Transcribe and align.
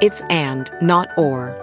It's 0.00 0.22
and, 0.30 0.70
not 0.80 1.08
or. 1.18 1.61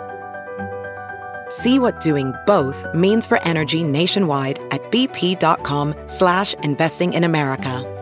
See 1.49 1.79
what 1.79 1.99
doing 1.99 2.33
both 2.45 2.85
means 2.93 3.25
for 3.25 3.41
energy 3.43 3.83
nationwide 3.83 4.59
at 4.71 4.81
bp.com 4.91 5.95
slash 6.07 6.53
investing 6.63 7.13
in 7.13 7.23
America. 7.23 7.95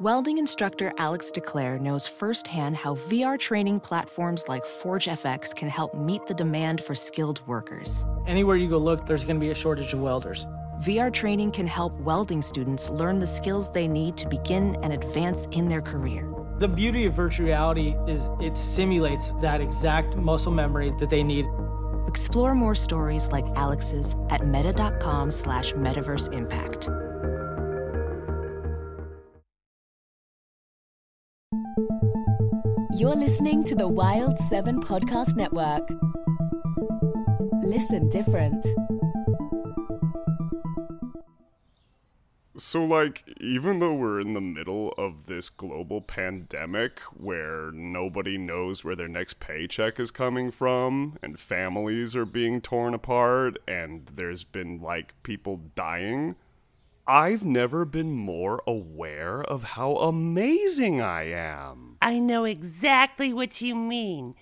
Welding 0.00 0.38
instructor 0.38 0.94
Alex 0.96 1.30
DeClaire 1.30 1.78
knows 1.78 2.08
firsthand 2.08 2.74
how 2.74 2.94
VR 2.94 3.38
training 3.38 3.80
platforms 3.80 4.48
like 4.48 4.64
ForgeFX 4.64 5.54
can 5.54 5.68
help 5.68 5.94
meet 5.94 6.26
the 6.26 6.32
demand 6.32 6.82
for 6.82 6.94
skilled 6.94 7.46
workers. 7.46 8.06
Anywhere 8.26 8.56
you 8.56 8.66
go 8.66 8.78
look, 8.78 9.04
there's 9.04 9.26
going 9.26 9.36
to 9.36 9.40
be 9.40 9.50
a 9.50 9.54
shortage 9.54 9.92
of 9.92 10.00
welders. 10.00 10.46
VR 10.80 11.12
training 11.12 11.52
can 11.52 11.66
help 11.66 11.92
welding 12.00 12.40
students 12.40 12.88
learn 12.88 13.18
the 13.18 13.26
skills 13.26 13.70
they 13.70 13.86
need 13.86 14.16
to 14.16 14.26
begin 14.26 14.74
and 14.82 14.94
advance 14.94 15.46
in 15.50 15.68
their 15.68 15.82
career. 15.82 16.26
The 16.60 16.68
beauty 16.68 17.06
of 17.06 17.14
virtual 17.14 17.46
reality 17.46 17.96
is 18.06 18.30
it 18.38 18.54
simulates 18.54 19.32
that 19.40 19.62
exact 19.62 20.14
muscle 20.18 20.52
memory 20.52 20.92
that 20.98 21.08
they 21.08 21.22
need. 21.22 21.46
Explore 22.06 22.54
more 22.54 22.74
stories 22.74 23.28
like 23.28 23.46
Alex's 23.56 24.14
at 24.28 24.46
meta.com 24.46 25.30
slash 25.30 25.72
metaverse 25.72 26.30
impact. 26.34 26.90
You're 32.92 33.16
listening 33.16 33.64
to 33.64 33.74
the 33.74 33.88
Wild 33.88 34.38
7 34.38 34.82
Podcast 34.82 35.36
Network. 35.36 35.88
Listen 37.62 38.10
different. 38.10 38.66
So, 42.60 42.84
like, 42.84 43.24
even 43.40 43.78
though 43.78 43.94
we're 43.94 44.20
in 44.20 44.34
the 44.34 44.40
middle 44.42 44.92
of 44.98 45.24
this 45.24 45.48
global 45.48 46.02
pandemic 46.02 47.00
where 47.14 47.70
nobody 47.72 48.36
knows 48.36 48.84
where 48.84 48.94
their 48.94 49.08
next 49.08 49.40
paycheck 49.40 49.98
is 49.98 50.10
coming 50.10 50.50
from, 50.50 51.16
and 51.22 51.40
families 51.40 52.14
are 52.14 52.26
being 52.26 52.60
torn 52.60 52.92
apart, 52.92 53.56
and 53.66 54.10
there's 54.14 54.44
been, 54.44 54.78
like, 54.78 55.14
people 55.22 55.70
dying, 55.74 56.36
I've 57.06 57.46
never 57.46 57.86
been 57.86 58.12
more 58.12 58.62
aware 58.66 59.40
of 59.40 59.64
how 59.64 59.96
amazing 59.96 61.00
I 61.00 61.30
am. 61.32 61.96
I 62.02 62.18
know 62.18 62.44
exactly 62.44 63.32
what 63.32 63.62
you 63.62 63.74
mean. 63.74 64.34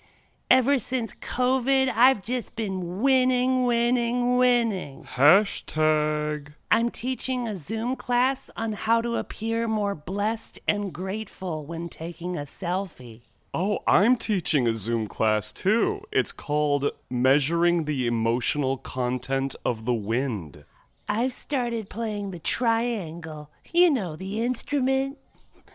Ever 0.51 0.79
since 0.79 1.13
COVID, 1.13 1.93
I've 1.95 2.23
just 2.23 2.55
been 2.55 3.01
winning, 3.03 3.65
winning, 3.65 4.37
winning. 4.37 5.03
Hashtag. 5.03 6.53
I'm 6.71 6.89
teaching 6.89 7.47
a 7.47 7.55
Zoom 7.55 7.95
class 7.95 8.49
on 8.55 8.73
how 8.73 8.99
to 9.03 9.17
appear 9.17 9.67
more 9.67 9.93
blessed 9.93 10.59
and 10.67 10.91
grateful 10.91 11.67
when 11.67 11.87
taking 11.87 12.35
a 12.35 12.47
selfie. 12.47 13.21
Oh, 13.53 13.81
I'm 13.85 14.15
teaching 14.15 14.67
a 14.67 14.73
Zoom 14.73 15.05
class 15.05 15.51
too. 15.51 16.01
It's 16.11 16.31
called 16.31 16.93
Measuring 17.11 17.85
the 17.85 18.07
Emotional 18.07 18.77
Content 18.77 19.55
of 19.63 19.85
the 19.85 19.93
Wind. 19.93 20.65
I've 21.07 21.33
started 21.33 21.91
playing 21.91 22.31
the 22.31 22.39
triangle. 22.39 23.51
You 23.71 23.91
know, 23.91 24.15
the 24.15 24.41
instrument. 24.41 25.19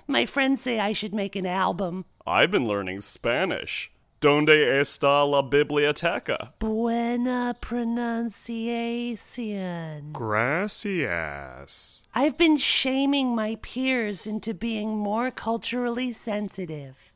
My 0.08 0.26
friends 0.26 0.62
say 0.62 0.80
I 0.80 0.92
should 0.94 1.14
make 1.14 1.36
an 1.36 1.46
album. 1.46 2.06
I've 2.26 2.50
been 2.50 2.66
learning 2.66 3.02
Spanish. 3.02 3.92
Donde 4.24 4.80
está 4.80 5.30
la 5.30 5.42
biblioteca? 5.42 6.54
Buena 6.58 7.54
pronunciación. 7.60 10.14
Gracias. 10.14 12.02
I've 12.14 12.38
been 12.38 12.56
shaming 12.56 13.34
my 13.34 13.56
peers 13.56 14.26
into 14.26 14.54
being 14.54 14.96
more 14.96 15.30
culturally 15.30 16.14
sensitive. 16.14 17.12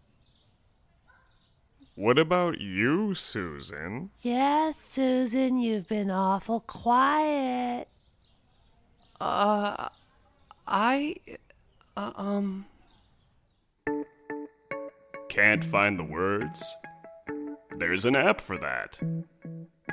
What 1.95 2.19
about 2.19 2.61
you, 2.61 3.15
Susan? 3.15 4.11
Yes, 4.21 4.75
Susan, 4.91 5.59
you've 5.59 5.89
been 5.89 6.11
awful 6.11 6.61
quiet. 6.61 7.89
Uh, 9.19 9.89
I, 10.67 11.15
uh, 11.97 12.13
um. 12.17 12.67
Can't 15.31 15.65
find 15.65 15.99
the 15.99 16.05
words? 16.05 16.71
There's 17.77 18.07
an 18.07 18.17
app 18.17 18.41
for 18.41 18.59
that. 18.59 18.99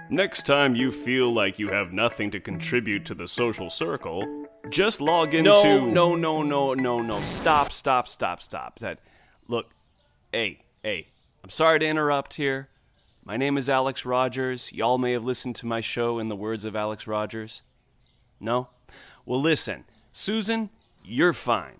Next 0.09 0.45
time 0.45 0.75
you 0.75 0.91
feel 0.91 1.31
like 1.31 1.59
you 1.59 1.69
have 1.69 1.91
nothing 1.91 2.31
to 2.31 2.39
contribute 2.39 3.05
to 3.05 3.15
the 3.15 3.27
social 3.27 3.69
circle, 3.69 4.47
just 4.69 5.01
log 5.01 5.33
into. 5.33 5.49
No, 5.49 5.85
no, 5.85 6.15
no, 6.15 6.43
no, 6.43 6.73
no, 6.73 7.01
no. 7.01 7.19
Stop, 7.21 7.71
stop, 7.71 8.07
stop, 8.07 8.41
stop. 8.41 8.79
That. 8.79 8.99
Look, 9.47 9.71
hey, 10.31 10.59
hey. 10.83 11.07
I'm 11.43 11.49
sorry 11.49 11.79
to 11.79 11.85
interrupt 11.87 12.35
here. 12.35 12.69
My 13.23 13.37
name 13.37 13.57
is 13.57 13.69
Alex 13.69 14.05
Rogers. 14.05 14.71
Y'all 14.71 14.97
may 14.97 15.13
have 15.13 15.23
listened 15.23 15.55
to 15.57 15.65
my 15.65 15.81
show 15.81 16.19
in 16.19 16.27
the 16.27 16.35
words 16.35 16.65
of 16.65 16.75
Alex 16.75 17.07
Rogers. 17.07 17.63
No? 18.39 18.69
Well, 19.25 19.41
listen, 19.41 19.85
Susan, 20.11 20.69
you're 21.03 21.33
fine. 21.33 21.77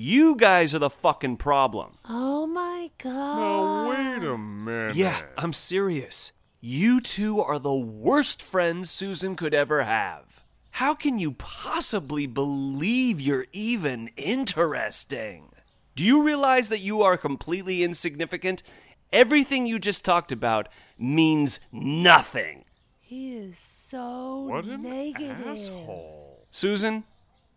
You 0.00 0.36
guys 0.36 0.74
are 0.74 0.78
the 0.78 0.90
fucking 0.90 1.38
problem. 1.38 1.98
Oh 2.08 2.46
my 2.46 2.88
god. 2.98 3.10
Oh, 3.12 3.90
wait 3.90 4.28
a 4.28 4.38
minute. 4.38 4.94
Yeah, 4.94 5.22
I'm 5.36 5.52
serious. 5.52 6.30
You 6.60 7.00
two 7.00 7.40
are 7.40 7.58
the 7.58 7.74
worst 7.74 8.40
friends 8.40 8.90
Susan 8.90 9.34
could 9.34 9.52
ever 9.52 9.82
have. 9.82 10.44
How 10.70 10.94
can 10.94 11.18
you 11.18 11.32
possibly 11.32 12.28
believe 12.28 13.20
you're 13.20 13.48
even 13.52 14.10
interesting? 14.16 15.50
Do 15.96 16.04
you 16.04 16.22
realize 16.22 16.68
that 16.68 16.78
you 16.78 17.02
are 17.02 17.16
completely 17.16 17.82
insignificant? 17.82 18.62
Everything 19.10 19.66
you 19.66 19.80
just 19.80 20.04
talked 20.04 20.30
about 20.30 20.68
means 20.96 21.58
nothing. 21.72 22.66
He 23.00 23.36
is 23.36 23.56
so 23.90 24.42
What 24.42 24.64
an 24.64 24.86
asshole. 24.86 26.46
Susan, 26.52 27.02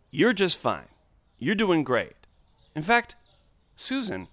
you're 0.09 0.33
just 0.33 0.57
fine. 0.57 0.87
You're 1.37 1.53
doing 1.53 1.83
great. 1.83 2.13
In 2.75 2.81
fact, 2.81 3.15
Susan, 3.75 4.27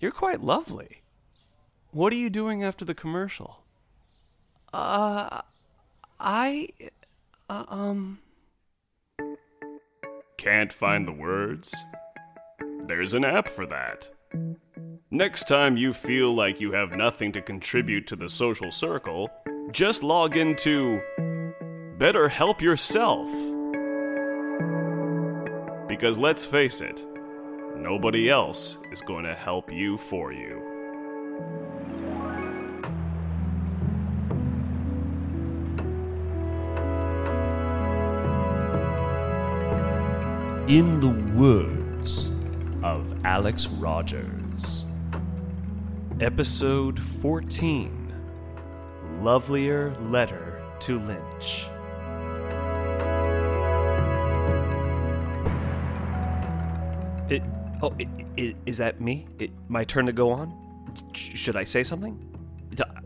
you're 0.00 0.10
quite 0.10 0.42
lovely. 0.42 1.02
What 1.92 2.12
are 2.12 2.16
you 2.16 2.30
doing 2.30 2.64
after 2.64 2.84
the 2.84 2.94
commercial? 2.94 3.62
Uh, 4.72 5.42
I, 6.18 6.68
uh, 7.48 7.64
um. 7.68 8.18
Can't 10.36 10.72
find 10.72 11.06
the 11.06 11.12
words? 11.12 11.74
There's 12.86 13.14
an 13.14 13.24
app 13.24 13.48
for 13.48 13.66
that. 13.66 14.10
Next 15.10 15.46
time 15.46 15.76
you 15.76 15.92
feel 15.92 16.34
like 16.34 16.60
you 16.60 16.72
have 16.72 16.96
nothing 16.96 17.30
to 17.32 17.40
contribute 17.40 18.08
to 18.08 18.16
the 18.16 18.28
social 18.28 18.72
circle, 18.72 19.30
just 19.70 20.02
log 20.02 20.36
into 20.36 21.00
Better 21.98 22.28
Help 22.28 22.60
Yourself. 22.60 23.30
Because 25.86 26.18
let's 26.18 26.44
face 26.44 26.80
it, 26.80 27.04
nobody 27.84 28.30
else 28.30 28.78
is 28.90 29.02
going 29.02 29.24
to 29.24 29.34
help 29.34 29.70
you 29.70 29.98
for 29.98 30.32
you. 30.32 30.56
In 40.66 40.98
the 41.00 41.14
words 41.38 42.32
of 42.82 43.22
Alex 43.26 43.66
Rogers. 43.66 44.86
Episode 46.20 46.98
14 46.98 48.14
Lovelier 49.20 49.94
Letter 50.00 50.62
to 50.80 50.98
Lynch. 51.00 51.66
Oh, 57.84 57.94
i 58.00 58.06
i 58.38 58.54
is 58.66 58.78
that 58.78 59.00
me? 59.00 59.26
It, 59.38 59.50
my 59.68 59.84
turn 59.84 60.06
to 60.06 60.12
go 60.12 60.30
on? 60.30 60.52
Sh- 61.12 61.36
should 61.36 61.56
I 61.56 61.64
say 61.64 61.84
something? 61.84 62.30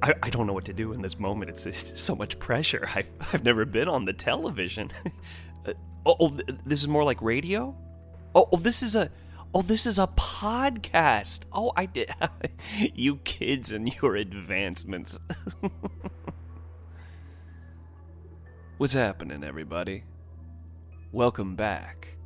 I, 0.03 0.15
I 0.23 0.31
don't 0.31 0.47
know 0.47 0.55
what 0.55 0.65
to 0.67 0.73
do 0.73 0.93
in 0.93 1.03
this 1.03 1.19
moment. 1.19 1.51
It's 1.51 1.65
just 1.65 1.99
so 1.99 2.15
much 2.15 2.39
pressure. 2.39 2.89
I've, 2.95 3.11
I've 3.33 3.45
never 3.45 3.65
been 3.65 3.89
on 3.89 4.05
the 4.05 4.13
television. 4.13 4.91
Uh, 5.67 5.73
oh, 6.07 6.17
oh, 6.21 6.29
this 6.65 6.81
is 6.81 6.87
more 6.87 7.03
like 7.03 7.21
radio? 7.21 7.77
Oh, 8.33 8.49
oh, 8.53 8.59
this 8.59 8.85
is 8.85 8.95
a. 8.95 9.11
Oh, 9.53 9.61
this 9.61 9.87
is 9.87 9.99
a 9.99 10.07
podcast. 10.07 11.41
Oh, 11.53 11.73
I 11.77 11.87
did. 11.87 12.11
you 12.95 13.17
kids 13.17 13.73
and 13.73 13.93
your 14.01 14.15
advancements. 14.15 15.19
What's 18.79 18.93
happening, 18.93 19.43
everybody? 19.43 20.05
Welcome 21.11 21.57
back. 21.57 22.18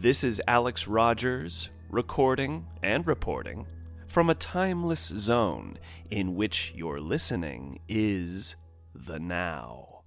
This 0.00 0.24
is 0.24 0.40
Alex 0.48 0.88
Rogers 0.88 1.68
recording 1.90 2.66
and 2.82 3.06
reporting 3.06 3.66
from 4.06 4.30
a 4.30 4.34
timeless 4.34 5.04
zone 5.08 5.78
in 6.10 6.36
which 6.36 6.72
your 6.74 6.98
listening 7.00 7.80
is 7.86 8.56
the 8.94 9.18
now. 9.18 10.04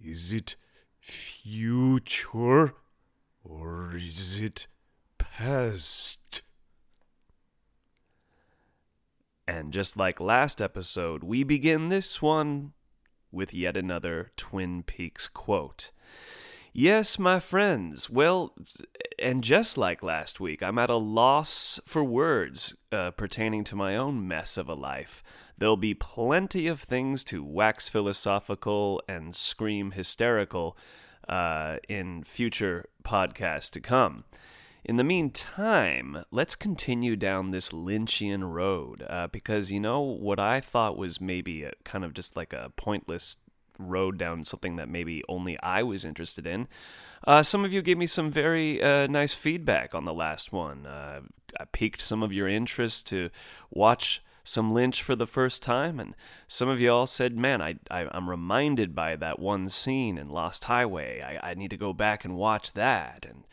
Is 0.00 0.32
it 0.32 0.56
future 0.98 2.74
or 3.44 3.92
is 3.94 4.40
it 4.40 4.66
past? 5.16 6.42
And 9.46 9.72
just 9.72 9.96
like 9.96 10.18
last 10.18 10.60
episode, 10.60 11.22
we 11.22 11.44
begin 11.44 11.88
this 11.88 12.20
one 12.20 12.72
with 13.30 13.54
yet 13.54 13.76
another 13.76 14.32
Twin 14.36 14.82
Peaks 14.82 15.28
quote. 15.28 15.92
Yes, 16.78 17.18
my 17.18 17.40
friends. 17.40 18.10
Well, 18.10 18.52
and 19.18 19.42
just 19.42 19.78
like 19.78 20.02
last 20.02 20.40
week, 20.40 20.62
I'm 20.62 20.78
at 20.78 20.90
a 20.90 20.96
loss 20.96 21.80
for 21.86 22.04
words 22.04 22.74
uh, 22.92 23.12
pertaining 23.12 23.64
to 23.64 23.74
my 23.74 23.96
own 23.96 24.28
mess 24.28 24.58
of 24.58 24.68
a 24.68 24.74
life. 24.74 25.24
There'll 25.56 25.78
be 25.78 25.94
plenty 25.94 26.66
of 26.66 26.82
things 26.82 27.24
to 27.24 27.42
wax 27.42 27.88
philosophical 27.88 29.00
and 29.08 29.34
scream 29.34 29.92
hysterical 29.92 30.76
uh, 31.26 31.78
in 31.88 32.24
future 32.24 32.84
podcasts 33.02 33.70
to 33.70 33.80
come. 33.80 34.24
In 34.84 34.96
the 34.96 35.02
meantime, 35.02 36.24
let's 36.30 36.54
continue 36.54 37.16
down 37.16 37.52
this 37.52 37.70
Lynchian 37.70 38.52
road 38.52 39.02
uh, 39.08 39.28
because 39.28 39.72
you 39.72 39.80
know 39.80 40.02
what 40.02 40.38
I 40.38 40.60
thought 40.60 40.98
was 40.98 41.22
maybe 41.22 41.62
a, 41.62 41.72
kind 41.84 42.04
of 42.04 42.12
just 42.12 42.36
like 42.36 42.52
a 42.52 42.70
pointless 42.76 43.38
road 43.78 44.18
down 44.18 44.44
something 44.44 44.76
that 44.76 44.88
maybe 44.88 45.22
only 45.28 45.58
I 45.60 45.82
was 45.82 46.04
interested 46.04 46.46
in. 46.46 46.68
Uh, 47.26 47.42
some 47.42 47.64
of 47.64 47.72
you 47.72 47.82
gave 47.82 47.98
me 47.98 48.06
some 48.06 48.30
very 48.30 48.82
uh, 48.82 49.06
nice 49.06 49.34
feedback 49.34 49.94
on 49.94 50.04
the 50.04 50.14
last 50.14 50.52
one. 50.52 50.86
Uh, 50.86 51.20
I 51.58 51.64
piqued 51.64 52.00
some 52.00 52.22
of 52.22 52.32
your 52.32 52.48
interest 52.48 53.06
to 53.08 53.30
watch 53.70 54.22
some 54.44 54.72
Lynch 54.72 55.02
for 55.02 55.16
the 55.16 55.26
first 55.26 55.62
time, 55.62 55.98
and 55.98 56.14
some 56.46 56.68
of 56.68 56.80
you 56.80 56.92
all 56.92 57.06
said, 57.06 57.36
"Man, 57.36 57.60
I, 57.60 57.76
I 57.90 58.06
am 58.16 58.30
reminded 58.30 58.94
by 58.94 59.16
that 59.16 59.40
one 59.40 59.68
scene 59.68 60.16
in 60.16 60.28
Lost 60.28 60.64
Highway. 60.64 61.20
I, 61.20 61.50
I 61.50 61.54
need 61.54 61.70
to 61.70 61.76
go 61.76 61.92
back 61.92 62.24
and 62.24 62.36
watch 62.36 62.72
that." 62.74 63.26
And 63.28 63.44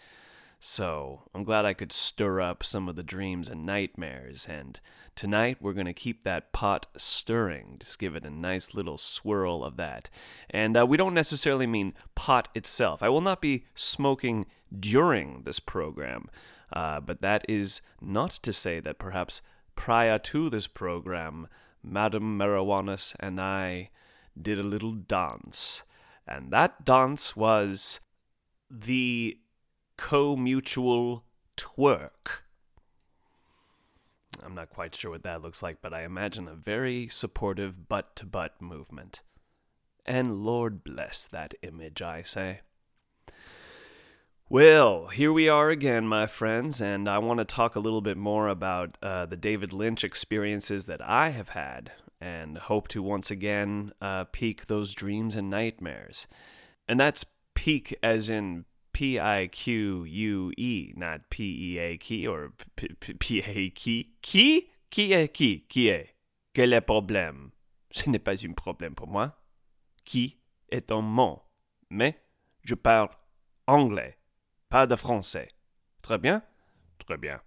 so 0.60 1.24
I'm 1.34 1.44
glad 1.44 1.66
I 1.66 1.74
could 1.74 1.92
stir 1.92 2.42
up 2.42 2.64
some 2.64 2.88
of 2.88 2.96
the 2.96 3.04
dreams 3.04 3.50
and 3.50 3.66
nightmares. 3.66 4.48
And 4.48 4.80
tonight 5.16 5.58
we're 5.60 5.74
going 5.74 5.86
to 5.86 5.94
keep 5.94 6.24
that 6.24 6.52
pot 6.52 6.88
stirring, 6.98 7.78
just 7.80 8.00
give 8.00 8.16
it 8.16 8.26
a 8.26 8.30
nice 8.30 8.74
little 8.74 8.98
swirl 8.98 9.64
of 9.64 9.78
that. 9.78 10.10
And 10.50 10.78
uh, 10.78 10.86
we 10.86 10.98
don't 10.98 11.14
necessarily 11.14 11.68
mean 11.68 11.94
pot 12.16 12.50
itself. 12.54 13.04
I 13.04 13.10
will 13.10 13.22
not 13.22 13.42
be 13.42 13.66
smoking 13.76 14.46
during 14.78 15.44
this 15.44 15.60
program, 15.60 16.30
uh, 16.72 17.00
but 17.00 17.22
that 17.22 17.46
is 17.48 17.82
not 18.02 18.32
to 18.32 18.54
say 18.54 18.80
that 18.80 19.00
perhaps 19.00 19.42
prior 19.76 20.20
to 20.20 20.50
this 20.50 20.68
program, 20.68 21.48
Madame 21.84 22.38
Marijuanas 22.38 23.16
and 23.20 23.40
I 23.40 23.90
did 24.40 24.58
a 24.58 24.64
little 24.64 24.94
dance. 24.94 25.84
And 26.28 26.52
that 26.52 26.86
dance 26.86 27.36
was 27.36 28.00
the 28.72 29.38
co-mutual 29.98 31.26
twerk. 31.58 32.43
I'm 34.44 34.56
not 34.56 34.70
quite 34.70 34.96
sure 34.96 35.12
what 35.12 35.24
that 35.24 35.42
looks 35.42 35.62
like, 35.62 35.82
but 35.82 35.94
I 35.94 36.04
imagine 36.04 36.48
a 36.48 36.56
very 36.56 37.08
supportive 37.08 37.88
butt 37.88 38.16
to 38.18 38.26
butt 38.26 38.62
movement. 38.62 39.22
And 40.06 40.44
Lord 40.44 40.84
bless 40.84 41.26
that 41.26 41.54
image, 41.62 42.02
I 42.02 42.24
say. 42.24 42.62
Well, 44.50 45.08
here 45.08 45.34
we 45.34 45.50
are 45.50 45.70
again, 45.70 46.08
my 46.08 46.28
friends, 46.28 46.82
and 46.82 47.10
I 47.10 47.18
want 47.18 47.40
to 47.40 47.46
talk 47.46 47.76
a 47.76 47.80
little 47.80 48.02
bit 48.02 48.18
more 48.18 48.48
about 48.48 48.98
uh, 49.02 49.26
the 49.26 49.38
David 49.38 49.74
Lynch 49.74 50.04
experiences 50.04 50.86
that 50.86 51.02
I 51.02 51.30
have 51.30 51.50
had, 51.50 51.92
and 52.22 52.58
hope 52.58 52.88
to 52.90 53.02
once 53.02 53.32
again 53.32 53.94
uh, 54.02 54.26
peak 54.26 54.68
those 54.68 54.94
dreams 54.94 55.36
and 55.36 55.50
nightmares. 55.50 56.28
And 56.88 57.00
that's 57.00 57.26
peak 57.56 57.98
as 58.04 58.30
in 58.30 58.66
P 58.94 59.20
I 59.20 59.48
Q 59.48 60.06
U 60.06 60.52
E, 60.56 60.94
not 60.96 61.22
P 61.30 61.44
E 61.44 61.80
A 61.80 61.98
key 61.98 62.28
or 62.28 62.52
P 62.76 63.42
A 63.42 63.70
key. 63.72 64.14
Qui 64.22 64.70
Qui 64.90 65.12
est 65.12 65.34
qui 65.34 65.66
Qui 65.68 65.88
est 65.88 66.16
Quel 66.54 66.72
est 66.72 66.78
le 66.78 66.82
problème? 66.82 67.52
Ce 67.92 68.10
n'est 68.10 68.20
pas 68.20 68.46
un 68.46 68.54
problème 68.54 68.94
pour 68.96 69.08
moi. 69.08 69.36
Qui 70.06 70.38
est 70.70 70.92
un 70.92 71.02
mot. 71.02 71.42
Mais 71.90 72.16
je 72.64 72.76
parle 72.76 73.10
anglais, 73.68 74.18
pas 74.70 74.86
de 74.86 74.96
français. 74.96 75.50
Très 76.02 76.20
bien? 76.20 76.44
Très 77.00 77.18
bien. 77.18 77.42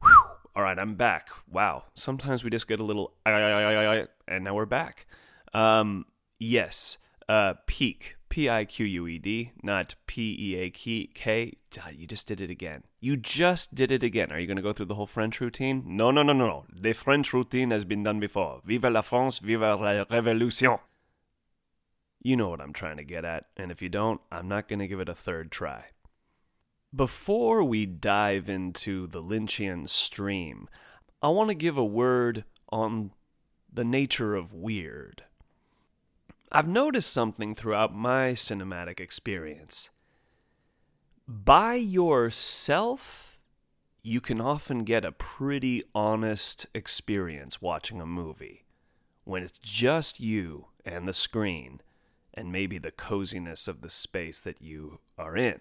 Whew. 0.00 0.38
All 0.54 0.62
right, 0.62 0.78
I'm 0.78 0.94
back. 0.96 1.28
Wow. 1.46 1.84
Sometimes 1.94 2.42
we 2.42 2.50
just 2.50 2.66
get 2.66 2.80
a 2.80 2.82
little 2.82 3.12
and 3.26 4.44
now 4.44 4.54
we're 4.54 4.66
back. 4.66 5.06
Um, 5.54 6.06
yes, 6.40 6.98
uh, 7.28 7.54
peak 7.66 8.17
P 8.28 8.48
I 8.48 8.64
Q 8.64 8.84
U 8.84 9.06
E 9.06 9.18
D, 9.18 9.52
not 9.62 9.94
P 10.06 10.36
E 10.38 10.56
A 10.56 10.70
K. 10.70 11.52
You 11.92 12.06
just 12.06 12.26
did 12.26 12.40
it 12.40 12.50
again. 12.50 12.84
You 13.00 13.16
just 13.16 13.74
did 13.74 13.90
it 13.90 14.02
again. 14.02 14.32
Are 14.32 14.38
you 14.38 14.46
going 14.46 14.56
to 14.56 14.62
go 14.62 14.72
through 14.72 14.86
the 14.86 14.94
whole 14.94 15.06
French 15.06 15.40
routine? 15.40 15.82
No, 15.86 16.10
no, 16.10 16.22
no, 16.22 16.32
no, 16.32 16.46
no. 16.46 16.64
The 16.72 16.92
French 16.92 17.32
routine 17.32 17.70
has 17.70 17.84
been 17.84 18.02
done 18.02 18.20
before. 18.20 18.60
Vive 18.64 18.84
la 18.84 19.00
France, 19.02 19.38
vive 19.38 19.60
la 19.60 20.04
révolution. 20.04 20.80
You 22.20 22.36
know 22.36 22.48
what 22.48 22.60
I'm 22.60 22.72
trying 22.72 22.96
to 22.96 23.04
get 23.04 23.24
at, 23.24 23.46
and 23.56 23.70
if 23.70 23.80
you 23.80 23.88
don't, 23.88 24.20
I'm 24.32 24.48
not 24.48 24.66
going 24.66 24.80
to 24.80 24.88
give 24.88 25.00
it 25.00 25.08
a 25.08 25.14
third 25.14 25.52
try. 25.52 25.84
Before 26.94 27.62
we 27.62 27.86
dive 27.86 28.48
into 28.48 29.06
the 29.06 29.22
Lynchian 29.22 29.88
stream, 29.88 30.68
I 31.22 31.28
want 31.28 31.50
to 31.50 31.54
give 31.54 31.76
a 31.76 31.84
word 31.84 32.44
on 32.70 33.12
the 33.72 33.84
nature 33.84 34.34
of 34.34 34.52
weird. 34.52 35.22
I've 36.50 36.68
noticed 36.68 37.12
something 37.12 37.54
throughout 37.54 37.94
my 37.94 38.32
cinematic 38.32 39.00
experience. 39.00 39.90
By 41.26 41.74
yourself, 41.74 43.38
you 44.02 44.20
can 44.20 44.40
often 44.40 44.84
get 44.84 45.04
a 45.04 45.12
pretty 45.12 45.82
honest 45.94 46.66
experience 46.74 47.60
watching 47.60 48.00
a 48.00 48.06
movie 48.06 48.64
when 49.24 49.42
it's 49.42 49.58
just 49.58 50.20
you 50.20 50.68
and 50.86 51.06
the 51.06 51.12
screen 51.12 51.82
and 52.32 52.50
maybe 52.50 52.78
the 52.78 52.92
coziness 52.92 53.68
of 53.68 53.82
the 53.82 53.90
space 53.90 54.40
that 54.40 54.62
you 54.62 55.00
are 55.18 55.36
in. 55.36 55.60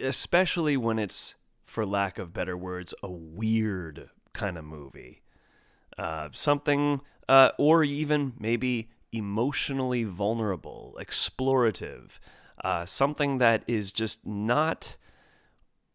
Especially 0.00 0.76
when 0.76 0.98
it's, 0.98 1.36
for 1.62 1.86
lack 1.86 2.18
of 2.18 2.32
better 2.32 2.56
words, 2.56 2.92
a 3.02 3.10
weird 3.10 4.10
kind 4.32 4.58
of 4.58 4.64
movie. 4.64 5.22
Uh, 5.96 6.30
something 6.32 7.02
uh, 7.30 7.52
or 7.58 7.84
even 7.84 8.32
maybe 8.40 8.90
emotionally 9.12 10.02
vulnerable, 10.02 10.96
explorative, 11.00 12.18
uh, 12.64 12.84
something 12.84 13.38
that 13.38 13.62
is 13.68 13.92
just 13.92 14.26
not 14.26 14.96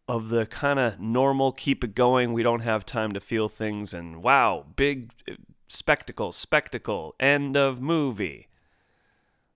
of 0.07 0.29
the 0.29 0.45
kind 0.45 0.79
of 0.79 0.97
normal 0.97 1.51
keep 1.51 1.83
it 1.83 1.93
going, 1.93 2.31
we 2.31 2.41
don't 2.41 2.61
have 2.61 2.85
time 2.85 3.11
to 3.11 3.19
feel 3.19 3.49
things, 3.49 3.93
and 3.93 4.23
wow, 4.23 4.65
big 4.77 5.11
uh, 5.29 5.33
spectacle, 5.67 6.31
spectacle, 6.31 7.13
end 7.19 7.57
of 7.57 7.81
movie. 7.81 8.47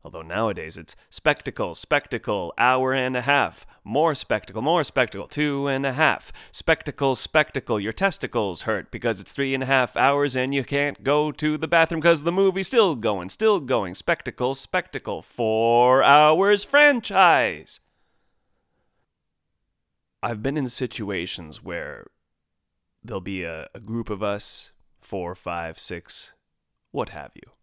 Although 0.01 0.22
nowadays 0.22 0.77
it's 0.77 0.96
spectacle, 1.10 1.75
spectacle, 1.75 2.53
hour 2.58 2.94
and 2.94 3.18
a 3.18 3.22
half, 3.22 3.68
more 3.84 4.15
spectacle, 4.15 4.62
more 4.62 4.84
spectacle, 4.86 5.27
two 5.27 5.68
and 5.68 5.86
a 5.86 5.91
half, 5.91 6.32
spectacle, 6.53 7.15
spectacle, 7.15 7.82
your 7.82 7.91
testicles 7.91 8.62
hurt 8.62 8.91
because 8.91 9.20
it's 9.20 9.34
three 9.34 9.53
and 9.53 9.63
a 9.63 9.65
half 9.65 9.98
hours 9.98 10.38
and 10.38 10.53
you 10.53 10.63
can't 10.63 11.03
go 11.03 11.34
to 11.34 11.58
the 11.58 11.68
bathroom 11.68 12.00
because 12.00 12.24
the 12.24 12.32
movie's 12.32 12.68
still 12.68 12.96
going, 12.96 13.27
still 13.27 13.60
going, 13.60 13.94
spectacle, 13.94 14.56
spectacle, 14.56 15.22
four 15.22 16.01
hours 16.01 16.63
franchise. 16.63 17.82
I've 20.24 20.41
been 20.41 20.58
in 20.58 20.70
situations 20.70 21.62
where 21.62 22.08
there'll 23.03 23.20
be 23.20 23.44
a, 23.44 23.68
a 23.75 23.82
group 23.82 24.10
of 24.10 24.24
us 24.24 24.72
four, 25.01 25.36
five, 25.36 25.77
six, 25.77 26.32
what 26.91 27.10
have 27.10 27.32
you. 27.36 27.59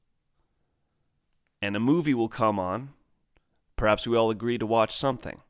And 1.66 1.74
a 1.74 1.80
movie 1.80 2.14
will 2.14 2.28
come 2.28 2.60
on. 2.60 2.90
Perhaps 3.74 4.06
we 4.06 4.16
all 4.16 4.30
agree 4.30 4.56
to 4.56 4.64
watch 4.64 4.94
something. 4.94 5.40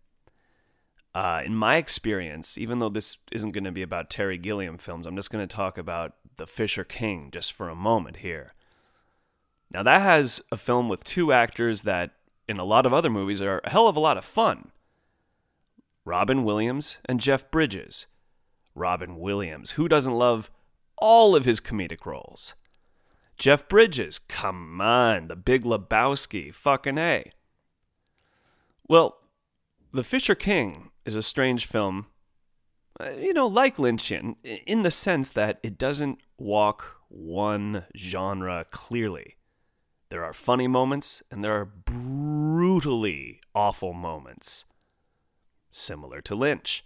Uh, 1.15 1.43
in 1.45 1.55
my 1.55 1.77
experience, 1.77 2.57
even 2.57 2.79
though 2.79 2.89
this 2.89 3.19
isn't 3.33 3.51
going 3.51 3.65
to 3.65 3.71
be 3.71 3.83
about 3.83 4.09
Terry 4.09 4.39
Gilliam 4.39 4.79
films, 4.79 5.05
I'm 5.05 5.15
just 5.15 5.31
going 5.31 5.47
to 5.47 5.57
talk 5.57 5.77
about 5.77 6.15
The 6.39 6.47
Fisher 6.47 6.85
King 6.85 7.29
just 7.31 7.53
for 7.53 7.69
a 7.69 7.75
moment 7.75 8.17
here. 8.17 8.55
Now, 9.71 9.83
that 9.83 10.01
has 10.01 10.41
a 10.51 10.57
film 10.57 10.89
with 10.89 11.05
two 11.05 11.35
actors 11.35 11.83
that, 11.83 12.13
in 12.49 12.57
a 12.57 12.65
lot 12.65 12.87
of 12.87 12.95
other 12.95 13.11
movies, 13.11 13.43
are 13.43 13.61
a 13.63 13.69
hell 13.69 13.87
of 13.87 13.97
a 13.97 14.01
lot 14.01 14.17
of 14.17 14.25
fun 14.25 14.71
Robin 16.07 16.45
Williams 16.45 16.97
and 17.05 17.21
Jeff 17.21 17.51
Bridges. 17.51 18.07
Robin 18.75 19.19
Williams, 19.19 19.73
who 19.73 19.87
doesn't 19.87 20.15
love 20.15 20.51
all 20.97 21.37
of 21.37 21.45
his 21.45 21.61
comedic 21.61 22.07
roles? 22.07 22.55
Jeff 23.37 23.69
Bridges, 23.69 24.19
come 24.19 24.81
on, 24.81 25.29
the 25.29 25.37
big 25.37 25.63
Lebowski, 25.63 26.55
fucking 26.55 26.99
A. 26.99 27.31
Well, 28.89 29.19
The 29.93 30.05
Fisher 30.05 30.35
King 30.35 30.91
is 31.05 31.15
a 31.15 31.23
strange 31.23 31.67
film, 31.67 32.07
uh, 32.99 33.11
you 33.11 33.35
know, 33.35 33.47
like 33.47 33.77
Lynchian, 33.77 34.37
in 34.67 34.83
the 34.83 34.91
sense 34.91 35.31
that 35.31 35.59
it 35.63 35.77
doesn't 35.77 36.19
walk 36.39 36.97
one 37.09 37.85
genre 37.97 38.65
clearly. 38.71 39.37
There 40.09 40.25
are 40.25 40.33
funny 40.33 40.69
moments 40.69 41.23
and 41.31 41.45
there 41.45 41.61
are 41.61 41.67
brutally 41.67 43.41
awful 43.55 43.93
moments, 43.93 44.65
similar 45.71 46.21
to 46.23 46.35
Lynch. 46.35 46.85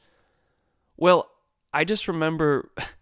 Well, 0.96 1.30
I 1.72 1.84
just 1.84 2.08
remember 2.08 2.72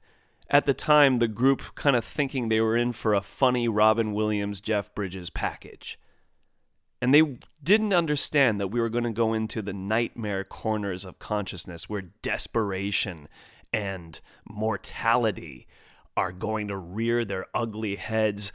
at 0.50 0.64
the 0.64 0.74
time 0.74 1.18
the 1.18 1.28
group 1.28 1.74
kind 1.74 1.96
of 1.96 2.04
thinking 2.04 2.48
they 2.48 2.60
were 2.60 2.76
in 2.76 2.92
for 2.92 3.14
a 3.14 3.20
funny 3.20 3.68
Robin 3.68 4.12
Williams, 4.12 4.60
Jeff 4.60 4.94
Bridges 4.94 5.30
package. 5.30 5.98
And 7.00 7.14
they 7.14 7.38
didn't 7.62 7.92
understand 7.92 8.60
that 8.60 8.68
we 8.68 8.80
were 8.80 8.88
going 8.88 9.04
to 9.04 9.10
go 9.10 9.32
into 9.32 9.62
the 9.62 9.72
nightmare 9.72 10.44
corners 10.44 11.04
of 11.04 11.18
consciousness 11.18 11.88
where 11.88 12.10
desperation 12.22 13.28
and 13.72 14.20
mortality 14.48 15.68
are 16.16 16.32
going 16.32 16.66
to 16.68 16.76
rear 16.76 17.24
their 17.24 17.46
ugly 17.54 17.96
heads 17.96 18.52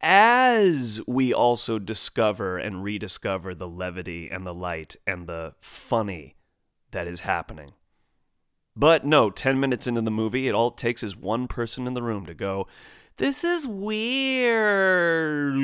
as 0.00 1.00
we 1.06 1.32
also 1.32 1.78
discover 1.78 2.58
and 2.58 2.84
rediscover 2.84 3.54
the 3.54 3.66
levity 3.66 4.30
and 4.30 4.46
the 4.46 4.54
light 4.54 4.94
and 5.06 5.26
the 5.26 5.54
funny 5.58 6.36
that 6.92 7.08
is 7.08 7.20
happening. 7.20 7.72
But 8.76 9.04
no, 9.04 9.30
10 9.30 9.60
minutes 9.60 9.86
into 9.86 10.00
the 10.00 10.10
movie, 10.10 10.48
it 10.48 10.54
all 10.54 10.68
it 10.68 10.76
takes 10.76 11.02
is 11.02 11.16
one 11.16 11.46
person 11.46 11.86
in 11.86 11.94
the 11.94 12.02
room 12.02 12.26
to 12.26 12.34
go, 12.34 12.66
this 13.16 13.44
is 13.44 13.68
weird. 13.68 15.54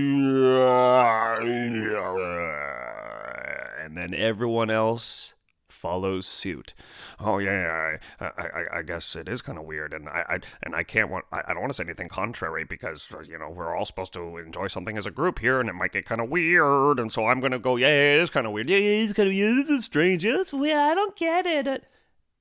And 3.83 3.97
then 3.97 4.15
everyone 4.15 4.71
else 4.71 5.35
follows 5.69 6.27
suit. 6.27 6.75
Oh 7.19 7.39
yeah, 7.39 7.97
I, 8.21 8.25
I, 8.25 8.79
I 8.79 8.83
guess 8.83 9.17
it 9.17 9.29
is 9.29 9.43
kind 9.43 9.59
of 9.59 9.65
weird, 9.65 9.93
and 9.93 10.09
I, 10.09 10.25
I, 10.29 10.39
and 10.63 10.77
I 10.77 10.83
can't 10.85 11.11
want, 11.11 11.25
I, 11.33 11.41
I 11.49 11.53
don't 11.53 11.63
want 11.63 11.71
to 11.71 11.75
say 11.75 11.85
anything 11.85 12.09
contrary 12.09 12.65
because 12.65 13.09
uh, 13.13 13.21
you 13.21 13.39
know 13.39 13.49
we're 13.49 13.75
all 13.75 13.87
supposed 13.87 14.13
to 14.13 14.37
enjoy 14.37 14.69
something 14.69 14.97
as 14.97 15.07
a 15.07 15.11
group 15.11 15.39
here, 15.39 15.59
and 15.59 15.69
it 15.69 15.75
might 15.75 15.93
get 15.93 16.05
kind 16.05 16.21
of 16.21 16.29
weird, 16.29 17.01
and 17.01 17.13
so 17.13 17.27
I'm 17.27 17.41
gonna 17.41 17.59
go, 17.59 17.77
yeah, 17.77 17.89
it 17.89 18.21
is 18.21 18.31
kind 18.31 18.47
of 18.47 18.53
weird, 18.53 18.69
yeah, 18.69 18.77
it's 18.77 19.13
kind 19.15 19.29
of 19.29 19.35
weird, 19.35 19.57
this 19.57 19.71
is 19.71 19.85
strange, 19.85 20.25
it's 20.25 20.53
weird, 20.53 20.77
I 20.77 20.95
don't 20.95 21.17
get 21.17 21.47
it, 21.47 21.85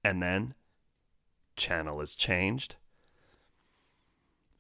and 0.04 0.22
then 0.22 0.54
channel 1.60 2.02
is 2.02 2.16
changed. 2.16 2.78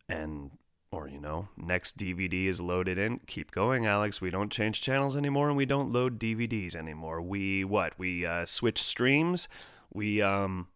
And 0.07 0.51
or 0.91 1.07
you 1.07 1.19
know 1.19 1.49
next 1.55 1.97
dvd 1.97 2.45
is 2.45 2.61
loaded 2.61 2.97
in. 2.97 3.19
Keep 3.27 3.51
going 3.51 3.85
alex. 3.85 4.21
We 4.21 4.29
don't 4.29 4.51
change 4.51 4.81
channels 4.81 5.15
anymore 5.15 5.47
and 5.47 5.57
we 5.57 5.65
don't 5.65 5.91
load 5.91 6.19
dvds 6.19 6.75
anymore. 6.75 7.21
We 7.21 7.63
what? 7.63 7.97
We 7.97 8.25
uh, 8.25 8.45
switch 8.45 8.81
streams? 8.81 9.47
We 9.91 10.21
um 10.21 10.67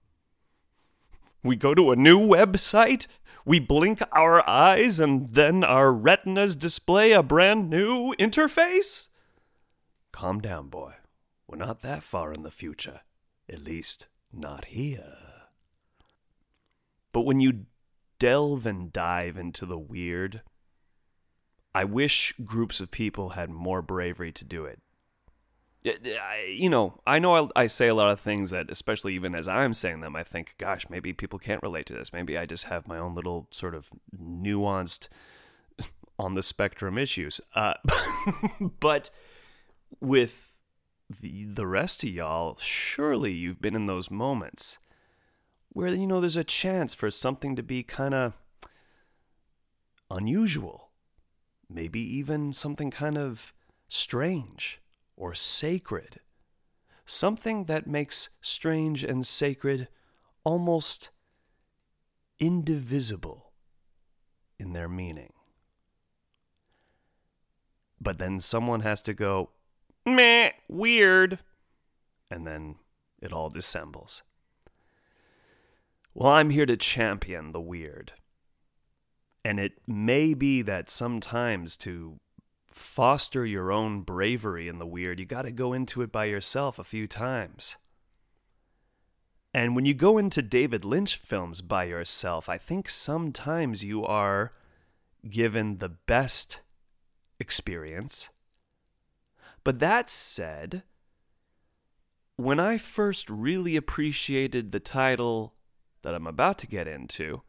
we 1.43 1.55
go 1.55 1.75
to 1.75 1.91
a 1.91 1.95
new 1.95 2.19
website? 2.19 3.07
We 3.45 3.59
blink 3.59 4.01
our 4.13 4.47
eyes 4.47 4.99
and 4.99 5.33
then 5.33 5.63
our 5.63 5.91
retinas 5.91 6.55
display 6.55 7.11
a 7.11 7.21
brand 7.21 7.69
new 7.69 8.15
interface? 8.17 9.09
Calm 10.13 10.39
down 10.39 10.69
boy. 10.69 10.93
We're 11.47 11.57
not 11.57 11.81
that 11.81 12.03
far 12.03 12.31
in 12.31 12.43
the 12.43 12.51
future. 12.51 13.01
At 13.49 13.63
least 13.63 14.07
not 14.31 14.65
here 14.65 15.22
but 17.13 17.21
when 17.21 17.39
you 17.39 17.65
delve 18.19 18.65
and 18.65 18.91
dive 18.91 19.37
into 19.37 19.65
the 19.65 19.77
weird, 19.77 20.41
I 21.73 21.85
wish 21.85 22.33
groups 22.43 22.79
of 22.79 22.91
people 22.91 23.29
had 23.29 23.49
more 23.49 23.81
bravery 23.81 24.31
to 24.33 24.45
do 24.45 24.65
it. 24.65 24.79
You 26.49 26.69
know, 26.69 27.01
I 27.05 27.19
know 27.19 27.51
I 27.55 27.67
say 27.67 27.89
a 27.89 27.95
lot 27.95 28.11
of 28.11 28.19
things 28.19 28.51
that, 28.51 28.71
especially 28.71 29.15
even 29.15 29.35
as 29.35 29.47
I'm 29.47 29.73
saying 29.73 29.99
them, 29.99 30.15
I 30.15 30.23
think, 30.23 30.55
gosh, 30.57 30.89
maybe 30.89 31.11
people 31.11 31.39
can't 31.39 31.61
relate 31.61 31.85
to 31.87 31.93
this. 31.93 32.13
Maybe 32.13 32.37
I 32.37 32.45
just 32.45 32.65
have 32.65 32.87
my 32.87 32.97
own 32.97 33.15
little 33.15 33.47
sort 33.51 33.75
of 33.75 33.91
nuanced 34.17 35.09
on 36.19 36.35
the 36.35 36.43
spectrum 36.43 36.97
issues. 36.97 37.41
Uh, 37.53 37.73
but 38.79 39.09
with 39.99 40.53
the, 41.21 41.45
the 41.45 41.67
rest 41.67 42.03
of 42.03 42.09
y'all, 42.09 42.57
surely 42.61 43.33
you've 43.33 43.61
been 43.61 43.75
in 43.75 43.87
those 43.87 44.09
moments 44.09 44.77
where 45.73 45.87
you 45.89 46.07
know 46.07 46.21
there's 46.21 46.37
a 46.37 46.43
chance 46.43 46.93
for 46.93 47.09
something 47.09 47.55
to 47.55 47.63
be 47.63 47.83
kind 47.83 48.13
of 48.13 48.33
unusual, 50.09 50.91
maybe 51.69 51.99
even 51.99 52.53
something 52.53 52.91
kind 52.91 53.17
of 53.17 53.51
strange 53.89 54.79
or 55.17 55.33
sacred, 55.33 56.19
something 57.05 57.65
that 57.65 57.87
makes 57.87 58.29
strange 58.41 59.03
and 59.03 59.25
sacred 59.25 59.87
almost 60.43 61.09
indivisible 62.39 63.51
in 64.59 64.73
their 64.73 64.89
meaning. 64.89 65.33
But 67.99 68.19
then 68.19 68.39
someone 68.39 68.81
has 68.81 69.01
to 69.03 69.13
go, 69.13 69.51
meh, 70.05 70.51
weird, 70.67 71.39
and 72.29 72.45
then 72.45 72.75
it 73.21 73.31
all 73.31 73.49
dissembles. 73.49 74.21
Well, 76.13 76.29
I'm 76.29 76.51
here 76.51 76.65
to 76.65 76.77
champion 76.77 77.51
the 77.51 77.61
weird. 77.61 78.13
And 79.43 79.59
it 79.59 79.73
may 79.87 80.33
be 80.33 80.61
that 80.61 80.89
sometimes 80.89 81.75
to 81.77 82.17
foster 82.67 83.45
your 83.45 83.71
own 83.71 84.01
bravery 84.01 84.67
in 84.67 84.79
the 84.79 84.85
weird, 84.85 85.19
you 85.19 85.25
got 85.25 85.43
to 85.43 85.51
go 85.51 85.73
into 85.73 86.01
it 86.01 86.11
by 86.11 86.25
yourself 86.25 86.79
a 86.79 86.83
few 86.83 87.07
times. 87.07 87.77
And 89.53 89.75
when 89.75 89.85
you 89.85 89.93
go 89.93 90.17
into 90.17 90.41
David 90.41 90.83
Lynch 90.83 91.15
films 91.15 91.61
by 91.61 91.83
yourself, 91.83 92.49
I 92.49 92.57
think 92.57 92.89
sometimes 92.89 93.83
you 93.83 94.03
are 94.03 94.51
given 95.29 95.77
the 95.77 95.89
best 95.89 96.61
experience. 97.39 98.29
But 99.63 99.79
that 99.79 100.09
said, 100.09 100.83
when 102.35 102.59
I 102.59 102.77
first 102.77 103.29
really 103.29 103.75
appreciated 103.75 104.71
the 104.71 104.79
title 104.79 105.53
that 106.03 106.13
I'm 106.13 106.27
about 106.27 106.57
to 106.59 106.67
get 106.67 106.87
into, 106.87 107.41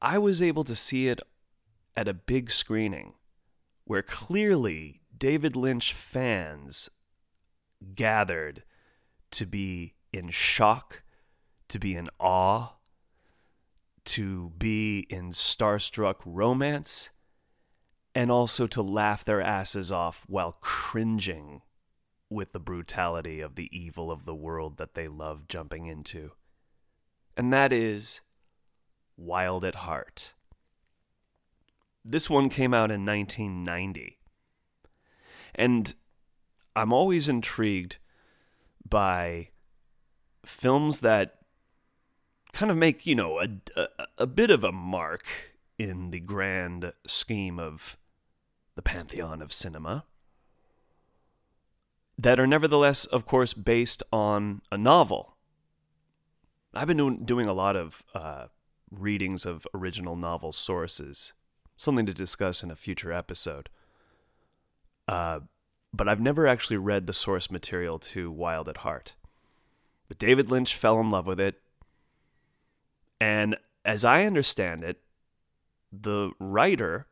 I 0.00 0.18
was 0.18 0.40
able 0.40 0.64
to 0.64 0.76
see 0.76 1.08
it 1.08 1.20
at 1.96 2.08
a 2.08 2.14
big 2.14 2.50
screening 2.50 3.14
where 3.84 4.02
clearly 4.02 5.02
David 5.16 5.56
Lynch 5.56 5.92
fans 5.92 6.88
gathered 7.94 8.62
to 9.32 9.46
be 9.46 9.94
in 10.12 10.30
shock, 10.30 11.02
to 11.68 11.78
be 11.78 11.96
in 11.96 12.08
awe, 12.18 12.74
to 14.04 14.50
be 14.58 15.06
in 15.10 15.30
starstruck 15.30 16.16
romance, 16.24 17.10
and 18.14 18.30
also 18.30 18.66
to 18.66 18.82
laugh 18.82 19.24
their 19.24 19.40
asses 19.40 19.90
off 19.90 20.24
while 20.28 20.52
cringing 20.60 21.62
with 22.30 22.52
the 22.52 22.60
brutality 22.60 23.40
of 23.40 23.54
the 23.54 23.68
evil 23.76 24.10
of 24.10 24.24
the 24.24 24.34
world 24.34 24.76
that 24.76 24.94
they 24.94 25.08
love 25.08 25.48
jumping 25.48 25.86
into 25.86 26.32
and 27.36 27.52
that 27.52 27.72
is 27.72 28.20
Wild 29.16 29.64
at 29.64 29.74
Heart. 29.76 30.34
This 32.04 32.28
one 32.28 32.48
came 32.48 32.74
out 32.74 32.90
in 32.90 33.04
1990. 33.04 34.18
And 35.54 35.94
I'm 36.76 36.92
always 36.92 37.28
intrigued 37.28 37.96
by 38.88 39.48
films 40.44 41.00
that 41.00 41.38
kind 42.52 42.70
of 42.70 42.76
make, 42.76 43.06
you 43.06 43.14
know, 43.14 43.40
a, 43.40 43.48
a, 43.80 43.88
a, 44.18 44.26
bit 44.26 44.50
of 44.50 44.62
a 44.62 44.72
mark 44.72 45.24
in 45.78 46.10
the 46.10 46.20
grand 46.20 46.92
scheme 47.06 47.58
of 47.58 47.96
the 48.74 48.82
pantheon 48.82 49.40
of 49.40 49.52
cinema 49.52 50.04
that 52.18 52.38
are 52.38 52.46
nevertheless, 52.46 53.04
of 53.06 53.24
course, 53.24 53.54
based 53.54 54.02
on 54.12 54.62
a 54.70 54.76
novel 54.76 55.33
I've 56.74 56.88
been 56.88 57.24
doing, 57.24 57.46
a 57.46 57.52
lot 57.52 57.76
of 57.76 58.02
uh, 58.14 58.46
readings 58.90 59.44
of 59.46 59.66
original 59.74 60.16
novel 60.16 60.52
sources. 60.52 61.32
Something 61.76 62.06
to 62.06 62.14
discuss 62.14 62.62
in 62.62 62.70
a 62.70 62.76
future 62.76 63.12
episode. 63.12 63.68
Uh, 65.06 65.40
but 65.92 66.08
I've 66.08 66.20
never 66.20 66.46
actually 66.46 66.76
read 66.76 67.06
the 67.06 67.12
source 67.12 67.50
material 67.50 67.98
to 68.00 68.30
Wild 68.30 68.68
at 68.68 68.78
Heart. 68.78 69.14
But 70.08 70.18
David 70.18 70.50
Lynch 70.50 70.74
fell 70.74 71.00
in 71.00 71.10
love 71.10 71.26
with 71.26 71.40
it. 71.40 71.60
And 73.20 73.56
as 73.84 74.04
I 74.04 74.24
understand 74.24 74.84
it, 74.84 75.00
the 75.92 76.32
writer, 76.40 77.06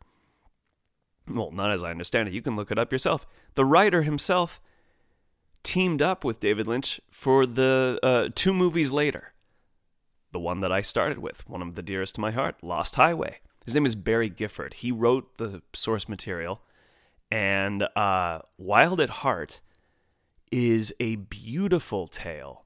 well, 1.28 1.50
not 1.52 1.70
as 1.70 1.82
I 1.82 1.90
understand 1.90 2.28
it, 2.28 2.34
you 2.34 2.42
can 2.42 2.56
look 2.56 2.70
it 2.70 2.78
up 2.78 2.92
yourself. 2.92 3.26
The 3.54 3.64
writer 3.64 4.02
himself 4.02 4.60
teamed 5.62 6.02
up 6.02 6.24
with 6.24 6.40
David 6.40 6.66
Lynch 6.66 7.00
for 7.08 7.46
the 7.46 7.98
uh, 8.02 8.28
two 8.34 8.52
movies 8.52 8.90
later. 8.90 9.32
The 10.32 10.40
one 10.40 10.60
that 10.60 10.72
I 10.72 10.82
started 10.82 11.18
with, 11.18 11.48
one 11.48 11.62
of 11.62 11.74
the 11.74 11.82
dearest 11.82 12.16
to 12.16 12.20
my 12.20 12.30
heart, 12.30 12.56
Lost 12.62 12.96
Highway. 12.96 13.38
His 13.64 13.74
name 13.74 13.86
is 13.86 13.94
Barry 13.94 14.28
Gifford. 14.28 14.74
He 14.74 14.90
wrote 14.90 15.38
the 15.38 15.62
source 15.72 16.08
material, 16.08 16.62
and 17.30 17.86
uh, 17.94 18.40
Wild 18.58 19.00
at 19.00 19.10
Heart 19.10 19.60
is 20.50 20.92
a 20.98 21.16
beautiful 21.16 22.08
tale. 22.08 22.64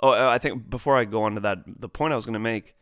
Oh, 0.00 0.10
uh, 0.10 0.28
I 0.28 0.38
think 0.38 0.68
before 0.68 0.98
I 0.98 1.04
go 1.04 1.22
on 1.22 1.34
to 1.34 1.40
that, 1.40 1.58
the 1.66 1.88
point 1.88 2.12
I 2.12 2.16
was 2.16 2.26
going 2.26 2.34
to 2.34 2.38
make 2.38 2.74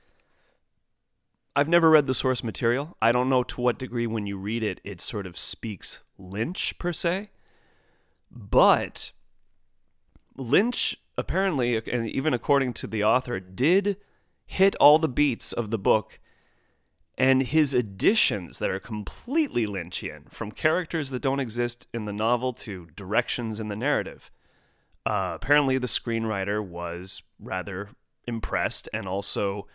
I've 1.57 1.69
never 1.69 1.91
read 1.91 2.07
the 2.07 2.15
source 2.15 2.43
material. 2.43 2.97
I 3.01 3.13
don't 3.13 3.29
know 3.29 3.45
to 3.45 3.61
what 3.61 3.79
degree 3.79 4.09
when 4.09 4.27
you 4.27 4.37
read 4.37 4.65
it, 4.65 4.81
it 4.83 5.01
sort 5.01 5.27
of 5.27 5.39
speaks 5.39 6.01
Lynch 6.19 6.77
per 6.79 6.93
se. 6.93 7.31
But 8.29 9.13
Lynch, 10.37 10.97
apparently, 11.17 11.77
and 11.77 12.09
even 12.09 12.35
according 12.35 12.73
to 12.75 12.89
the 12.89 13.05
author, 13.05 13.39
did 13.39 13.99
hit 14.47 14.75
all 14.77 14.99
the 14.99 15.09
beats 15.09 15.53
of 15.53 15.71
the 15.71 15.79
book 15.79 16.21
and 17.17 17.43
his 17.43 17.73
additions 17.73 18.59
that 18.59 18.71
are 18.71 18.81
completely 18.81 19.67
Lynchian, 19.67 20.31
from 20.31 20.51
characters 20.51 21.11
that 21.11 21.23
don't 21.23 21.41
exist 21.41 21.87
in 21.95 22.07
the 22.07 22.13
novel 22.13 22.53
to 22.53 22.89
directions 22.97 23.61
in 23.61 23.69
the 23.69 23.77
narrative. 23.77 24.31
Uh, 25.07 25.33
apparently, 25.35 25.79
the 25.79 25.87
screenwriter 25.87 26.65
was 26.65 27.23
rather 27.39 27.91
impressed 28.27 28.89
and 28.93 29.07
also 29.07 29.67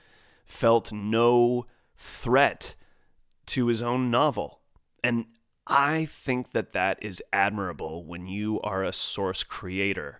felt 0.46 0.92
no 0.92 1.66
threat 1.96 2.76
to 3.46 3.68
his 3.68 3.82
own 3.82 4.12
novel. 4.12 4.60
And 5.04 5.26
I 5.68 6.06
think 6.06 6.52
that 6.52 6.74
that 6.74 7.02
is 7.02 7.24
admirable 7.32 8.04
when 8.04 8.26
you 8.28 8.60
are 8.62 8.84
a 8.84 8.92
source 8.92 9.44
creator. 9.44 10.20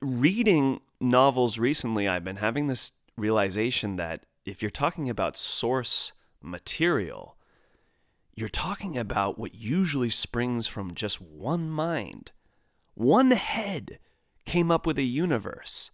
Reading 0.00 0.80
novels 1.00 1.58
recently, 1.58 2.06
I've 2.06 2.24
been 2.24 2.36
having 2.36 2.66
this 2.66 2.92
realization 3.16 3.96
that 3.96 4.24
if 4.44 4.62
you're 4.62 4.70
talking 4.70 5.08
about 5.08 5.36
source 5.36 6.12
material, 6.42 7.36
you're 8.34 8.48
talking 8.48 8.96
about 8.96 9.38
what 9.38 9.54
usually 9.54 10.10
springs 10.10 10.66
from 10.66 10.94
just 10.94 11.20
one 11.20 11.70
mind. 11.70 12.32
One 12.94 13.30
head 13.32 13.98
came 14.44 14.70
up 14.70 14.86
with 14.86 14.98
a 14.98 15.02
universe. 15.02 15.90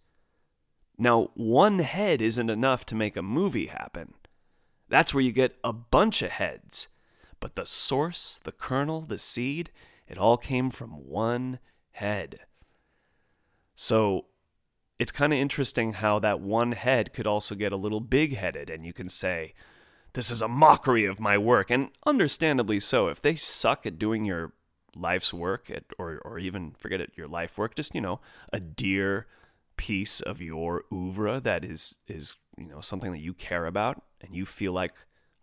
Now, 0.97 1.29
one 1.35 1.79
head 1.79 2.21
isn't 2.21 2.49
enough 2.49 2.85
to 2.87 2.95
make 2.95 3.15
a 3.15 3.21
movie 3.21 3.67
happen. 3.67 4.13
That's 4.89 5.13
where 5.13 5.23
you 5.23 5.31
get 5.31 5.57
a 5.63 5.71
bunch 5.71 6.21
of 6.21 6.31
heads. 6.31 6.87
But 7.39 7.55
the 7.55 7.65
source, 7.65 8.39
the 8.43 8.51
kernel, 8.51 9.01
the 9.01 9.19
seed, 9.19 9.71
it 10.07 10.17
all 10.17 10.37
came 10.37 10.69
from 10.69 10.91
one 10.91 11.59
head. 11.91 12.41
So 13.75 14.25
it's 14.99 15.11
kind 15.11 15.31
of 15.31 15.39
interesting 15.39 15.93
how 15.93 16.19
that 16.19 16.41
one 16.41 16.73
head 16.73 17.13
could 17.13 17.25
also 17.25 17.55
get 17.55 17.71
a 17.71 17.77
little 17.77 18.01
big 18.01 18.35
headed, 18.35 18.69
and 18.69 18.85
you 18.85 18.93
can 18.93 19.09
say, 19.09 19.53
This 20.13 20.29
is 20.29 20.41
a 20.41 20.47
mockery 20.47 21.05
of 21.05 21.19
my 21.19 21.37
work. 21.37 21.71
And 21.71 21.89
understandably 22.05 22.79
so. 22.81 23.07
If 23.07 23.21
they 23.21 23.35
suck 23.35 23.85
at 23.85 23.97
doing 23.97 24.25
your 24.25 24.51
life's 24.95 25.33
work, 25.33 25.71
at, 25.71 25.85
or, 25.97 26.19
or 26.25 26.37
even 26.37 26.75
forget 26.77 26.99
it, 26.99 27.13
your 27.15 27.27
life 27.27 27.57
work, 27.57 27.75
just, 27.75 27.95
you 27.95 28.01
know, 28.01 28.19
a 28.51 28.59
dear 28.59 29.27
piece 29.79 30.19
of 30.19 30.41
your 30.41 30.83
oeuvre 30.91 31.39
that 31.39 31.63
is 31.63 31.95
is 32.05 32.35
you 32.57 32.67
know 32.67 32.81
something 32.81 33.13
that 33.13 33.21
you 33.21 33.33
care 33.33 33.65
about 33.65 34.03
and 34.19 34.35
you 34.35 34.45
feel 34.45 34.73
like 34.73 34.93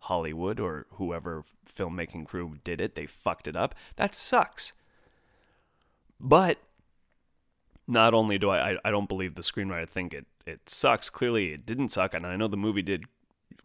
Hollywood 0.01 0.59
or 0.59 0.85
whoever 0.91 1.43
filmmaking 1.67 2.27
crew 2.27 2.59
did 2.63 2.79
it 2.79 2.93
they 2.93 3.07
fucked 3.07 3.47
it 3.47 3.55
up 3.55 3.73
that 3.95 4.13
sucks 4.13 4.73
but 6.19 6.59
not 7.87 8.13
only 8.13 8.37
do 8.37 8.49
I, 8.49 8.71
I 8.71 8.77
I 8.85 8.91
don't 8.91 9.07
believe 9.07 9.35
the 9.35 9.41
screenwriter 9.41 9.89
think 9.89 10.13
it 10.13 10.25
it 10.45 10.69
sucks 10.69 11.09
clearly 11.09 11.53
it 11.53 11.65
didn't 11.65 11.89
suck 11.89 12.13
and 12.13 12.25
I 12.25 12.35
know 12.35 12.47
the 12.47 12.57
movie 12.57 12.81
did 12.81 13.05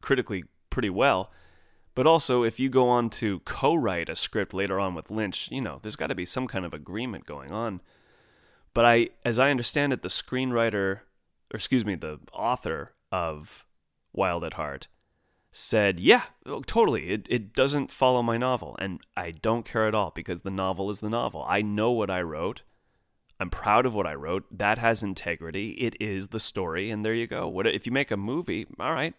critically 0.00 0.44
pretty 0.70 0.90
well 0.90 1.30
but 1.94 2.06
also 2.06 2.42
if 2.42 2.58
you 2.58 2.70
go 2.70 2.88
on 2.88 3.10
to 3.10 3.40
co-write 3.40 4.08
a 4.08 4.16
script 4.16 4.54
later 4.54 4.80
on 4.80 4.94
with 4.94 5.10
Lynch 5.10 5.50
you 5.50 5.60
know 5.60 5.78
there's 5.82 5.96
got 5.96 6.08
to 6.08 6.14
be 6.14 6.26
some 6.26 6.46
kind 6.46 6.64
of 6.64 6.72
agreement 6.72 7.26
going 7.26 7.52
on 7.52 7.80
but 8.74 8.84
I, 8.84 9.10
as 9.24 9.38
I 9.38 9.50
understand 9.50 9.92
it, 9.92 10.02
the 10.02 10.08
screenwriter, 10.08 10.74
or 10.74 11.02
excuse 11.54 11.84
me, 11.84 11.94
the 11.94 12.20
author 12.32 12.94
of 13.10 13.66
Wild 14.12 14.44
at 14.44 14.54
Heart 14.54 14.88
said, 15.50 16.00
Yeah, 16.00 16.22
oh, 16.46 16.62
totally. 16.62 17.10
It, 17.10 17.26
it 17.28 17.52
doesn't 17.52 17.90
follow 17.90 18.22
my 18.22 18.38
novel. 18.38 18.76
And 18.78 19.00
I 19.16 19.30
don't 19.30 19.66
care 19.66 19.86
at 19.86 19.94
all 19.94 20.10
because 20.14 20.40
the 20.40 20.50
novel 20.50 20.90
is 20.90 21.00
the 21.00 21.10
novel. 21.10 21.44
I 21.46 21.60
know 21.60 21.90
what 21.90 22.10
I 22.10 22.22
wrote. 22.22 22.62
I'm 23.42 23.50
proud 23.50 23.86
of 23.86 23.94
what 23.94 24.06
I 24.06 24.14
wrote. 24.14 24.44
That 24.50 24.78
has 24.78 25.02
integrity. 25.02 25.70
It 25.72 25.96
is 26.00 26.28
the 26.28 26.40
story. 26.40 26.90
And 26.90 27.04
there 27.04 27.14
you 27.14 27.26
go. 27.26 27.48
What 27.48 27.66
if 27.66 27.86
you 27.86 27.92
make 27.92 28.10
a 28.10 28.16
movie? 28.16 28.66
All 28.78 28.92
right. 28.92 29.14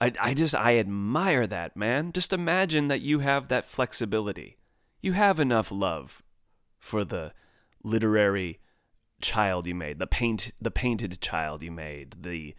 I, 0.00 0.12
I 0.20 0.34
just, 0.34 0.54
I 0.54 0.78
admire 0.78 1.46
that, 1.46 1.76
man. 1.76 2.12
Just 2.12 2.32
imagine 2.32 2.88
that 2.88 3.00
you 3.00 3.18
have 3.20 3.48
that 3.48 3.64
flexibility. 3.64 4.56
You 5.00 5.12
have 5.12 5.38
enough 5.38 5.70
love 5.70 6.22
for 6.78 7.04
the 7.04 7.32
literary 7.82 8.60
child 9.20 9.66
you 9.66 9.74
made, 9.74 9.98
the 9.98 10.06
paint, 10.06 10.52
the 10.60 10.70
painted 10.70 11.20
child 11.20 11.62
you 11.62 11.70
made, 11.72 12.22
the 12.22 12.54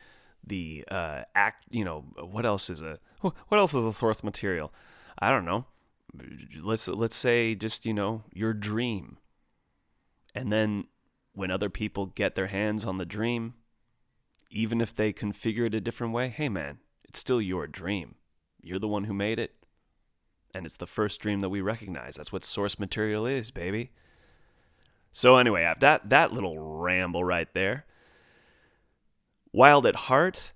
the 0.47 0.85
uh, 0.91 1.21
act. 1.33 1.65
You 1.69 1.85
know 1.85 2.05
what 2.17 2.45
else 2.45 2.69
is 2.69 2.81
a 2.81 2.99
what 3.21 3.57
else 3.57 3.73
is 3.73 3.83
a 3.83 3.93
source 3.93 4.23
material? 4.23 4.73
I 5.19 5.29
don't 5.29 5.45
know. 5.45 5.65
Let's 6.61 6.87
let's 6.87 7.15
say 7.15 7.55
just 7.55 7.85
you 7.85 7.93
know 7.93 8.23
your 8.33 8.53
dream, 8.53 9.17
and 10.35 10.51
then 10.51 10.85
when 11.33 11.49
other 11.49 11.69
people 11.69 12.07
get 12.07 12.35
their 12.35 12.47
hands 12.47 12.85
on 12.85 12.97
the 12.97 13.05
dream, 13.05 13.55
even 14.51 14.81
if 14.81 14.93
they 14.93 15.11
configure 15.11 15.65
it 15.65 15.73
a 15.73 15.81
different 15.81 16.13
way, 16.13 16.29
hey 16.29 16.49
man, 16.49 16.79
it's 17.03 17.19
still 17.19 17.41
your 17.41 17.65
dream. 17.65 18.15
You're 18.61 18.79
the 18.79 18.87
one 18.87 19.05
who 19.05 19.13
made 19.13 19.39
it. 19.39 19.53
And 20.53 20.65
it's 20.65 20.77
the 20.77 20.87
first 20.87 21.19
dream 21.19 21.41
that 21.41 21.49
we 21.49 21.61
recognize. 21.61 22.15
That's 22.15 22.31
what 22.31 22.45
source 22.45 22.79
material 22.79 23.25
is, 23.25 23.51
baby. 23.51 23.91
So 25.11 25.37
anyway, 25.37 25.63
after 25.63 25.81
that 25.81 26.09
that 26.09 26.33
little 26.33 26.59
ramble 26.59 27.23
right 27.23 27.51
there. 27.53 27.85
Wild 29.51 29.85
at 29.85 29.95
Heart, 29.95 30.51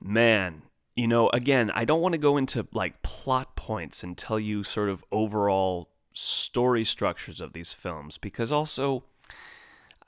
man, 0.00 0.62
you 0.94 1.08
know, 1.08 1.28
again, 1.30 1.70
I 1.74 1.84
don't 1.84 2.00
want 2.00 2.14
to 2.14 2.20
go 2.20 2.36
into 2.36 2.66
like 2.72 3.02
plot 3.02 3.56
points 3.56 4.02
and 4.04 4.16
tell 4.16 4.38
you 4.38 4.62
sort 4.62 4.88
of 4.88 5.04
overall 5.10 5.90
story 6.20 6.84
structures 6.84 7.40
of 7.40 7.52
these 7.52 7.72
films 7.72 8.18
because 8.18 8.52
also 8.52 9.04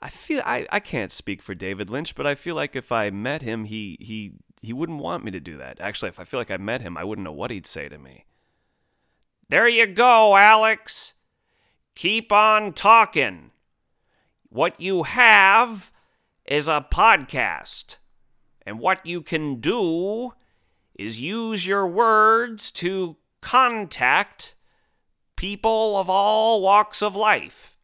I 0.01 0.09
feel 0.09 0.41
I, 0.45 0.67
I 0.69 0.79
can't 0.81 1.13
speak 1.13 1.41
for 1.41 1.55
David 1.55 1.89
Lynch, 1.89 2.13
but 2.13 2.27
I 2.27 2.35
feel 2.35 2.55
like 2.55 2.75
if 2.75 2.91
I 2.91 3.09
met 3.09 3.41
him, 3.41 3.63
he 3.63 3.97
he 4.01 4.33
he 4.61 4.73
wouldn't 4.73 4.99
want 4.99 5.23
me 5.23 5.31
to 5.31 5.39
do 5.39 5.55
that. 5.57 5.79
Actually, 5.79 6.09
if 6.09 6.19
I 6.19 6.25
feel 6.25 6.39
like 6.39 6.51
I 6.51 6.57
met 6.57 6.81
him, 6.81 6.97
I 6.97 7.05
wouldn't 7.05 7.23
know 7.23 7.31
what 7.31 7.51
he'd 7.51 7.65
say 7.65 7.87
to 7.87 7.97
me. 7.97 8.25
There 9.47 9.67
you 9.67 9.87
go, 9.87 10.35
Alex. 10.35 11.13
Keep 11.95 12.31
on 12.31 12.73
talking. 12.73 13.51
What 14.49 14.79
you 14.79 15.03
have 15.03 15.91
is 16.45 16.67
a 16.67 16.85
podcast. 16.91 17.97
And 18.65 18.79
what 18.79 19.05
you 19.05 19.21
can 19.21 19.61
do 19.61 20.33
is 20.95 21.19
use 21.19 21.65
your 21.65 21.87
words 21.87 22.71
to 22.71 23.17
contact 23.41 24.55
people 25.43 25.97
of 25.97 26.09
all 26.09 26.61
walks 26.61 27.01
of 27.01 27.17
life. 27.17 27.75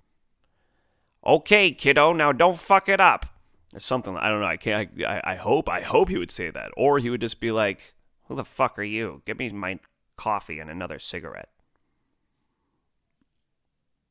Okay, 1.25 1.71
kiddo, 1.71 2.13
now 2.13 2.31
don't 2.31 2.57
fuck 2.57 2.87
it 2.87 3.01
up. 3.01 3.25
Or 3.73 3.81
something. 3.81 4.15
I 4.15 4.29
don't 4.29 4.39
know. 4.39 4.47
I 4.47 4.55
can't. 4.55 4.89
I, 5.05 5.21
I 5.25 5.35
hope. 5.35 5.67
I 5.67 5.81
hope 5.81 6.07
he 6.07 6.17
would 6.17 6.31
say 6.31 6.49
that, 6.49 6.71
or 6.77 6.99
he 6.99 7.09
would 7.09 7.19
just 7.19 7.41
be 7.41 7.51
like, 7.51 7.93
"Who 8.27 8.35
the 8.35 8.45
fuck 8.45 8.79
are 8.79 8.83
you? 8.83 9.21
Give 9.25 9.37
me 9.37 9.49
my 9.49 9.79
coffee 10.15 10.59
and 10.59 10.69
another 10.69 10.99
cigarette." 10.99 11.49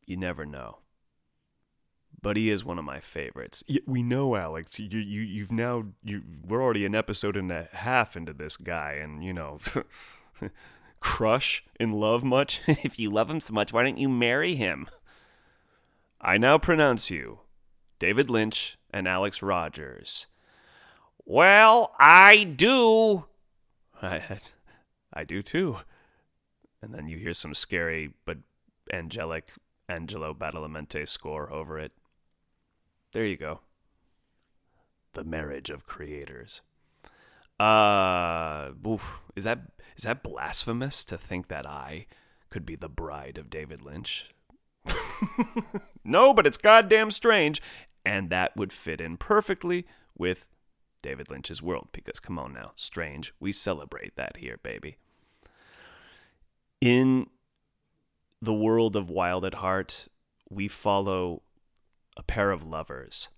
You 0.05 0.19
never 0.19 0.45
know. 0.45 0.81
But 2.21 2.37
he 2.37 2.51
is 2.51 2.65
one 2.65 2.79
of 2.79 2.85
my 2.85 3.01
favorites. 3.01 3.65
We 3.87 4.03
know, 4.03 4.37
Alex. 4.37 4.79
You 4.79 4.99
you 4.99 5.23
you've 5.23 5.53
now 5.53 5.87
you 6.05 6.23
we're 6.47 6.63
already 6.63 6.85
an 6.85 6.95
episode 6.95 7.37
and 7.37 7.51
a 7.51 7.67
half 7.73 8.15
into 8.15 8.35
this 8.35 8.59
guy, 8.59 8.93
and 9.01 9.25
you 9.25 9.33
know, 9.33 9.59
crush 11.01 11.65
in 11.79 11.93
love 11.93 12.25
much. 12.25 12.61
if 12.67 12.99
you 12.99 13.11
love 13.11 13.31
him 13.31 13.41
so 13.41 13.53
much, 13.53 13.73
why 13.73 13.83
don't 13.83 13.99
you 13.99 14.09
marry 14.09 14.55
him? 14.55 14.89
I 16.21 16.37
now 16.37 16.59
pronounce 16.59 17.11
you, 17.11 17.41
David 17.99 18.29
Lynch 18.29 18.77
and 18.91 19.07
Alex 19.07 19.43
Rogers. 19.43 20.27
Well, 21.25 21.95
I 21.99 22.45
do. 22.45 23.27
I, 24.03 24.41
I 25.13 25.25
do 25.25 25.43
too. 25.43 25.79
And 26.83 26.95
then 26.95 27.09
you 27.09 27.19
hear 27.19 27.35
some 27.35 27.55
scary 27.55 28.15
but 28.25 28.39
angelic 28.93 29.51
Angelo 29.89 30.35
Badalamenti 30.35 31.09
score 31.09 31.53
over 31.53 31.79
it. 31.79 31.93
There 33.13 33.25
you 33.25 33.37
go. 33.37 33.61
The 35.15 35.25
marriage 35.25 35.71
of 35.71 35.87
creators. 35.87 36.61
Uh, 37.59 38.71
oof, 38.87 39.21
is 39.35 39.45
that 39.45 39.61
is 39.99 40.05
that 40.05 40.23
blasphemous 40.23 41.05
to 41.05 41.19
think 41.19 41.49
that 41.49 41.67
I 41.67 42.07
could 42.51 42.65
be 42.65 42.77
the 42.77 42.89
bride 42.89 43.37
of 43.37 43.51
David 43.51 43.83
Lynch? 43.83 44.31
no, 46.05 46.33
but 46.33 46.47
it's 46.47 46.57
goddamn 46.57 47.11
strange, 47.11 47.61
and 48.07 48.31
that 48.31 48.57
would 48.57 48.73
fit 48.73 49.01
in 49.01 49.17
perfectly 49.17 49.87
with 50.17 50.49
David 51.03 51.29
Lynch's 51.29 51.61
world 51.61 51.89
because 51.93 52.21
come 52.21 52.39
on 52.39 52.53
now, 52.53 52.73
strange. 52.77 53.35
We 53.41 53.53
celebrate 53.53 54.15
that 54.15 54.37
here, 54.37 54.59
baby. 54.63 54.97
In 56.81 57.27
the 58.41 58.55
world 58.55 58.95
of 58.95 59.11
Wild 59.11 59.45
at 59.45 59.55
Heart, 59.55 60.07
we 60.49 60.69
follow 60.69 61.43
a 62.17 62.23
pair 62.23 62.53
of 62.53 62.65
lovers 62.65 63.29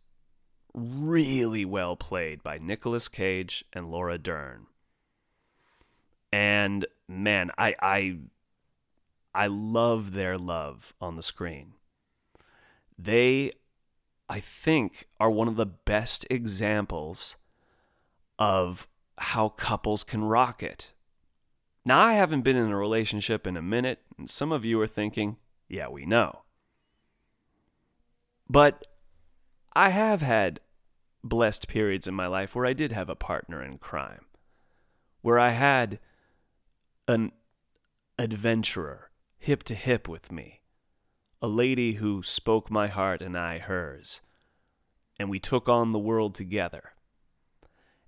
really 0.74 1.64
well 1.64 1.96
played 1.96 2.42
by 2.42 2.58
Nicolas 2.58 3.08
Cage 3.08 3.64
and 3.72 3.90
Laura 3.90 4.18
Dern. 4.18 4.66
And 6.32 6.86
man, 7.08 7.50
I 7.58 7.74
I 7.80 8.18
I 9.34 9.46
love 9.46 10.12
their 10.12 10.38
love 10.38 10.94
on 11.00 11.16
the 11.16 11.22
screen. 11.22 11.74
They 12.98 13.52
I 14.28 14.40
think 14.40 15.08
are 15.18 15.30
one 15.30 15.48
of 15.48 15.56
the 15.56 15.66
best 15.66 16.26
examples 16.30 17.36
of 18.38 18.88
how 19.18 19.48
couples 19.48 20.04
can 20.04 20.24
rock 20.24 20.62
it. 20.62 20.92
Now, 21.84 22.00
I 22.00 22.14
haven't 22.14 22.42
been 22.42 22.56
in 22.56 22.70
a 22.70 22.76
relationship 22.76 23.46
in 23.46 23.56
a 23.56 23.62
minute, 23.62 24.00
and 24.18 24.28
some 24.28 24.52
of 24.52 24.64
you 24.64 24.80
are 24.80 24.86
thinking, 24.86 25.36
yeah, 25.68 25.88
we 25.88 26.04
know. 26.04 26.42
But 28.48 28.86
I 29.74 29.90
have 29.90 30.20
had 30.20 30.60
blessed 31.24 31.68
periods 31.68 32.06
in 32.06 32.14
my 32.14 32.26
life 32.26 32.54
where 32.54 32.66
I 32.66 32.72
did 32.72 32.92
have 32.92 33.08
a 33.08 33.16
partner 33.16 33.62
in 33.62 33.78
crime, 33.78 34.26
where 35.22 35.38
I 35.38 35.50
had 35.50 35.98
an 37.10 37.32
adventurer 38.18 39.10
hip 39.38 39.64
to 39.64 39.74
hip 39.74 40.08
with 40.08 40.30
me, 40.30 40.60
a 41.42 41.48
lady 41.48 41.94
who 41.94 42.22
spoke 42.22 42.70
my 42.70 42.86
heart 42.86 43.20
and 43.20 43.36
I 43.36 43.58
hers, 43.58 44.20
and 45.18 45.28
we 45.28 45.40
took 45.40 45.68
on 45.68 45.90
the 45.90 45.98
world 45.98 46.34
together. 46.34 46.92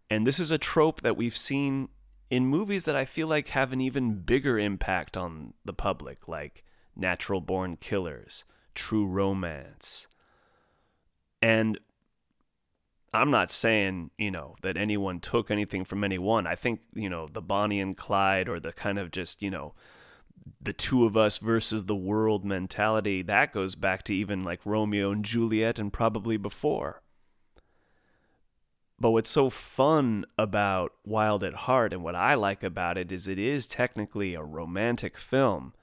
And 0.08 0.24
this 0.26 0.38
is 0.38 0.52
a 0.52 0.58
trope 0.58 1.00
that 1.00 1.16
we've 1.16 1.36
seen 1.36 1.88
in 2.30 2.46
movies 2.46 2.84
that 2.84 2.94
I 2.94 3.04
feel 3.04 3.26
like 3.26 3.48
have 3.48 3.72
an 3.72 3.80
even 3.80 4.20
bigger 4.20 4.58
impact 4.58 5.16
on 5.16 5.54
the 5.64 5.72
public, 5.72 6.28
like 6.28 6.62
Natural 6.94 7.40
Born 7.40 7.76
Killers, 7.76 8.44
True 8.74 9.06
Romance. 9.06 10.06
And 11.40 11.80
I'm 13.14 13.30
not 13.30 13.50
saying, 13.50 14.10
you 14.16 14.30
know, 14.30 14.56
that 14.62 14.76
anyone 14.76 15.20
took 15.20 15.50
anything 15.50 15.84
from 15.84 16.02
anyone. 16.02 16.46
I 16.46 16.54
think, 16.54 16.80
you 16.94 17.10
know, 17.10 17.28
the 17.30 17.42
Bonnie 17.42 17.80
and 17.80 17.96
Clyde 17.96 18.48
or 18.48 18.58
the 18.58 18.72
kind 18.72 18.98
of 18.98 19.10
just, 19.10 19.42
you 19.42 19.50
know, 19.50 19.74
the 20.60 20.72
two 20.72 21.04
of 21.04 21.16
us 21.16 21.38
versus 21.38 21.84
the 21.84 21.96
world 21.96 22.44
mentality, 22.44 23.22
that 23.22 23.52
goes 23.52 23.74
back 23.74 24.02
to 24.04 24.14
even 24.14 24.42
like 24.44 24.64
Romeo 24.64 25.10
and 25.10 25.24
Juliet 25.24 25.78
and 25.78 25.92
probably 25.92 26.36
before. 26.36 27.02
But 28.98 29.10
what's 29.10 29.30
so 29.30 29.50
fun 29.50 30.24
about 30.38 30.92
Wild 31.04 31.42
at 31.42 31.54
Heart 31.54 31.92
and 31.92 32.04
what 32.04 32.14
I 32.14 32.34
like 32.34 32.62
about 32.62 32.96
it 32.96 33.10
is 33.10 33.26
it 33.26 33.38
is 33.38 33.66
technically 33.66 34.34
a 34.34 34.42
romantic 34.42 35.18
film. 35.18 35.74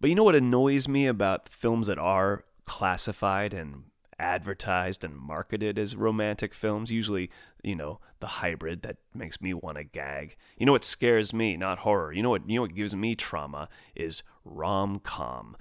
But 0.00 0.10
you 0.10 0.16
know 0.16 0.24
what 0.24 0.34
annoys 0.34 0.88
me 0.88 1.06
about 1.06 1.48
films 1.48 1.86
that 1.86 1.98
are 1.98 2.44
classified 2.66 3.54
and 3.54 3.84
advertised 4.18 5.04
and 5.04 5.16
marketed 5.16 5.78
as 5.78 5.96
romantic 5.96 6.54
films, 6.54 6.90
usually, 6.90 7.30
you 7.62 7.74
know, 7.74 8.00
the 8.20 8.26
hybrid 8.26 8.82
that 8.82 8.96
makes 9.14 9.40
me 9.40 9.54
want 9.54 9.76
to 9.76 9.84
gag. 9.84 10.36
You 10.56 10.66
know 10.66 10.72
what 10.72 10.84
scares 10.84 11.32
me, 11.32 11.56
not 11.56 11.80
horror. 11.80 12.12
You 12.12 12.22
know 12.22 12.30
what 12.30 12.48
you 12.48 12.56
know 12.56 12.62
what 12.62 12.74
gives 12.74 12.94
me 12.94 13.14
trauma 13.14 13.68
is 13.94 14.22
rom-com. 14.44 15.56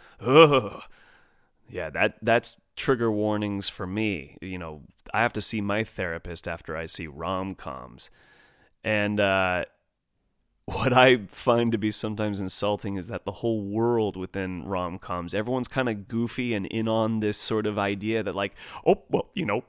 Yeah, 1.69 1.89
that 1.91 2.17
that's 2.21 2.57
trigger 2.75 3.11
warnings 3.11 3.69
for 3.69 3.87
me. 3.87 4.37
You 4.41 4.57
know, 4.57 4.81
I 5.13 5.21
have 5.21 5.33
to 5.33 5.41
see 5.41 5.61
my 5.61 5.83
therapist 5.83 6.47
after 6.47 6.75
I 6.75 6.85
see 6.85 7.07
rom-coms. 7.07 8.11
And 8.83 9.19
uh 9.19 9.65
what 10.65 10.93
I 10.93 11.17
find 11.27 11.71
to 11.73 11.77
be 11.77 11.91
sometimes 11.91 12.39
insulting 12.39 12.95
is 12.95 13.07
that 13.07 13.25
the 13.25 13.31
whole 13.31 13.61
world 13.61 14.15
within 14.15 14.63
rom 14.63 14.97
coms, 14.97 15.33
everyone's 15.33 15.67
kind 15.67 15.89
of 15.89 16.07
goofy 16.07 16.53
and 16.53 16.65
in 16.67 16.87
on 16.87 17.19
this 17.19 17.37
sort 17.37 17.67
of 17.67 17.77
idea 17.77 18.23
that, 18.23 18.35
like, 18.35 18.53
oh, 18.85 19.03
well, 19.09 19.29
you 19.33 19.45
know, 19.45 19.65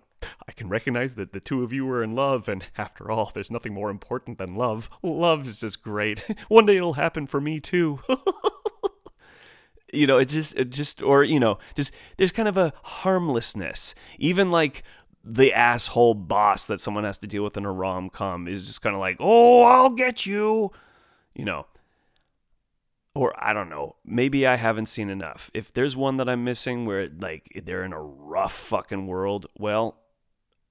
I 0.48 0.52
can 0.52 0.68
recognize 0.68 1.16
that 1.16 1.32
the 1.32 1.40
two 1.40 1.64
of 1.64 1.72
you 1.72 1.88
are 1.90 2.02
in 2.02 2.14
love, 2.14 2.48
and 2.48 2.64
after 2.78 3.10
all, 3.10 3.30
there's 3.34 3.50
nothing 3.50 3.74
more 3.74 3.90
important 3.90 4.38
than 4.38 4.54
love. 4.54 4.88
Love 5.02 5.48
is 5.48 5.60
just 5.60 5.82
great. 5.82 6.20
One 6.48 6.66
day 6.66 6.76
it'll 6.76 6.94
happen 6.94 7.26
for 7.26 7.40
me 7.40 7.58
too. 7.58 8.00
you 9.92 10.06
know, 10.06 10.18
it 10.18 10.28
just, 10.28 10.56
it 10.56 10.70
just, 10.70 11.02
or 11.02 11.24
you 11.24 11.40
know, 11.40 11.58
just 11.74 11.92
there's 12.18 12.32
kind 12.32 12.48
of 12.48 12.56
a 12.56 12.72
harmlessness, 12.84 13.96
even 14.18 14.52
like 14.52 14.84
the 15.24 15.52
asshole 15.52 16.14
boss 16.14 16.66
that 16.68 16.80
someone 16.80 17.04
has 17.04 17.18
to 17.18 17.26
deal 17.26 17.42
with 17.42 17.56
in 17.56 17.64
a 17.64 17.72
rom 17.72 18.10
com 18.10 18.46
is 18.46 18.66
just 18.66 18.82
kind 18.82 18.94
of 18.94 19.00
like, 19.00 19.16
oh, 19.18 19.62
I'll 19.64 19.90
get 19.90 20.24
you 20.26 20.70
you 21.34 21.44
know, 21.44 21.66
or 23.14 23.32
I 23.38 23.52
don't 23.52 23.68
know, 23.68 23.96
maybe 24.04 24.46
I 24.46 24.56
haven't 24.56 24.86
seen 24.86 25.08
enough. 25.08 25.50
If 25.54 25.72
there's 25.72 25.96
one 25.96 26.16
that 26.16 26.28
I'm 26.28 26.44
missing 26.44 26.84
where 26.84 27.08
like 27.08 27.62
they're 27.64 27.84
in 27.84 27.92
a 27.92 28.02
rough 28.02 28.52
fucking 28.52 29.06
world, 29.06 29.46
well, 29.56 30.00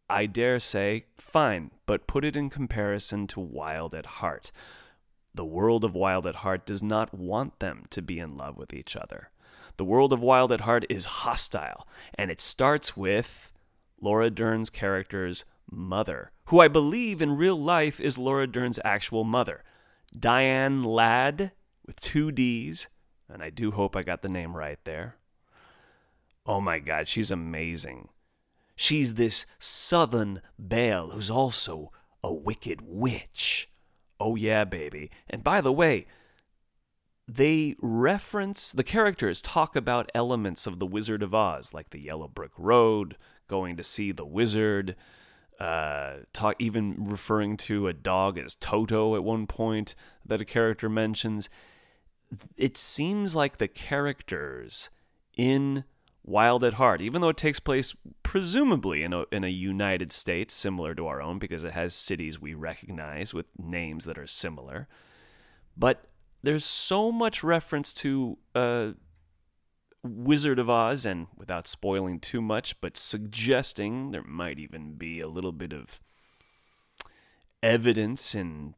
I 0.09 0.25
dare 0.25 0.59
say, 0.59 1.05
fine, 1.15 1.71
but 1.85 2.07
put 2.07 2.25
it 2.25 2.35
in 2.35 2.49
comparison 2.49 3.27
to 3.27 3.39
Wild 3.39 3.93
at 3.93 4.05
Heart. 4.05 4.51
The 5.33 5.45
world 5.45 5.83
of 5.83 5.95
Wild 5.95 6.27
at 6.27 6.35
Heart 6.35 6.65
does 6.65 6.83
not 6.83 7.13
want 7.13 7.59
them 7.59 7.85
to 7.89 8.01
be 8.01 8.19
in 8.19 8.37
love 8.37 8.57
with 8.57 8.73
each 8.73 8.95
other. 8.95 9.29
The 9.77 9.85
world 9.85 10.13
of 10.13 10.21
Wild 10.21 10.51
at 10.51 10.61
Heart 10.61 10.85
is 10.89 11.05
hostile, 11.05 11.87
and 12.15 12.29
it 12.29 12.41
starts 12.41 12.95
with 12.95 13.51
Laura 13.99 14.29
Dern's 14.29 14.69
character's 14.69 15.45
mother, 15.71 16.31
who 16.45 16.59
I 16.59 16.67
believe 16.67 17.21
in 17.21 17.37
real 17.37 17.59
life 17.59 17.99
is 17.99 18.17
Laura 18.17 18.45
Dern's 18.45 18.79
actual 18.83 19.23
mother. 19.23 19.63
Diane 20.17 20.83
Ladd 20.83 21.51
with 21.85 21.99
two 21.99 22.31
D's, 22.31 22.87
and 23.27 23.41
I 23.41 23.49
do 23.49 23.71
hope 23.71 23.95
I 23.95 24.03
got 24.03 24.21
the 24.21 24.29
name 24.29 24.55
right 24.55 24.79
there. 24.83 25.17
Oh 26.45 26.61
my 26.61 26.79
God, 26.79 27.07
she's 27.07 27.31
amazing. 27.31 28.09
She's 28.75 29.13
this 29.13 29.45
southern 29.59 30.41
belle 30.57 31.09
who's 31.09 31.29
also 31.29 31.91
a 32.23 32.33
wicked 32.33 32.81
witch. 32.81 33.69
Oh, 34.19 34.35
yeah, 34.35 34.63
baby. 34.63 35.11
And 35.29 35.43
by 35.43 35.61
the 35.61 35.71
way, 35.71 36.05
they 37.27 37.75
reference, 37.81 38.71
the 38.71 38.83
characters 38.83 39.41
talk 39.41 39.75
about 39.75 40.11
elements 40.13 40.67
of 40.67 40.79
The 40.79 40.85
Wizard 40.85 41.23
of 41.23 41.33
Oz, 41.33 41.73
like 41.73 41.89
the 41.89 42.01
Yellow 42.01 42.27
Brick 42.27 42.51
Road, 42.57 43.17
going 43.47 43.77
to 43.77 43.83
see 43.83 44.11
the 44.11 44.25
wizard, 44.25 44.95
uh, 45.59 46.17
talk 46.33 46.55
even 46.59 47.03
referring 47.03 47.57
to 47.57 47.87
a 47.87 47.93
dog 47.93 48.37
as 48.37 48.55
Toto 48.55 49.15
at 49.15 49.23
one 49.23 49.47
point 49.47 49.95
that 50.25 50.41
a 50.41 50.45
character 50.45 50.89
mentions. 50.89 51.49
It 52.57 52.77
seems 52.77 53.35
like 53.35 53.57
the 53.57 53.67
characters 53.67 54.89
in 55.37 55.83
Wild 56.25 56.63
at 56.63 56.75
Heart, 56.75 57.01
even 57.01 57.21
though 57.21 57.29
it 57.29 57.37
takes 57.37 57.59
place 57.59 57.95
presumably 58.23 59.03
in 59.03 59.13
a, 59.13 59.25
in 59.31 59.43
a 59.43 59.49
United 59.49 60.11
States 60.11 60.53
similar 60.53 60.95
to 60.95 61.05
our 61.07 61.21
own 61.21 61.37
because 61.37 61.63
it 61.63 61.73
has 61.73 61.93
cities 61.93 62.41
we 62.41 62.53
recognize 62.53 63.33
with 63.33 63.47
names 63.59 64.05
that 64.05 64.17
are 64.17 64.27
similar, 64.27 64.87
but 65.75 66.05
there's 66.41 66.65
so 66.65 67.11
much 67.11 67.43
reference 67.43 67.93
to 67.93 68.37
uh, 68.55 68.91
Wizard 70.03 70.59
of 70.59 70.69
Oz, 70.69 71.05
and 71.05 71.27
without 71.37 71.67
spoiling 71.67 72.19
too 72.19 72.41
much, 72.41 72.79
but 72.81 72.97
suggesting 72.97 74.11
there 74.11 74.23
might 74.23 74.59
even 74.59 74.95
be 74.95 75.21
a 75.21 75.27
little 75.27 75.53
bit 75.53 75.71
of 75.71 76.01
evidence 77.61 78.35
and 78.35 78.73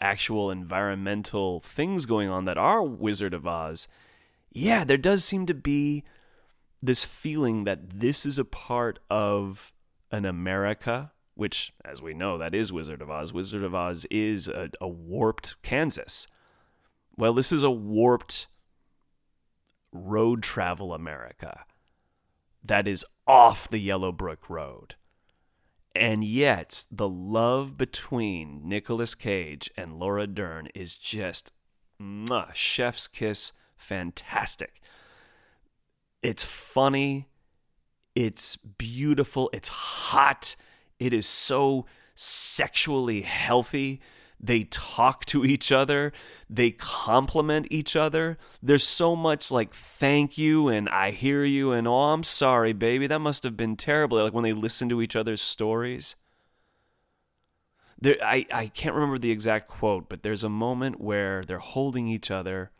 actual 0.00 0.50
environmental 0.50 1.60
things 1.60 2.06
going 2.06 2.30
on 2.30 2.46
that 2.46 2.56
are 2.56 2.82
Wizard 2.82 3.34
of 3.34 3.46
Oz, 3.46 3.86
yeah, 4.50 4.82
there 4.84 4.96
does 4.96 5.24
seem 5.24 5.46
to 5.46 5.54
be 5.54 6.02
this 6.82 7.04
feeling 7.04 7.64
that 7.64 8.00
this 8.00 8.24
is 8.24 8.38
a 8.38 8.44
part 8.44 8.98
of 9.10 9.72
an 10.10 10.24
America, 10.24 11.12
which, 11.34 11.72
as 11.84 12.00
we 12.00 12.14
know, 12.14 12.38
that 12.38 12.54
is 12.54 12.72
Wizard 12.72 13.02
of 13.02 13.10
Oz. 13.10 13.32
Wizard 13.32 13.62
of 13.62 13.74
Oz 13.74 14.06
is 14.10 14.48
a, 14.48 14.70
a 14.80 14.88
warped 14.88 15.60
Kansas. 15.62 16.26
Well, 17.16 17.34
this 17.34 17.52
is 17.52 17.62
a 17.62 17.70
warped 17.70 18.46
road 19.92 20.42
travel 20.42 20.92
America 20.92 21.64
that 22.62 22.86
is 22.86 23.04
off 23.26 23.68
the 23.68 23.78
Yellow 23.78 24.12
Brick 24.12 24.50
Road. 24.50 24.94
And 25.94 26.22
yet, 26.22 26.86
the 26.90 27.08
love 27.08 27.76
between 27.76 28.60
Nicolas 28.68 29.14
Cage 29.14 29.70
and 29.76 29.98
Laura 29.98 30.26
Dern 30.26 30.68
is 30.74 30.94
just 30.94 31.52
mwah, 32.00 32.54
chef's 32.54 33.08
kiss 33.08 33.52
fantastic. 33.76 34.80
It's 36.22 36.44
funny, 36.44 37.28
it's 38.14 38.56
beautiful, 38.56 39.50
it's 39.52 39.68
hot, 39.68 40.54
it 40.98 41.14
is 41.14 41.26
so 41.26 41.86
sexually 42.14 43.22
healthy. 43.22 44.00
They 44.42 44.64
talk 44.64 45.26
to 45.26 45.44
each 45.44 45.70
other, 45.70 46.12
they 46.48 46.70
compliment 46.70 47.66
each 47.70 47.94
other. 47.94 48.38
There's 48.62 48.86
so 48.86 49.14
much 49.14 49.50
like 49.50 49.74
thank 49.74 50.38
you 50.38 50.68
and 50.68 50.88
I 50.88 51.10
hear 51.10 51.44
you 51.44 51.72
and 51.72 51.86
oh, 51.86 51.94
I'm 51.94 52.22
sorry, 52.22 52.72
baby. 52.72 53.06
That 53.06 53.18
must 53.20 53.42
have 53.42 53.56
been 53.56 53.76
terrible. 53.76 54.22
Like 54.22 54.32
when 54.32 54.44
they 54.44 54.54
listen 54.54 54.88
to 54.88 55.02
each 55.02 55.14
other's 55.14 55.42
stories. 55.42 56.16
There, 58.00 58.16
I, 58.22 58.46
I 58.50 58.68
can't 58.68 58.94
remember 58.94 59.18
the 59.18 59.30
exact 59.30 59.68
quote, 59.68 60.08
but 60.08 60.22
there's 60.22 60.42
a 60.42 60.48
moment 60.48 61.02
where 61.02 61.42
they're 61.42 61.58
holding 61.58 62.08
each 62.08 62.30
other 62.30 62.70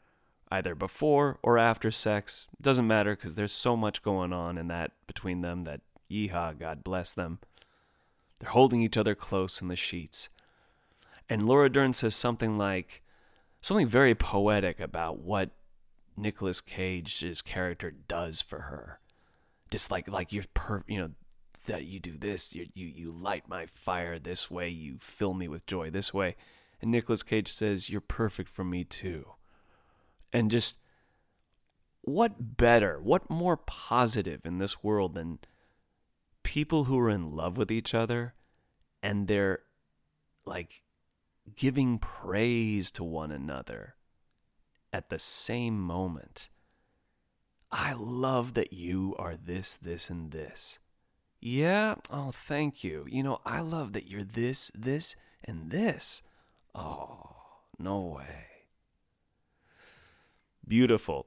either 0.51 0.75
before 0.75 1.39
or 1.43 1.59
after 1.59 1.91
sex. 1.91 2.47
Doesn't 2.59 2.87
matter 2.87 3.15
because 3.15 3.35
there's 3.35 3.53
so 3.53 3.77
much 3.77 4.03
going 4.03 4.33
on 4.33 4.57
in 4.57 4.69
that 4.69 4.93
between 5.07 5.43
them 5.43 5.65
that 5.65 5.83
yeehaw, 6.11 6.59
God 6.59 6.83
bless 6.83 7.13
them. 7.13 7.39
They're 8.39 8.51
holding 8.51 8.81
each 8.81 8.97
other 8.97 9.15
close 9.15 9.61
in 9.61 9.69
the 9.69 9.77
sheets. 9.77 10.31
And 11.31 11.47
Laura 11.47 11.71
Dern 11.71 11.93
says 11.93 12.17
something 12.17 12.59
like, 12.59 13.03
something 13.61 13.87
very 13.87 14.17
poetic 14.17 14.81
about 14.81 15.21
what 15.21 15.51
Nicolas 16.17 16.61
Cage's 16.61 17.41
character 17.41 17.93
does 17.93 18.43
for 18.43 18.63
her. 18.63 18.99
Just 19.71 19.93
like, 19.93 20.11
like 20.11 20.33
you're 20.33 20.45
per, 20.55 20.83
you 20.89 20.99
know, 20.99 21.11
that 21.69 21.85
you 21.85 22.01
do 22.01 22.19
this, 22.19 22.53
you, 22.53 22.67
you, 22.75 22.89
you 22.89 23.13
light 23.13 23.49
my 23.49 23.65
fire 23.67 24.19
this 24.19 24.51
way, 24.51 24.69
you 24.69 24.97
fill 24.99 25.33
me 25.33 25.47
with 25.47 25.67
joy 25.67 25.89
this 25.89 26.13
way. 26.13 26.35
And 26.83 26.91
Nicolas 26.91 27.23
Cage 27.23 27.49
says, 27.49 27.89
You're 27.89 28.01
perfect 28.01 28.49
for 28.49 28.65
me 28.65 28.83
too. 28.83 29.35
And 30.33 30.51
just 30.51 30.79
what 32.01 32.57
better, 32.57 33.01
what 33.01 33.31
more 33.31 33.57
positive 33.57 34.45
in 34.45 34.59
this 34.59 34.83
world 34.83 35.15
than 35.15 35.39
people 36.43 36.85
who 36.85 36.99
are 36.99 37.11
in 37.11 37.37
love 37.37 37.57
with 37.57 37.71
each 37.71 37.95
other 37.95 38.35
and 39.03 39.29
they're 39.29 39.61
like 40.45 40.83
giving 41.57 41.99
praise 41.99 42.91
to 42.93 43.05
one 43.05 43.31
another 43.31 43.95
at 44.93 45.11
the 45.11 45.19
same 45.19 45.81
moment. 45.81 46.49
I 47.71 47.93
love 47.93 48.55
that 48.55 48.73
you 48.73 49.15
are 49.19 49.37
this, 49.37 49.75
this, 49.75 50.11
and 50.11 50.33
this. 50.33 50.79
Yeah, 51.41 51.95
oh, 52.11 52.33
thank 52.33 52.83
you. 52.85 53.07
You 53.09 53.23
know, 53.23 53.41
I 53.47 53.61
love 53.61 53.93
that 53.93 54.09
you're 54.09 54.25
this, 54.25 54.71
this, 54.75 55.17
and 55.45 55.71
this. 55.71 56.23
Oh, 56.75 57.37
no 57.79 58.01
way. 58.01 58.47
Beautiful. 60.67 61.27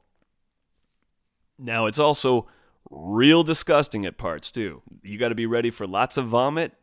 Now, 1.58 1.86
it's 1.86 2.00
also 2.00 2.48
real 2.92 3.44
disgusting 3.44 4.06
at 4.06 4.18
parts, 4.18 4.52
too. 4.52 4.82
You 5.02 5.18
got 5.18 5.30
to 5.30 5.36
be 5.36 5.46
ready 5.46 5.72
for 5.72 5.88
lots 5.88 6.18
of 6.18 6.28
vomit 6.28 6.74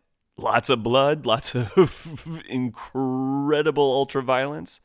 lots 0.40 0.70
of 0.70 0.82
blood, 0.82 1.26
lots 1.26 1.54
of 1.54 2.42
incredible 2.48 4.06
ultraviolence, 4.06 4.80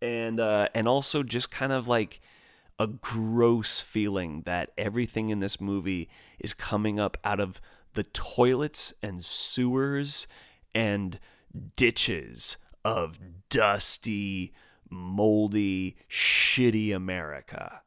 and 0.00 0.40
uh, 0.40 0.68
and 0.74 0.88
also 0.88 1.22
just 1.22 1.50
kind 1.50 1.72
of 1.72 1.88
like 1.88 2.20
a 2.78 2.88
gross 2.88 3.80
feeling 3.80 4.42
that 4.46 4.70
everything 4.76 5.28
in 5.28 5.40
this 5.40 5.60
movie 5.60 6.08
is 6.40 6.52
coming 6.52 6.98
up 6.98 7.16
out 7.22 7.38
of 7.38 7.60
the 7.94 8.02
toilets 8.02 8.92
and 9.02 9.24
sewers 9.24 10.26
and 10.74 11.20
ditches 11.76 12.56
of 12.84 13.20
dusty, 13.48 14.52
moldy, 14.90 15.96
shitty 16.10 16.94
America. 16.94 17.82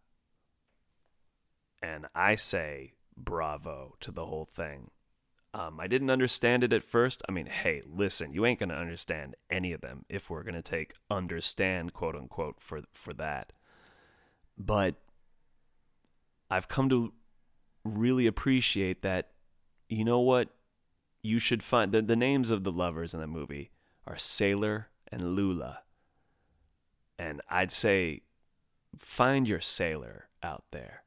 And 1.82 2.08
I 2.16 2.36
say 2.36 2.94
bravo 3.16 3.96
to 4.00 4.12
the 4.12 4.26
whole 4.26 4.46
thing. 4.46 4.90
Um, 5.58 5.80
I 5.80 5.88
didn't 5.88 6.12
understand 6.12 6.64
it 6.64 6.72
at 6.72 6.84
first. 6.84 7.24
I 7.28 7.32
mean, 7.32 7.48
hey, 7.48 7.82
listen, 7.84 8.32
you 8.32 8.46
ain't 8.46 8.60
gonna 8.60 8.76
understand 8.76 9.36
any 9.50 9.74
of 9.74 9.82
them 9.82 10.06
if 10.08 10.30
we're 10.30 10.44
gonna 10.44 10.62
take 10.62 10.94
understand 11.10 11.94
quote 11.94 12.16
unquote 12.16 12.62
for 12.62 12.84
for 12.94 13.12
that. 13.14 13.54
But 14.56 14.96
I've 16.52 16.68
come 16.68 16.90
to 16.90 17.12
really 17.84 18.28
appreciate 18.28 19.02
that. 19.02 19.32
You 19.90 20.06
know 20.06 20.20
what? 20.20 20.50
You 21.24 21.40
should 21.40 21.64
find 21.64 21.92
the 21.92 22.04
the 22.04 22.16
names 22.16 22.52
of 22.52 22.64
the 22.64 22.72
lovers 22.72 23.16
in 23.16 23.20
the 23.20 23.26
movie 23.26 23.72
are 24.06 24.18
Sailor 24.18 24.90
and 25.12 25.36
Lula. 25.36 25.82
And 27.18 27.42
I'd 27.50 27.72
say 27.72 28.22
find 28.96 29.48
your 29.48 29.62
sailor 29.62 30.30
out 30.44 30.66
there 30.70 31.04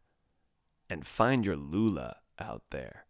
and 0.89 1.07
find 1.07 1.47
your 1.47 1.57
Lula 1.57 2.17
out 2.41 2.65
there 2.71 3.07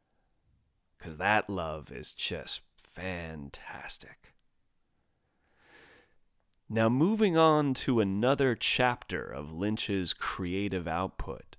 because 1.01 1.17
that 1.17 1.49
love 1.49 1.91
is 1.91 2.13
just 2.13 2.61
fantastic. 2.77 4.35
Now, 6.69 6.89
moving 6.89 7.37
on 7.37 7.75
to 7.75 8.01
another 8.01 8.55
chapter 8.55 9.23
of 9.25 9.53
Lynch's 9.53 10.13
creative 10.13 10.87
output, 10.87 11.57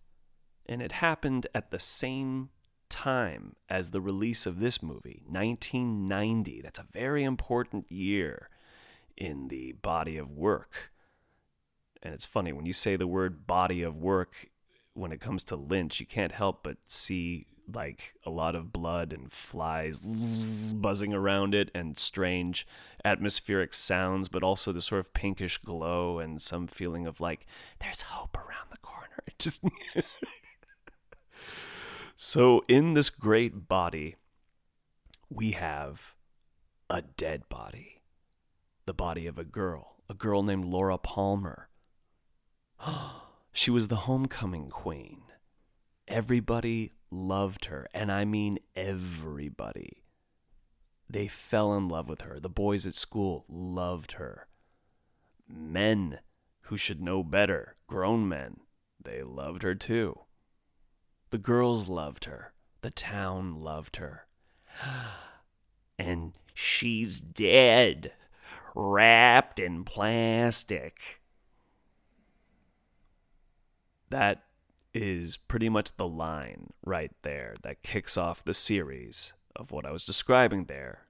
and 0.68 0.82
it 0.82 0.94
happened 0.94 1.48
at 1.56 1.72
the 1.72 1.80
same 1.80 2.50
time 2.88 3.56
as 3.68 3.92
the 3.92 4.00
release 4.00 4.46
of 4.46 4.60
this 4.60 4.84
movie, 4.84 5.24
1990. 5.26 6.62
That's 6.62 6.80
a 6.80 6.86
very 6.92 7.24
important 7.24 7.92
year 7.92 8.48
in 9.18 9.48
the 9.48 9.74
body 9.74 10.18
of 10.18 10.30
work. 10.32 10.92
And 12.04 12.14
it's 12.14 12.26
funny, 12.26 12.54
when 12.54 12.66
you 12.66 12.74
say 12.74 12.96
the 12.96 13.08
word 13.08 13.48
body 13.48 13.82
of 13.82 13.98
work, 13.98 14.50
when 14.94 15.12
it 15.12 15.20
comes 15.20 15.44
to 15.46 15.56
Lynch, 15.56 16.00
you 16.00 16.06
can't 16.06 16.32
help 16.32 16.64
but 16.64 16.78
see 16.88 17.48
like 17.76 18.14
a 18.26 18.30
lot 18.30 18.56
of 18.56 18.72
blood 18.72 19.14
and 19.14 19.32
flies 19.32 20.74
buzzing 20.74 21.14
around 21.14 21.56
it 21.56 21.72
and 21.74 21.98
strange 21.98 22.68
atmospheric 23.04 23.74
sounds, 23.74 24.30
but 24.30 24.44
also 24.44 24.72
the 24.72 24.82
sort 24.82 25.00
of 25.00 25.14
pinkish 25.14 25.58
glow 25.58 26.20
and 26.20 26.42
some 26.42 26.68
feeling 26.68 27.08
of 27.08 27.20
like 27.20 27.46
there's 27.80 28.04
hope 28.04 28.38
around 28.38 28.68
the 28.72 28.78
corner. 28.78 29.08
It 29.28 29.38
just 29.38 29.64
so 32.16 32.64
in 32.68 32.94
this 32.94 33.10
great 33.10 33.68
body, 33.68 34.16
we 35.30 35.52
have 35.52 36.16
a 36.90 37.02
dead 37.02 37.48
body, 37.50 38.02
the 38.86 38.94
body 38.94 39.28
of 39.28 39.38
a 39.38 39.44
girl, 39.44 39.98
a 40.10 40.14
girl 40.14 40.44
named 40.44 40.66
Laura 40.66 40.98
Palmer. 40.98 41.70
she 43.54 43.72
was 43.72 43.88
the 43.88 43.96
homecoming 44.08 44.70
queen. 44.70 45.22
Everybody 46.08 46.94
loved 47.12 47.66
her, 47.66 47.88
and 47.94 48.12
I 48.12 48.26
mean 48.26 48.60
everybody. 48.76 50.04
They 51.10 51.28
fell 51.28 51.76
in 51.76 51.90
love 51.90 52.08
with 52.08 52.22
her. 52.22 52.40
The 52.40 52.50
boys 52.50 52.88
at 52.88 52.96
school 52.96 53.46
loved 53.50 54.14
her. 54.14 54.48
Men 55.48 56.20
who 56.62 56.78
should 56.78 57.02
know 57.02 57.22
better, 57.22 57.76
grown 57.88 58.30
men, 58.30 58.62
they 59.04 59.22
loved 59.22 59.64
her 59.64 59.76
too. 59.76 60.22
The 61.32 61.38
girls 61.38 61.90
loved 61.90 62.26
her. 62.26 62.54
The 62.82 62.92
town 62.92 63.56
loved 63.62 63.98
her. 63.98 64.28
And 66.00 66.34
she's 66.56 67.20
dead, 67.20 68.14
wrapped 68.74 69.60
in 69.60 69.84
plastic. 69.84 71.22
That 74.10 74.44
is 74.94 75.38
pretty 75.38 75.70
much 75.70 75.96
the 75.96 76.08
line 76.08 76.72
right 76.86 77.12
there 77.22 77.56
that 77.64 77.84
kicks 77.84 78.18
off 78.18 78.44
the 78.44 78.54
series 78.54 79.34
of 79.56 79.72
what 79.72 79.86
I 79.86 79.92
was 79.92 80.06
describing 80.06 80.66
there 80.66 81.08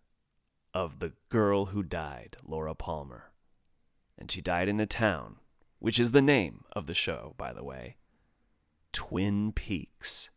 of 0.74 1.00
the 1.00 1.14
girl 1.30 1.66
who 1.66 1.84
died, 1.84 2.38
Laura 2.46 2.76
Palmer. 2.76 3.32
And 4.18 4.32
she 4.32 4.42
died 4.42 4.70
in 4.70 4.80
a 4.80 4.86
town, 4.86 5.38
which 5.80 6.00
is 6.00 6.12
the 6.12 6.22
name 6.22 6.64
of 6.74 6.88
the 6.88 6.94
show, 6.94 7.34
by 7.38 7.54
the 7.54 7.64
way 7.64 7.98
Twin 8.94 9.52
Peaks. 9.52 10.30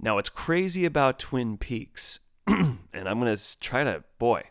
Now, 0.00 0.14
what's 0.14 0.28
crazy 0.28 0.84
about 0.84 1.18
Twin 1.18 1.58
Peaks, 1.58 2.20
and 2.46 2.78
I'm 2.94 3.18
going 3.18 3.36
to 3.36 3.60
try 3.60 3.84
to, 3.84 4.04
boy, 4.18 4.42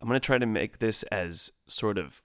I'm 0.00 0.08
going 0.08 0.20
to 0.20 0.24
try 0.24 0.38
to 0.38 0.46
make 0.46 0.78
this 0.78 1.02
as 1.04 1.50
sort 1.66 1.98
of 1.98 2.22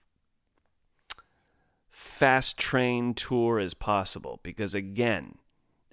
fast 1.96 2.58
train 2.58 3.14
tour 3.14 3.58
as 3.58 3.72
possible 3.72 4.38
because, 4.42 4.74
again, 4.74 5.38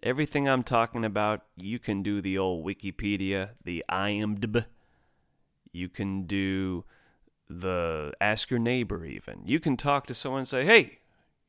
everything 0.03 0.49
I'm 0.49 0.61
talking 0.61 1.05
about, 1.05 1.43
you 1.55 1.79
can 1.79 2.03
do 2.03 2.19
the 2.19 2.37
old 2.37 2.65
Wikipedia, 2.65 3.51
the 3.63 3.85
IMDb, 3.89 4.65
you 5.71 5.87
can 5.87 6.23
do 6.23 6.83
the 7.49 8.11
Ask 8.19 8.49
Your 8.51 8.59
Neighbor, 8.59 9.05
even. 9.05 9.43
You 9.45 9.61
can 9.61 9.77
talk 9.77 10.05
to 10.07 10.13
someone 10.13 10.39
and 10.39 10.47
say, 10.47 10.65
hey, 10.65 10.99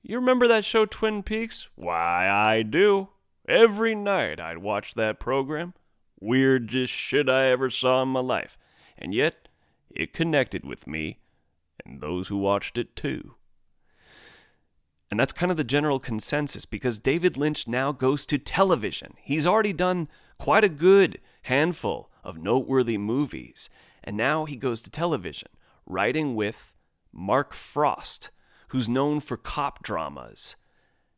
you 0.04 0.20
remember 0.20 0.46
that 0.46 0.64
show 0.64 0.86
Twin 0.86 1.24
Peaks? 1.24 1.68
Why, 1.74 2.28
I 2.28 2.62
do. 2.62 3.08
Every 3.48 3.96
night 3.96 4.38
I'd 4.38 4.58
watch 4.58 4.94
that 4.94 5.18
program. 5.18 5.74
weirdest 6.20 6.92
shit 6.92 7.28
I 7.28 7.46
ever 7.46 7.70
saw 7.70 8.02
in 8.02 8.10
my 8.10 8.20
life. 8.20 8.56
And 8.96 9.12
yet, 9.12 9.48
it 9.90 10.12
connected 10.12 10.64
with 10.64 10.86
me 10.86 11.18
and 11.84 12.00
those 12.00 12.28
who 12.28 12.36
watched 12.36 12.78
it 12.78 12.94
too. 12.94 13.34
And 15.10 15.20
that's 15.20 15.32
kind 15.32 15.50
of 15.50 15.56
the 15.56 15.64
general 15.64 15.98
consensus 15.98 16.64
because 16.64 16.98
David 16.98 17.36
Lynch 17.36 17.68
now 17.68 17.92
goes 17.92 18.26
to 18.26 18.38
television. 18.38 19.14
He's 19.22 19.46
already 19.46 19.72
done 19.72 20.08
quite 20.38 20.64
a 20.64 20.68
good 20.68 21.20
handful 21.42 22.10
of 22.22 22.38
noteworthy 22.38 22.98
movies, 22.98 23.68
and 24.02 24.16
now 24.16 24.44
he 24.44 24.56
goes 24.56 24.80
to 24.82 24.90
television, 24.90 25.48
writing 25.86 26.34
with 26.34 26.72
Mark 27.12 27.52
Frost, 27.52 28.30
who's 28.68 28.88
known 28.88 29.20
for 29.20 29.36
cop 29.36 29.82
dramas. 29.82 30.56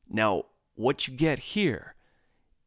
Now, 0.09 0.45
what 0.75 1.09
you 1.09 1.15
get 1.15 1.39
here 1.39 1.95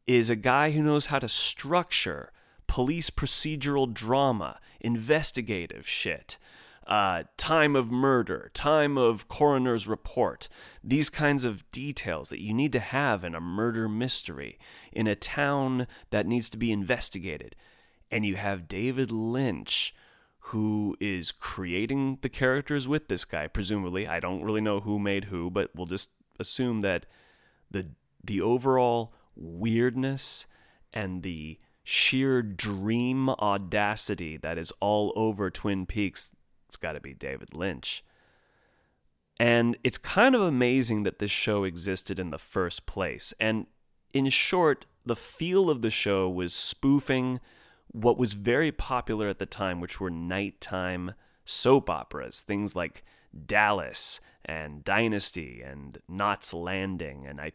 is 0.06 0.28
a 0.28 0.36
guy 0.36 0.72
who 0.72 0.82
knows 0.82 1.06
how 1.06 1.18
to 1.20 1.28
structure 1.28 2.32
police 2.66 3.10
procedural 3.10 3.92
drama, 3.92 4.58
investigative 4.80 5.86
shit, 5.86 6.38
uh, 6.86 7.24
time 7.36 7.76
of 7.76 7.90
murder, 7.90 8.50
time 8.54 8.98
of 8.98 9.28
coroner's 9.28 9.86
report, 9.86 10.48
these 10.82 11.10
kinds 11.10 11.44
of 11.44 11.70
details 11.70 12.30
that 12.30 12.42
you 12.42 12.52
need 12.52 12.72
to 12.72 12.80
have 12.80 13.22
in 13.22 13.34
a 13.34 13.40
murder 13.40 13.88
mystery 13.88 14.58
in 14.92 15.06
a 15.06 15.14
town 15.14 15.86
that 16.10 16.26
needs 16.26 16.50
to 16.50 16.58
be 16.58 16.72
investigated. 16.72 17.54
And 18.10 18.26
you 18.26 18.36
have 18.36 18.66
David 18.66 19.12
Lynch, 19.12 19.94
who 20.38 20.96
is 21.00 21.30
creating 21.30 22.18
the 22.22 22.28
characters 22.28 22.88
with 22.88 23.08
this 23.08 23.24
guy, 23.24 23.46
presumably. 23.46 24.08
I 24.08 24.18
don't 24.18 24.42
really 24.42 24.60
know 24.60 24.80
who 24.80 24.98
made 24.98 25.26
who, 25.26 25.50
but 25.50 25.70
we'll 25.74 25.86
just 25.86 26.10
assume 26.40 26.80
that 26.80 27.06
the 27.70 27.90
the 28.22 28.40
overall 28.40 29.14
weirdness 29.36 30.46
and 30.92 31.22
the 31.22 31.58
sheer 31.84 32.42
dream 32.42 33.28
audacity 33.30 34.36
that 34.36 34.58
is 34.58 34.72
all 34.80 35.12
over 35.16 35.50
Twin 35.50 35.86
Peaks 35.86 36.30
it's 36.70 36.76
got 36.76 36.92
to 36.92 37.00
be 37.00 37.14
David 37.14 37.52
Lynch. 37.52 38.04
And 39.40 39.76
it's 39.82 39.98
kind 39.98 40.36
of 40.36 40.40
amazing 40.40 41.02
that 41.02 41.18
this 41.18 41.32
show 41.32 41.64
existed 41.64 42.20
in 42.20 42.30
the 42.30 42.38
first 42.38 42.86
place. 42.86 43.34
And 43.40 43.66
in 44.14 44.28
short, 44.28 44.86
the 45.04 45.16
feel 45.16 45.68
of 45.68 45.82
the 45.82 45.90
show 45.90 46.28
was 46.28 46.54
spoofing 46.54 47.40
what 47.88 48.18
was 48.18 48.34
very 48.34 48.70
popular 48.70 49.28
at 49.28 49.40
the 49.40 49.46
time, 49.46 49.80
which 49.80 49.98
were 49.98 50.10
nighttime 50.10 51.14
soap 51.44 51.90
operas, 51.90 52.42
things 52.42 52.76
like 52.76 53.02
Dallas 53.46 54.20
and 54.50 54.82
Dynasty 54.82 55.62
and 55.64 55.98
Knots 56.08 56.52
Landing 56.52 57.24
and 57.24 57.40
I 57.40 57.52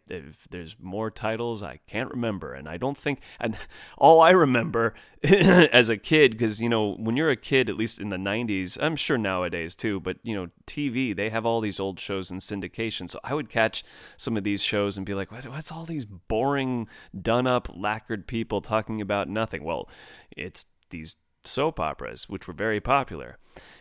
there's 0.49 0.77
more 0.79 1.11
titles 1.11 1.61
I 1.61 1.81
can't 1.87 2.09
remember 2.09 2.53
and 2.53 2.69
I 2.69 2.77
don't 2.77 2.97
think 2.97 3.19
and 3.37 3.57
all 3.97 4.21
I 4.21 4.31
remember 4.31 4.95
as 5.23 5.89
a 5.89 5.97
kid 5.97 6.31
because 6.31 6.61
you 6.61 6.69
know 6.69 6.93
when 6.93 7.17
you're 7.17 7.29
a 7.29 7.35
kid 7.35 7.67
at 7.69 7.75
least 7.75 7.99
in 7.99 8.07
the 8.07 8.15
90s 8.15 8.77
I'm 8.81 8.95
sure 8.95 9.17
nowadays 9.17 9.75
too 9.75 9.99
but 9.99 10.19
you 10.23 10.33
know 10.33 10.47
TV 10.67 11.13
they 11.13 11.29
have 11.29 11.45
all 11.45 11.59
these 11.59 11.81
old 11.81 11.99
shows 11.99 12.31
in 12.31 12.37
syndication 12.37 13.09
so 13.09 13.19
I 13.25 13.33
would 13.33 13.49
catch 13.49 13.83
some 14.15 14.37
of 14.37 14.45
these 14.45 14.63
shows 14.63 14.95
and 14.95 15.05
be 15.05 15.13
like 15.13 15.33
what's 15.33 15.73
all 15.73 15.83
these 15.83 16.05
boring 16.05 16.87
done 17.19 17.45
up 17.45 17.67
lacquered 17.75 18.25
people 18.25 18.61
talking 18.61 19.01
about 19.01 19.27
nothing? 19.27 19.65
Well 19.65 19.89
it's 20.37 20.65
these 20.91 21.17
soap 21.47 21.79
operas 21.79 22.29
which 22.29 22.47
were 22.47 22.53
very 22.53 22.79
popular 22.79 23.37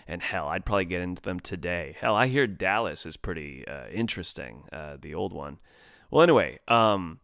and 0.07 0.23
hell, 0.23 0.49
I'd 0.49 0.65
probably 0.65 0.85
get 0.85 1.03
into 1.03 1.23
them 1.23 1.41
today. 1.41 1.97
Hell, 1.99 2.15
I 2.15 2.27
hear 2.27 2.47
Dallas 2.47 3.07
is 3.07 3.17
pretty 3.17 3.67
uh, 3.67 3.89
interesting, 3.91 4.65
uh, 4.73 4.97
the 5.01 5.15
old 5.15 5.33
one. 5.33 5.59
Well, 6.11 6.23
anyway, 6.23 6.59
um, 6.69 7.21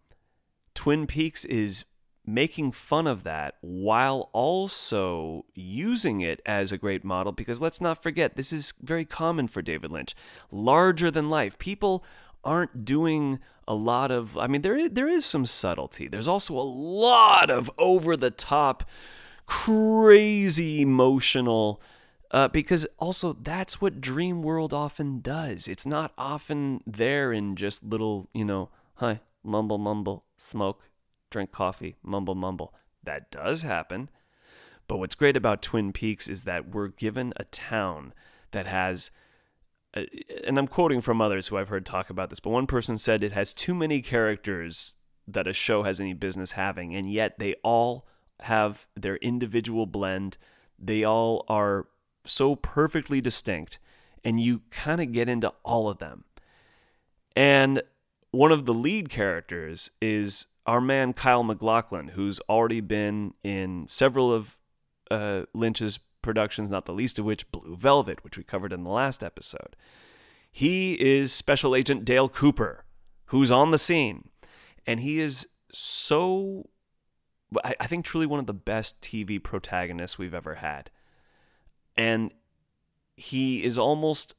Twin 0.75 1.07
Peaks 1.07 1.45
is 1.45 1.85
making 2.27 2.73
fun 2.73 3.07
of 3.07 3.23
that 3.25 3.55
while 3.61 4.31
also 4.33 5.45
using 5.55 6.21
it 6.21 6.41
as 6.47 6.71
a 6.71 6.79
great 6.79 7.05
model 7.05 7.33
because 7.33 7.61
let's 7.61 7.81
not 7.81 8.03
forget 8.03 8.37
this 8.37 8.53
is 8.53 8.73
very 8.81 9.05
common 9.05 9.49
for 9.49 9.63
David 9.63 9.91
Lynch. 9.91 10.15
Larger 10.51 11.11
than 11.11 11.31
life. 11.31 11.59
People 11.59 12.05
aren't 12.45 12.85
doing 12.85 13.39
a 13.69 13.75
lot 13.75 14.11
of 14.11 14.37
I 14.39 14.47
mean 14.47 14.63
there 14.63 14.77
is, 14.77 14.91
there 14.91 15.09
is 15.09 15.25
some 15.25 15.45
subtlety. 15.45 16.09
There's 16.09 16.29
also 16.29 16.55
a 16.55 16.63
lot 16.63 17.51
of 17.51 17.71
over 17.79 18.17
the 18.17 18.31
top 18.31 18.85
crazy 19.51 20.81
emotional 20.81 21.83
uh, 22.31 22.47
because 22.47 22.87
also 22.99 23.33
that's 23.33 23.81
what 23.81 24.01
Dream 24.01 24.43
World 24.45 24.73
often 24.73 25.21
does. 25.21 25.67
It's 25.67 25.85
not 25.85 26.13
often 26.17 26.83
there 26.87 27.33
in 27.33 27.57
just 27.57 27.83
little, 27.83 28.29
you 28.33 28.45
know, 28.45 28.71
hi, 28.95 29.21
mumble, 29.43 29.79
mumble, 29.79 30.25
smoke, 30.37 30.89
drink 31.31 31.51
coffee, 31.51 31.97
mumble, 32.01 32.37
mumble. 32.37 32.73
That 33.03 33.33
does 33.33 33.63
happen. 33.63 34.09
But 34.87 34.99
what's 34.99 35.17
great 35.17 35.37
about 35.37 35.63
Twin 35.63 35.93
Peaks 35.93 36.29
is 36.29 36.45
that 36.45 36.69
we're 36.73 36.89
given 36.89 37.33
a 37.37 37.45
town 37.45 38.15
that 38.53 38.69
has, 38.69 39.11
uh, 39.95 40.03
and 40.45 40.61
I'm 40.61 40.69
quoting 40.69 41.01
from 41.01 41.21
others 41.21 41.49
who 41.49 41.57
I've 41.57 41.69
heard 41.69 41.85
talk 41.85 42.09
about 42.09 42.31
this, 42.31 42.41
but 42.41 42.51
one 42.51 42.69
person 42.69 42.99
said 42.99 43.25
it 43.25 43.33
has 43.33 43.53
too 43.53 43.75
many 43.75 44.01
characters 44.01 44.95
that 45.27 45.49
a 45.49 45.53
show 45.53 45.83
has 45.83 46.01
any 46.01 46.13
business 46.13 46.53
having, 46.53 46.95
and 46.95 47.11
yet 47.11 47.41
they 47.41 47.55
all 47.65 48.07
have 48.43 48.87
their 48.95 49.17
individual 49.17 49.87
blend. 49.87 50.37
They 50.79 51.05
all 51.05 51.45
are 51.49 51.87
so 52.25 52.57
perfectly 52.57 53.21
distinct, 53.21 53.79
and 54.25 54.41
you 54.41 54.63
kind 54.71 55.01
of 55.01 55.13
get 55.13 55.29
into 55.29 55.53
all 55.63 55.89
of 55.89 55.99
them. 55.99 56.25
And 57.37 57.83
one 58.31 58.53
of 58.53 58.67
the 58.67 58.75
lead 58.75 59.09
characters 59.09 59.91
is 60.01 60.47
our 60.67 60.81
man 60.81 61.13
Kyle 61.13 61.43
MacLachlan, 61.43 62.09
who's 62.09 62.41
already 62.49 62.81
been 62.81 63.35
in 63.43 63.87
several 63.89 64.33
of 64.33 64.57
uh, 65.11 65.43
Lynch's 65.55 65.99
productions, 66.23 66.69
not 66.69 66.87
the 66.87 66.93
least 66.93 67.19
of 67.19 67.25
which 67.25 67.51
Blue 67.51 67.77
Velvet, 67.77 68.23
which 68.23 68.37
we 68.37 68.45
covered 68.45 68.73
in 68.73 68.85
the 68.85 68.91
last 68.91 69.23
episode. 69.25 69.75
He 70.53 71.01
is 71.01 71.33
Special 71.33 71.75
Agent 71.75 72.05
Dale 72.05 72.29
Cooper, 72.29 72.85
who's 73.27 73.51
on 73.51 73.71
the 73.71 73.79
scene, 73.79 74.29
and 74.87 75.01
he 75.01 75.21
is 75.21 75.47
so, 75.73 76.69
I 77.65 77.87
think, 77.87 78.05
truly 78.05 78.27
one 78.27 78.41
of 78.41 78.47
the 78.47 78.55
best 78.55 79.01
TV 79.01 79.43
protagonists 79.43 80.19
we've 80.19 80.35
ever 80.35 80.57
had. 80.57 80.91
And 81.97 82.33
he 83.17 83.65
is 83.65 83.77
almost 83.77 84.35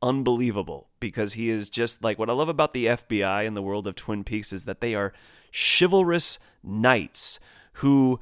unbelievable 0.00 0.88
because 1.00 1.34
he 1.34 1.50
is 1.50 1.68
just 1.68 2.02
like 2.02 2.18
what 2.18 2.30
I 2.30 2.32
love 2.32 2.48
about 2.48 2.74
the 2.74 2.86
FBI 2.86 3.46
in 3.46 3.54
the 3.54 3.62
world 3.62 3.86
of 3.86 3.94
Twin 3.94 4.24
Peaks 4.24 4.52
is 4.52 4.64
that 4.64 4.80
they 4.80 4.94
are 4.94 5.12
chivalrous 5.52 6.38
knights 6.62 7.38
who 7.74 8.20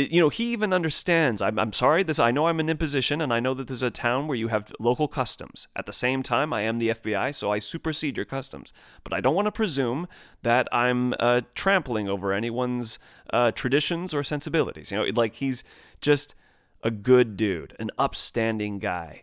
you 0.00 0.20
know 0.20 0.28
he 0.28 0.52
even 0.52 0.72
understands 0.72 1.42
I'm, 1.42 1.58
I'm 1.58 1.72
sorry 1.72 2.02
this 2.02 2.18
i 2.18 2.30
know 2.30 2.46
i'm 2.46 2.60
an 2.60 2.68
imposition 2.68 3.20
and 3.20 3.32
i 3.32 3.40
know 3.40 3.54
that 3.54 3.66
there's 3.66 3.82
a 3.82 3.90
town 3.90 4.26
where 4.26 4.36
you 4.36 4.48
have 4.48 4.72
local 4.78 5.08
customs. 5.08 5.68
At 5.74 5.86
the 5.86 5.92
same 5.92 6.22
time 6.22 6.52
i 6.52 6.62
am 6.62 6.78
the 6.78 6.90
fbi 6.90 7.34
so 7.34 7.50
i 7.50 7.58
supersede 7.58 8.16
your 8.16 8.26
customs. 8.26 8.72
But 9.04 9.12
i 9.12 9.20
don't 9.20 9.34
want 9.34 9.46
to 9.46 9.52
presume 9.52 10.08
that 10.42 10.68
i'm 10.72 11.14
uh, 11.18 11.42
trampling 11.54 12.08
over 12.08 12.32
anyone's 12.32 12.98
uh, 13.32 13.52
traditions 13.52 14.12
or 14.14 14.22
sensibilities. 14.22 14.90
You 14.90 14.98
know 14.98 15.06
like 15.14 15.34
he's 15.34 15.64
just 16.00 16.34
a 16.82 16.90
good 16.90 17.36
dude, 17.36 17.76
an 17.78 17.90
upstanding 17.98 18.78
guy. 18.78 19.22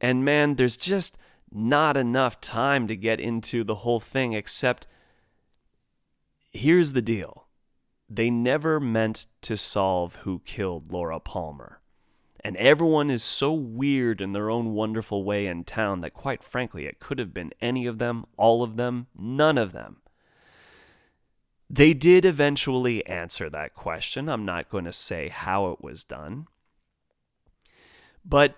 And 0.00 0.24
man, 0.24 0.56
there's 0.56 0.76
just 0.76 1.18
not 1.52 1.96
enough 1.96 2.40
time 2.40 2.88
to 2.88 2.96
get 2.96 3.20
into 3.20 3.64
the 3.64 3.76
whole 3.76 4.00
thing, 4.00 4.32
except 4.32 4.86
here's 6.52 6.92
the 6.92 7.02
deal 7.02 7.45
they 8.08 8.30
never 8.30 8.78
meant 8.78 9.26
to 9.42 9.56
solve 9.56 10.16
who 10.16 10.40
killed 10.40 10.92
Laura 10.92 11.20
Palmer. 11.20 11.80
And 12.44 12.56
everyone 12.58 13.10
is 13.10 13.24
so 13.24 13.52
weird 13.52 14.20
in 14.20 14.32
their 14.32 14.50
own 14.50 14.72
wonderful 14.72 15.24
way 15.24 15.46
in 15.46 15.64
town 15.64 16.00
that, 16.02 16.14
quite 16.14 16.44
frankly, 16.44 16.86
it 16.86 17.00
could 17.00 17.18
have 17.18 17.34
been 17.34 17.50
any 17.60 17.86
of 17.86 17.98
them, 17.98 18.24
all 18.36 18.62
of 18.62 18.76
them, 18.76 19.08
none 19.18 19.58
of 19.58 19.72
them. 19.72 19.96
They 21.68 21.92
did 21.94 22.24
eventually 22.24 23.04
answer 23.06 23.50
that 23.50 23.74
question. 23.74 24.28
I'm 24.28 24.44
not 24.44 24.68
going 24.68 24.84
to 24.84 24.92
say 24.92 25.28
how 25.28 25.72
it 25.72 25.82
was 25.82 26.04
done. 26.04 26.46
But 28.24 28.54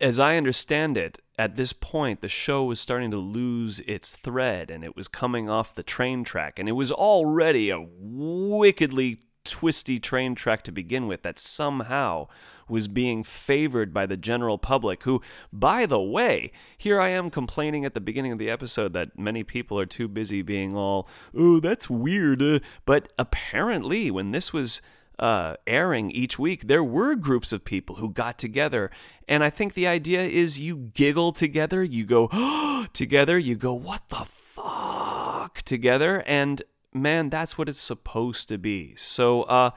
as 0.00 0.18
I 0.18 0.36
understand 0.36 0.96
it, 0.96 1.18
at 1.38 1.56
this 1.56 1.72
point, 1.72 2.20
the 2.20 2.28
show 2.28 2.64
was 2.64 2.80
starting 2.80 3.10
to 3.12 3.16
lose 3.16 3.80
its 3.80 4.16
thread 4.16 4.70
and 4.70 4.84
it 4.84 4.96
was 4.96 5.08
coming 5.08 5.48
off 5.48 5.74
the 5.74 5.82
train 5.82 6.24
track. 6.24 6.58
And 6.58 6.68
it 6.68 6.72
was 6.72 6.90
already 6.90 7.70
a 7.70 7.86
wickedly 7.98 9.20
twisty 9.44 9.98
train 9.98 10.34
track 10.34 10.62
to 10.64 10.72
begin 10.72 11.06
with 11.06 11.22
that 11.22 11.38
somehow 11.38 12.26
was 12.68 12.86
being 12.86 13.24
favored 13.24 13.94
by 13.94 14.04
the 14.04 14.16
general 14.16 14.58
public, 14.58 15.04
who, 15.04 15.22
by 15.52 15.86
the 15.86 16.00
way, 16.00 16.52
here 16.76 17.00
I 17.00 17.08
am 17.08 17.30
complaining 17.30 17.84
at 17.84 17.94
the 17.94 18.00
beginning 18.00 18.32
of 18.32 18.38
the 18.38 18.50
episode 18.50 18.92
that 18.92 19.18
many 19.18 19.42
people 19.42 19.78
are 19.78 19.86
too 19.86 20.06
busy 20.06 20.42
being 20.42 20.76
all, 20.76 21.08
oh, 21.34 21.60
that's 21.60 21.88
weird. 21.88 22.42
Uh, 22.42 22.58
but 22.84 23.10
apparently, 23.18 24.10
when 24.10 24.32
this 24.32 24.52
was 24.52 24.82
uh, 25.18 25.56
airing 25.66 26.10
each 26.10 26.38
week, 26.38 26.68
there 26.68 26.84
were 26.84 27.14
groups 27.14 27.52
of 27.52 27.64
people 27.64 27.96
who 27.96 28.10
got 28.10 28.38
together. 28.38 28.90
And 29.26 29.42
I 29.42 29.50
think 29.50 29.74
the 29.74 29.86
idea 29.86 30.22
is 30.22 30.58
you 30.58 30.76
giggle 30.94 31.32
together, 31.32 31.82
you 31.82 32.04
go 32.04 32.28
together, 32.92 33.38
you 33.38 33.56
go, 33.56 33.74
what 33.74 34.08
the 34.08 34.24
fuck 34.24 35.62
together. 35.62 36.22
And 36.26 36.62
man, 36.92 37.30
that's 37.30 37.58
what 37.58 37.68
it's 37.68 37.80
supposed 37.80 38.48
to 38.48 38.58
be. 38.58 38.94
So, 38.96 39.42
uh, 39.42 39.70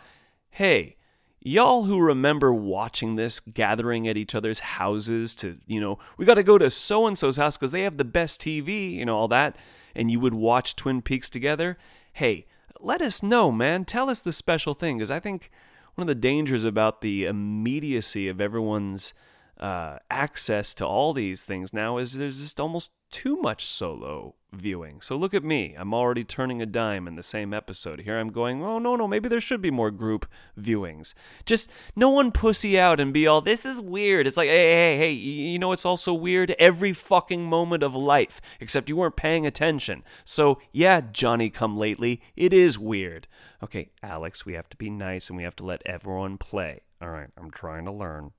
hey, 0.49 0.95
Y'all 1.43 1.85
who 1.85 1.99
remember 1.99 2.53
watching 2.53 3.15
this, 3.15 3.39
gathering 3.39 4.07
at 4.07 4.15
each 4.15 4.35
other's 4.35 4.59
houses 4.59 5.33
to, 5.33 5.57
you 5.65 5.81
know, 5.81 5.97
we 6.15 6.23
got 6.23 6.35
to 6.35 6.43
go 6.43 6.59
to 6.59 6.69
so 6.69 7.07
and 7.07 7.17
so's 7.17 7.37
house 7.37 7.57
because 7.57 7.71
they 7.71 7.81
have 7.81 7.97
the 7.97 8.05
best 8.05 8.39
TV, 8.39 8.93
you 8.93 9.05
know, 9.05 9.17
all 9.17 9.27
that, 9.27 9.55
and 9.95 10.11
you 10.11 10.19
would 10.19 10.35
watch 10.35 10.75
Twin 10.75 11.01
Peaks 11.01 11.31
together. 11.31 11.79
Hey, 12.13 12.45
let 12.81 13.01
us 13.01 13.21
know, 13.21 13.51
man. 13.51 13.85
Tell 13.85 14.09
us 14.09 14.21
the 14.21 14.33
special 14.33 14.73
thing 14.73 14.97
because 14.97 15.11
I 15.11 15.19
think 15.19 15.49
one 15.95 16.03
of 16.03 16.07
the 16.07 16.15
dangers 16.15 16.65
about 16.65 17.01
the 17.01 17.25
immediacy 17.25 18.27
of 18.27 18.41
everyone's 18.41 19.13
uh, 19.61 19.99
access 20.09 20.73
to 20.73 20.85
all 20.85 21.13
these 21.13 21.43
things 21.43 21.71
now 21.71 21.97
is 21.97 22.17
there's 22.17 22.41
just 22.41 22.59
almost 22.59 22.91
too 23.11 23.37
much 23.37 23.65
solo 23.65 24.33
viewing. 24.51 25.01
So 25.01 25.15
look 25.15 25.33
at 25.33 25.43
me. 25.43 25.75
I'm 25.77 25.93
already 25.93 26.23
turning 26.23 26.61
a 26.61 26.65
dime 26.65 27.07
in 27.07 27.13
the 27.13 27.21
same 27.21 27.53
episode. 27.53 28.01
Here 28.01 28.17
I'm 28.17 28.31
going, 28.31 28.63
oh, 28.63 28.79
no, 28.79 28.95
no, 28.95 29.07
maybe 29.07 29.29
there 29.29 29.39
should 29.39 29.61
be 29.61 29.69
more 29.69 29.91
group 29.91 30.25
viewings. 30.59 31.13
Just 31.45 31.69
no 31.95 32.09
one 32.09 32.31
pussy 32.31 32.79
out 32.79 32.99
and 32.99 33.13
be 33.13 33.27
all, 33.27 33.41
this 33.41 33.63
is 33.63 33.79
weird. 33.79 34.25
It's 34.25 34.37
like, 34.37 34.49
hey, 34.49 34.71
hey, 34.71 34.97
hey, 34.97 35.11
you 35.11 35.59
know 35.59 35.73
it's 35.73 35.85
also 35.85 36.11
weird? 36.11 36.55
Every 36.57 36.93
fucking 36.93 37.43
moment 37.43 37.83
of 37.83 37.93
life, 37.93 38.41
except 38.59 38.89
you 38.89 38.95
weren't 38.95 39.15
paying 39.15 39.45
attention. 39.45 40.03
So, 40.25 40.59
yeah, 40.71 41.01
Johnny 41.11 41.51
come 41.51 41.77
lately, 41.77 42.21
it 42.35 42.51
is 42.51 42.79
weird. 42.79 43.27
Okay, 43.61 43.91
Alex, 44.01 44.43
we 44.43 44.53
have 44.53 44.69
to 44.69 44.77
be 44.77 44.89
nice 44.89 45.29
and 45.29 45.37
we 45.37 45.43
have 45.43 45.55
to 45.57 45.65
let 45.65 45.83
everyone 45.85 46.39
play. 46.39 46.81
All 46.99 47.09
right, 47.09 47.29
I'm 47.37 47.51
trying 47.51 47.85
to 47.85 47.91
learn. 47.91 48.31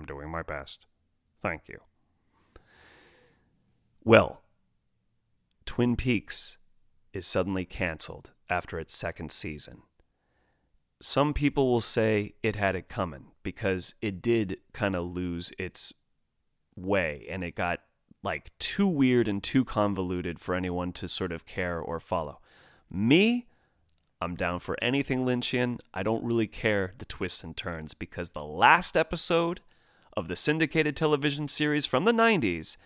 I'm 0.00 0.06
doing 0.06 0.30
my 0.30 0.42
best. 0.42 0.86
Thank 1.42 1.68
you. 1.68 1.78
Well, 4.02 4.40
Twin 5.66 5.94
Peaks 5.94 6.56
is 7.12 7.26
suddenly 7.26 7.66
canceled 7.66 8.30
after 8.48 8.78
its 8.78 8.96
second 8.96 9.30
season. 9.30 9.82
Some 11.02 11.34
people 11.34 11.70
will 11.70 11.82
say 11.82 12.32
it 12.42 12.56
had 12.56 12.74
it 12.76 12.88
coming 12.88 13.32
because 13.42 13.94
it 14.00 14.22
did 14.22 14.56
kind 14.72 14.94
of 14.94 15.04
lose 15.04 15.52
its 15.58 15.92
way 16.74 17.26
and 17.28 17.44
it 17.44 17.54
got 17.54 17.80
like 18.22 18.56
too 18.58 18.86
weird 18.86 19.28
and 19.28 19.42
too 19.42 19.66
convoluted 19.66 20.38
for 20.38 20.54
anyone 20.54 20.92
to 20.94 21.08
sort 21.08 21.30
of 21.30 21.44
care 21.44 21.78
or 21.78 22.00
follow. 22.00 22.40
Me, 22.90 23.48
I'm 24.18 24.34
down 24.34 24.60
for 24.60 24.78
anything 24.80 25.26
Lynchian. 25.26 25.78
I 25.92 26.02
don't 26.02 26.24
really 26.24 26.46
care 26.46 26.94
the 26.96 27.04
twists 27.04 27.44
and 27.44 27.54
turns 27.54 27.92
because 27.92 28.30
the 28.30 28.44
last 28.44 28.96
episode 28.96 29.60
of 30.16 30.28
the 30.28 30.36
syndicated 30.36 30.96
television 30.96 31.48
series 31.48 31.86
from 31.86 32.04
the 32.04 32.12
90s 32.12 32.76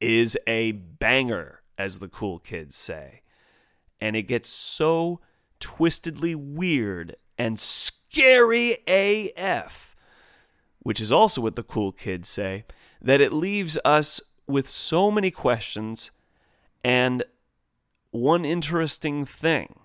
is 0.00 0.38
a 0.46 0.72
banger, 0.72 1.62
as 1.78 1.98
the 1.98 2.08
cool 2.08 2.38
kids 2.38 2.76
say. 2.76 3.22
And 4.00 4.16
it 4.16 4.22
gets 4.22 4.48
so 4.48 5.20
twistedly 5.60 6.34
weird 6.34 7.16
and 7.38 7.58
scary 7.58 8.78
AF, 8.86 9.94
which 10.80 11.00
is 11.00 11.12
also 11.12 11.40
what 11.40 11.54
the 11.54 11.62
cool 11.62 11.92
kids 11.92 12.28
say, 12.28 12.64
that 13.00 13.20
it 13.20 13.32
leaves 13.32 13.78
us 13.84 14.20
with 14.46 14.68
so 14.68 15.10
many 15.10 15.30
questions 15.30 16.10
and 16.84 17.24
one 18.10 18.44
interesting 18.44 19.24
thing. 19.24 19.80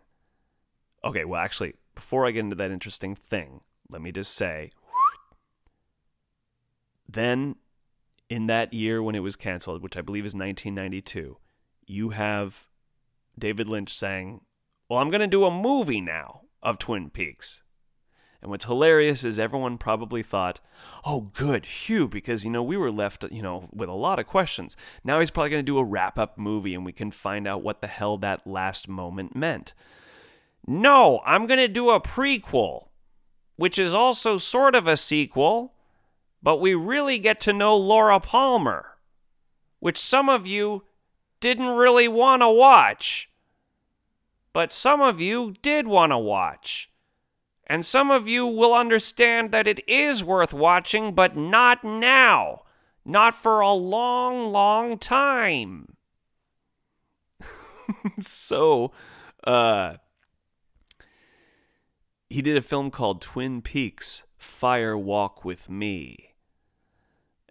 Okay, 1.04 1.24
well, 1.24 1.42
actually, 1.42 1.76
before 1.96 2.26
I 2.26 2.32
get 2.32 2.42
into 2.42 2.56
that 2.58 2.72
interesting 2.72 3.16
thing, 3.16 3.62
let 3.90 4.02
me 4.02 4.12
just 4.12 4.34
say 4.34 4.72
then 7.14 7.56
in 8.30 8.48
that 8.48 8.74
year 8.74 9.02
when 9.02 9.16
it 9.16 9.20
was 9.20 9.36
canceled, 9.36 9.82
which 9.82 9.98
I 9.98 10.02
believe 10.02 10.26
is 10.26 10.36
1992, 10.36 11.38
you 11.86 12.10
have 12.10 12.68
David 13.38 13.68
Lynch 13.68 13.94
saying, 13.94 14.42
Well, 14.88 15.00
I'm 15.00 15.10
going 15.10 15.22
to 15.22 15.28
do 15.28 15.46
a 15.46 15.52
movie 15.52 16.02
now 16.02 16.42
of 16.62 16.78
Twin 16.78 17.10
Peaks. 17.10 17.62
And 18.42 18.50
what's 18.50 18.66
hilarious 18.66 19.26
is 19.26 19.38
everyone 19.38 19.78
probably 19.78 20.24
thought, 20.24 20.62
oh, 21.04 21.30
good, 21.34 21.66
phew, 21.66 22.08
because, 22.08 22.46
you 22.46 22.50
know, 22.50 22.64
we 22.64 22.78
were 22.78 22.92
left, 22.92 23.26
you 23.32 23.42
know, 23.42 23.68
with 23.74 23.90
a 23.90 23.94
lot 23.94 24.18
of 24.18 24.28
questions. 24.28 24.78
Now 25.04 25.20
he's 25.20 25.32
probably 25.32 25.50
going 25.50 25.66
to 25.66 25.72
do 25.72 25.78
a 25.78 25.84
wrap 25.84 26.18
up 26.18 26.38
movie 26.38 26.74
and 26.74 26.86
we 26.86 26.94
can 26.94 27.12
find 27.12 27.46
out 27.48 27.64
what 27.64 27.82
the 27.82 27.88
hell 27.88 28.18
that 28.20 28.48
last 28.48 28.88
moment 28.88 29.36
meant. 29.36 29.74
No, 30.66 31.22
I'm 31.26 31.48
going 31.48 31.60
to 31.60 31.68
do 31.68 31.90
a 31.90 32.00
prequel, 32.00 32.88
which 33.58 33.78
is 33.78 33.94
also 33.94 34.38
sort 34.38 34.74
of 34.74 34.88
a 34.88 34.96
sequel, 34.96 35.74
but 36.42 36.62
we 36.62 36.74
really 36.74 37.20
get 37.20 37.40
to 37.42 37.54
know 37.54 37.76
Laura 37.76 38.20
Palmer, 38.20 38.96
which 39.80 39.98
some 39.98 40.30
of 40.30 40.48
you 40.48 40.84
didn't 41.40 41.70
really 41.70 42.08
want 42.08 42.42
to 42.42 42.50
watch. 42.50 43.30
But 44.54 44.74
some 44.74 45.02
of 45.02 45.22
you 45.22 45.54
did 45.62 45.88
want 45.88 46.12
to 46.12 46.18
watch. 46.18 46.90
And 47.68 47.86
some 47.86 48.10
of 48.10 48.28
you 48.28 48.48
will 48.48 48.74
understand 48.74 49.52
that 49.52 49.68
it 49.68 49.88
is 49.88 50.24
worth 50.24 50.54
watching, 50.54 51.14
but 51.14 51.38
not 51.38 51.84
now. 51.84 52.64
Not 53.06 53.36
for 53.36 53.60
a 53.60 53.72
long, 53.72 54.52
long 54.52 54.98
time. 54.98 55.96
so, 58.20 58.92
uh, 59.44 59.96
he 62.30 62.42
did 62.42 62.58
a 62.58 62.62
film 62.62 62.92
called 62.92 63.22
Twin 63.22 63.62
Peaks 63.62 64.24
Fire 64.38 64.98
Walk 64.98 65.46
with 65.46 65.70
Me. 65.70 66.29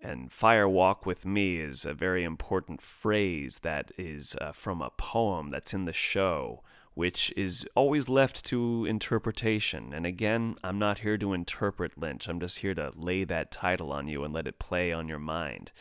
And 0.09 0.33
fire 0.33 0.67
walk 0.67 1.05
with 1.05 1.27
me 1.27 1.59
is 1.59 1.85
a 1.85 1.93
very 1.93 2.25
important 2.25 2.81
phrase 2.81 3.59
that 3.59 3.93
is 3.99 4.35
uh, 4.41 4.53
from 4.53 4.81
a 4.81 4.89
poem 4.89 5.51
that's 5.51 5.75
in 5.75 5.85
the 5.85 5.93
show, 5.93 6.63
which 6.95 7.31
is 7.37 7.67
always 7.75 8.09
left 8.09 8.43
to 8.47 8.87
interpretation. 8.87 9.93
And 9.93 10.07
again, 10.07 10.55
I'm 10.65 10.79
not 10.79 11.01
here 11.01 11.19
to 11.19 11.35
interpret 11.35 11.99
Lynch, 11.99 12.27
I'm 12.27 12.41
just 12.41 12.61
here 12.61 12.73
to 12.73 12.91
lay 12.97 13.25
that 13.25 13.51
title 13.51 13.93
on 13.93 14.09
you 14.09 14.25
and 14.25 14.33
let 14.33 14.47
it 14.47 14.59
play 14.59 14.95
on 14.95 15.09
your 15.09 15.19
mind. 15.19 15.73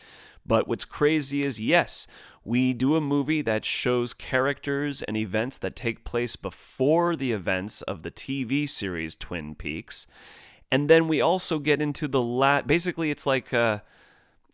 But 0.44 0.68
what's 0.68 0.84
crazy 0.84 1.42
is 1.42 1.58
yes, 1.58 2.06
we 2.44 2.74
do 2.74 2.96
a 2.96 3.00
movie 3.00 3.40
that 3.40 3.64
shows 3.64 4.12
characters 4.12 5.00
and 5.00 5.16
events 5.16 5.56
that 5.56 5.74
take 5.74 6.04
place 6.04 6.36
before 6.36 7.16
the 7.16 7.32
events 7.32 7.80
of 7.80 8.02
the 8.02 8.10
TV 8.10 8.68
series 8.68 9.16
Twin 9.16 9.54
Peaks. 9.54 10.06
And 10.70 10.90
then 10.90 11.08
we 11.08 11.22
also 11.22 11.58
get 11.58 11.80
into 11.80 12.06
the 12.06 12.20
la 12.20 12.60
basically 12.60 13.10
it's 13.10 13.26
like 13.26 13.54
uh 13.54 13.78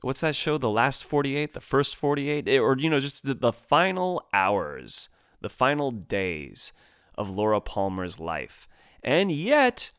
what's 0.05 0.21
that 0.21 0.37
show? 0.37 0.59
The 0.59 0.71
last 0.71 1.03
48, 1.05 1.55
the 1.55 1.61
first 1.61 1.97
48, 1.97 2.49
eh, 2.49 2.59
or, 2.59 2.77
you 2.79 2.91
know, 2.91 3.01
just 3.01 3.25
the, 3.25 3.35
the 3.35 3.53
final 3.53 4.23
hours, 4.33 5.09
the 5.41 5.49
final 5.49 5.91
days 5.91 6.73
of 7.17 7.31
Laura 7.31 7.61
Palmer's 7.61 8.21
life. 8.21 8.69
And 9.03 9.33
yet, 9.33 9.93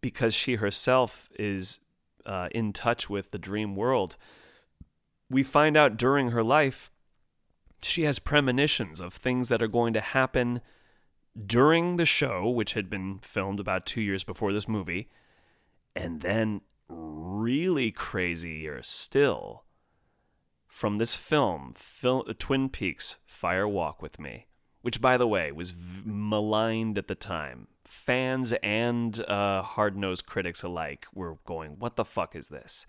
because 0.00 0.34
she 0.34 0.56
herself 0.56 1.30
is 1.38 1.78
uh, 2.26 2.48
in 2.52 2.72
touch 2.72 3.08
with 3.08 3.30
the 3.30 3.38
dream 3.38 3.76
world, 3.76 4.16
we 5.30 5.42
find 5.42 5.76
out 5.76 5.96
during 5.96 6.30
her 6.30 6.42
life 6.42 6.90
she 7.82 8.02
has 8.02 8.18
premonitions 8.18 9.00
of 9.00 9.14
things 9.14 9.48
that 9.48 9.62
are 9.62 9.68
going 9.68 9.94
to 9.94 10.00
happen 10.00 10.60
during 11.46 11.96
the 11.96 12.04
show, 12.04 12.48
which 12.50 12.74
had 12.74 12.90
been 12.90 13.20
filmed 13.22 13.60
about 13.60 13.86
two 13.86 14.02
years 14.02 14.22
before 14.22 14.52
this 14.52 14.68
movie, 14.68 15.08
and 15.96 16.20
then 16.20 16.60
really 16.90 17.90
crazy 17.90 18.62
crazier 18.62 18.82
still 18.82 19.64
from 20.66 20.98
this 20.98 21.14
film, 21.14 21.72
Twin 22.38 22.68
Peaks 22.68 23.16
Fire 23.26 23.66
Walk 23.66 24.00
with 24.00 24.18
Me, 24.18 24.46
which, 24.82 25.00
by 25.00 25.16
the 25.16 25.26
way, 25.26 25.50
was 25.52 25.70
v- 25.70 26.02
maligned 26.04 26.96
at 26.96 27.08
the 27.08 27.14
time. 27.14 27.66
Fans 27.84 28.52
and 28.62 29.20
uh, 29.24 29.62
hard 29.62 29.96
nosed 29.96 30.26
critics 30.26 30.62
alike 30.62 31.06
were 31.12 31.38
going, 31.44 31.72
What 31.78 31.96
the 31.96 32.04
fuck 32.04 32.36
is 32.36 32.48
this? 32.48 32.86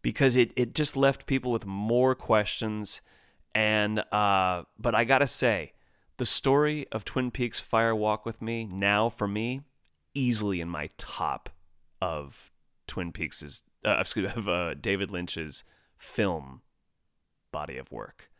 Because 0.00 0.36
it, 0.36 0.52
it 0.56 0.74
just 0.74 0.96
left 0.96 1.26
people 1.26 1.50
with 1.50 1.66
more 1.66 2.14
questions. 2.14 3.00
And, 3.54 3.98
uh, 4.12 4.62
but 4.78 4.94
I 4.94 5.04
gotta 5.04 5.26
say, 5.26 5.72
the 6.18 6.24
story 6.24 6.86
of 6.92 7.04
Twin 7.04 7.30
Peaks 7.30 7.58
Fire 7.58 7.94
Walk 7.94 8.24
with 8.24 8.40
Me, 8.40 8.64
now 8.64 9.08
for 9.08 9.26
me, 9.26 9.62
easily 10.14 10.60
in 10.60 10.68
my 10.68 10.88
top 10.98 11.50
of 12.00 12.52
Twin 12.86 13.12
Peaks 13.12 13.42
is 13.42 13.62
uh, 13.84 13.96
excuse 14.00 14.32
of 14.34 14.48
uh, 14.48 14.74
David 14.74 15.10
Lynch's 15.10 15.64
film 15.96 16.62
body 17.50 17.76
of 17.76 17.92
work. 17.92 18.30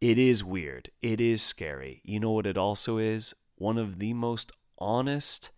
It 0.00 0.18
is 0.18 0.42
weird. 0.42 0.90
It 1.02 1.20
is 1.20 1.42
scary. 1.42 2.00
You 2.04 2.20
know 2.20 2.30
what 2.30 2.46
it 2.46 2.56
also 2.56 2.96
is? 2.98 3.34
One 3.56 3.76
of 3.76 3.98
the 3.98 4.14
most 4.14 4.50
honest 4.78 5.50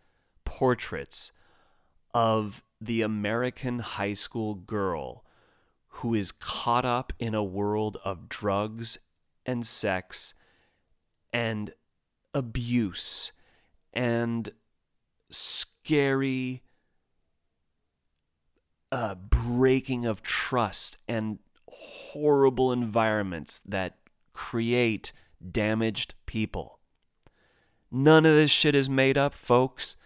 portraits 0.45 1.33
of 2.13 2.63
the 2.81 3.03
American 3.03 3.79
high 3.79 4.15
school 4.15 4.55
girl 4.55 5.25
who 5.87 6.15
is 6.15 6.33
caught 6.33 6.85
up 6.85 7.13
in 7.19 7.35
a 7.35 7.45
world 7.45 7.99
of 8.05 8.29
drugs 8.29 8.99
and 9.47 9.65
sex 9.65 10.35
and 11.33 11.73
abuse 12.35 13.33
and 13.93 14.51
scary 15.31 16.63
a 18.93 19.17
breaking 19.17 20.05
of 20.05 20.23
trust 20.23 20.99
and 21.09 21.39
horrible 21.67 22.71
environments 22.71 23.59
that 23.61 23.97
create 24.35 25.13
damaged 25.51 26.15
people. 26.27 26.79
None 27.91 28.27
of 28.27 28.35
this 28.35 28.51
shit 28.51 28.75
is 28.75 28.91
made 28.91 29.17
up, 29.17 29.35
folks. 29.35 29.97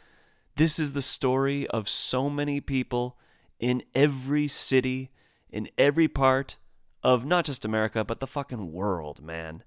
This 0.54 0.78
is 0.78 0.92
the 0.92 1.02
story 1.02 1.66
of 1.66 1.88
so 1.88 2.30
many 2.30 2.60
people 2.60 3.18
in 3.58 3.82
every 3.92 4.46
city, 4.46 5.10
in 5.50 5.68
every 5.76 6.08
part 6.08 6.56
of 7.02 7.26
not 7.26 7.44
just 7.44 7.64
America, 7.64 8.04
but 8.04 8.20
the 8.20 8.26
fucking 8.26 8.72
world, 8.72 9.20
man. 9.20 9.64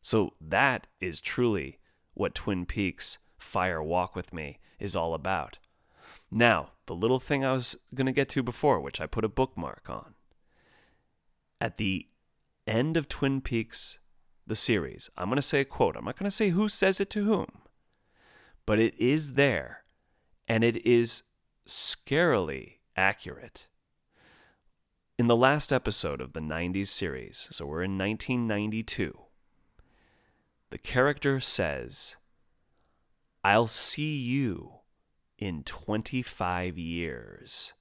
So 0.00 0.32
that 0.40 0.86
is 0.98 1.20
truly 1.20 1.78
what 2.14 2.34
Twin 2.34 2.64
Peaks 2.64 3.18
Fire 3.38 3.82
Walk 3.82 4.16
with 4.16 4.32
Me 4.32 4.58
is 4.78 4.96
all 4.96 5.12
about. 5.12 5.58
Now, 6.36 6.72
the 6.86 6.96
little 6.96 7.20
thing 7.20 7.44
I 7.44 7.52
was 7.52 7.76
going 7.94 8.06
to 8.06 8.12
get 8.12 8.28
to 8.30 8.42
before, 8.42 8.80
which 8.80 9.00
I 9.00 9.06
put 9.06 9.24
a 9.24 9.28
bookmark 9.28 9.88
on. 9.88 10.14
At 11.60 11.76
the 11.76 12.08
end 12.66 12.96
of 12.96 13.08
Twin 13.08 13.40
Peaks, 13.40 13.98
the 14.44 14.56
series, 14.56 15.08
I'm 15.16 15.28
going 15.28 15.36
to 15.36 15.42
say 15.42 15.60
a 15.60 15.64
quote. 15.64 15.94
I'm 15.96 16.04
not 16.04 16.18
going 16.18 16.28
to 16.28 16.34
say 16.34 16.48
who 16.48 16.68
says 16.68 17.00
it 17.00 17.08
to 17.10 17.22
whom, 17.22 17.62
but 18.66 18.80
it 18.80 18.98
is 18.98 19.34
there, 19.34 19.84
and 20.48 20.64
it 20.64 20.84
is 20.84 21.22
scarily 21.68 22.78
accurate. 22.96 23.68
In 25.16 25.28
the 25.28 25.36
last 25.36 25.72
episode 25.72 26.20
of 26.20 26.32
the 26.32 26.40
90s 26.40 26.88
series, 26.88 27.46
so 27.52 27.64
we're 27.64 27.84
in 27.84 27.96
1992, 27.96 29.16
the 30.70 30.78
character 30.78 31.38
says, 31.38 32.16
I'll 33.44 33.68
see 33.68 34.16
you 34.16 34.73
in 35.44 35.62
25 35.62 36.78
years. 36.78 37.74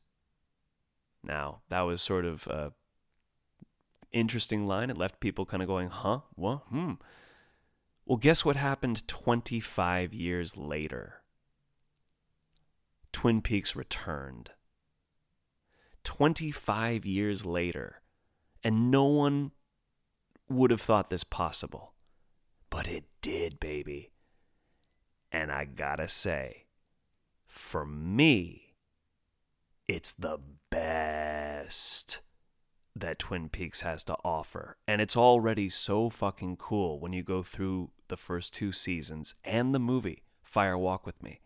Now, 1.24 1.62
that 1.70 1.82
was 1.82 2.02
sort 2.02 2.26
of 2.26 2.46
a 2.48 2.74
interesting 4.12 4.68
line. 4.68 4.90
It 4.90 4.98
left 4.98 5.22
people 5.22 5.46
kind 5.46 5.64
of 5.64 5.70
going, 5.70 5.88
huh? 5.88 6.20
What? 6.36 6.64
Hmm. 6.68 6.96
Well, 8.06 8.18
guess 8.18 8.44
what 8.44 8.58
happened 8.58 9.08
25 9.08 10.14
years 10.14 10.58
later? 10.58 11.24
Twin 13.14 13.42
Peaks 13.42 13.78
returned. 13.78 14.50
25 16.04 17.06
years 17.06 17.46
later, 17.46 18.02
and 18.62 18.92
no 18.92 19.06
one 19.06 19.52
would 20.50 20.72
have 20.72 20.82
thought 20.82 21.10
this 21.10 21.24
possible. 21.24 21.94
But 22.70 22.90
it 22.90 23.06
did, 23.22 23.58
baby. 23.62 24.12
And 25.32 25.50
I 25.50 25.64
gotta 25.64 26.10
say, 26.10 26.63
for 27.54 27.86
me, 27.86 28.74
it's 29.88 30.12
the 30.12 30.40
best 30.72 32.20
that 32.96 33.20
Twin 33.20 33.48
Peaks 33.48 33.82
has 33.82 34.02
to 34.04 34.18
offer. 34.26 34.78
And 34.88 35.00
it's 35.00 35.16
already 35.16 35.70
so 35.70 36.10
fucking 36.10 36.58
cool 36.58 37.00
when 37.00 37.14
you 37.14 37.22
go 37.22 37.44
through 37.44 37.92
the 38.08 38.18
first 38.18 38.56
two 38.56 38.72
seasons 38.72 39.36
and 39.44 39.74
the 39.74 39.80
movie, 39.80 40.24
Fire 40.42 40.78
Walk 40.78 41.06
with 41.06 41.22
Me. 41.22 41.42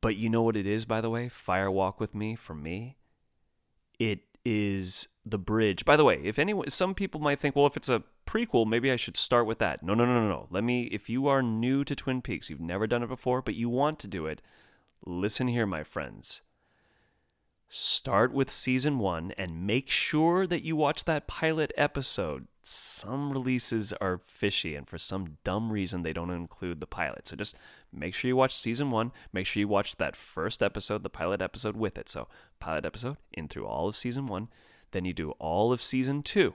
But 0.00 0.14
you 0.14 0.30
know 0.30 0.42
what 0.42 0.56
it 0.56 0.66
is, 0.66 0.84
by 0.84 1.00
the 1.00 1.10
way? 1.10 1.28
Fire 1.28 1.70
Walk 1.70 1.98
with 1.98 2.14
Me, 2.14 2.36
for 2.36 2.54
me, 2.54 2.96
it 3.98 4.20
is 4.44 5.08
the 5.26 5.38
bridge. 5.38 5.84
By 5.84 5.96
the 5.96 6.04
way, 6.04 6.20
if 6.22 6.38
anyone, 6.38 6.70
some 6.70 6.94
people 6.94 7.20
might 7.20 7.40
think, 7.40 7.56
well, 7.56 7.66
if 7.66 7.76
it's 7.76 7.88
a 7.88 8.04
prequel, 8.24 8.68
maybe 8.68 8.92
I 8.92 8.96
should 8.96 9.16
start 9.16 9.46
with 9.46 9.58
that. 9.58 9.82
No, 9.82 9.94
no, 9.94 10.06
no, 10.06 10.14
no, 10.14 10.28
no. 10.28 10.46
Let 10.48 10.62
me, 10.62 10.84
if 10.84 11.10
you 11.10 11.26
are 11.26 11.42
new 11.42 11.84
to 11.84 11.96
Twin 11.96 12.22
Peaks, 12.22 12.48
you've 12.48 12.60
never 12.60 12.86
done 12.86 13.02
it 13.02 13.08
before, 13.08 13.42
but 13.42 13.56
you 13.56 13.68
want 13.68 13.98
to 13.98 14.06
do 14.06 14.26
it, 14.26 14.40
listen 15.08 15.48
here, 15.48 15.66
my 15.66 15.82
friends. 15.82 16.42
Start 17.70 18.32
with 18.32 18.50
season 18.50 18.98
one 18.98 19.32
and 19.36 19.66
make 19.66 19.90
sure 19.90 20.46
that 20.46 20.62
you 20.62 20.76
watch 20.76 21.04
that 21.04 21.26
pilot 21.26 21.72
episode. 21.76 22.46
Some 22.62 23.30
releases 23.30 23.92
are 23.94 24.18
fishy, 24.18 24.74
and 24.74 24.86
for 24.88 24.98
some 24.98 25.38
dumb 25.44 25.72
reason, 25.72 26.02
they 26.02 26.12
don't 26.12 26.30
include 26.30 26.80
the 26.80 26.86
pilot. 26.86 27.28
So 27.28 27.36
just 27.36 27.56
make 27.92 28.14
sure 28.14 28.28
you 28.28 28.36
watch 28.36 28.54
season 28.54 28.90
one. 28.90 29.12
Make 29.32 29.46
sure 29.46 29.60
you 29.60 29.68
watch 29.68 29.96
that 29.96 30.16
first 30.16 30.62
episode, 30.62 31.02
the 31.02 31.10
pilot 31.10 31.42
episode, 31.42 31.76
with 31.76 31.98
it. 31.98 32.08
So, 32.08 32.28
pilot 32.58 32.84
episode 32.84 33.16
in 33.32 33.48
through 33.48 33.66
all 33.66 33.88
of 33.88 33.96
season 33.96 34.26
one. 34.26 34.48
Then 34.92 35.04
you 35.04 35.12
do 35.12 35.32
all 35.32 35.72
of 35.72 35.82
season 35.82 36.22
two. 36.22 36.54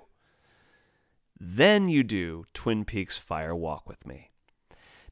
Then 1.39 1.89
you 1.89 2.03
do 2.03 2.45
Twin 2.53 2.85
Peaks 2.85 3.17
Fire 3.17 3.55
Walk 3.55 3.87
with 3.87 4.05
Me 4.07 4.29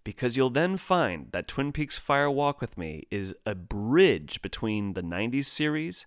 because 0.04 0.36
you'll 0.36 0.50
then 0.50 0.78
find 0.78 1.32
that 1.32 1.48
Twin 1.48 1.72
Peaks 1.72 1.98
Fire 1.98 2.30
Walk 2.30 2.62
with 2.62 2.78
Me 2.78 3.04
is 3.12 3.36
a 3.46 3.56
bridge 3.56 4.42
between 4.42 4.94
the 4.94 5.04
90s 5.04 5.46
series 5.46 6.06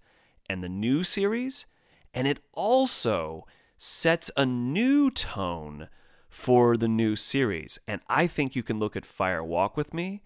and 0.49 0.63
the 0.63 0.69
new 0.69 1.05
series, 1.05 1.67
and 2.13 2.27
it 2.27 2.41
also 2.53 3.47
sets 3.79 4.31
a 4.37 4.47
new 4.47 5.11
tone 5.11 5.89
for 6.29 6.77
the 6.77 6.89
new 6.89 7.15
series. 7.17 7.79
And 7.87 8.01
I 8.09 8.27
think 8.27 8.57
you 8.57 8.63
can 8.63 8.79
look 8.79 8.97
at 8.97 9.07
Fire 9.07 9.45
Walk 9.45 9.77
with 9.77 9.95
Me 9.95 10.23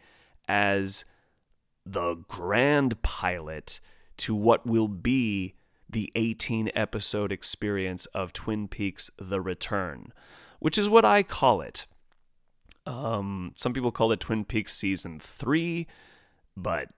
as 0.49 1.05
the 1.85 2.15
grand 2.29 3.03
pilot 3.03 3.81
to 4.19 4.35
what 4.35 4.67
will 4.67 4.89
be 4.89 5.55
the 5.89 6.11
18 6.15 6.71
episode 6.75 7.33
experience 7.33 8.07
of 8.07 8.33
Twin 8.33 8.69
Peaks 8.69 9.11
The 9.19 9.41
Return, 9.41 10.13
which 10.59 10.77
is 10.77 10.89
what 10.89 11.05
I 11.05 11.23
call 11.23 11.61
it. 11.61 11.87
Um, 12.89 13.53
some 13.57 13.75
people 13.75 13.93
call 13.93 14.13
it 14.13 14.21
Twin 14.21 14.45
Peaks 14.45 14.75
season 14.75 15.21
three, 15.21 15.87
but 16.57 16.89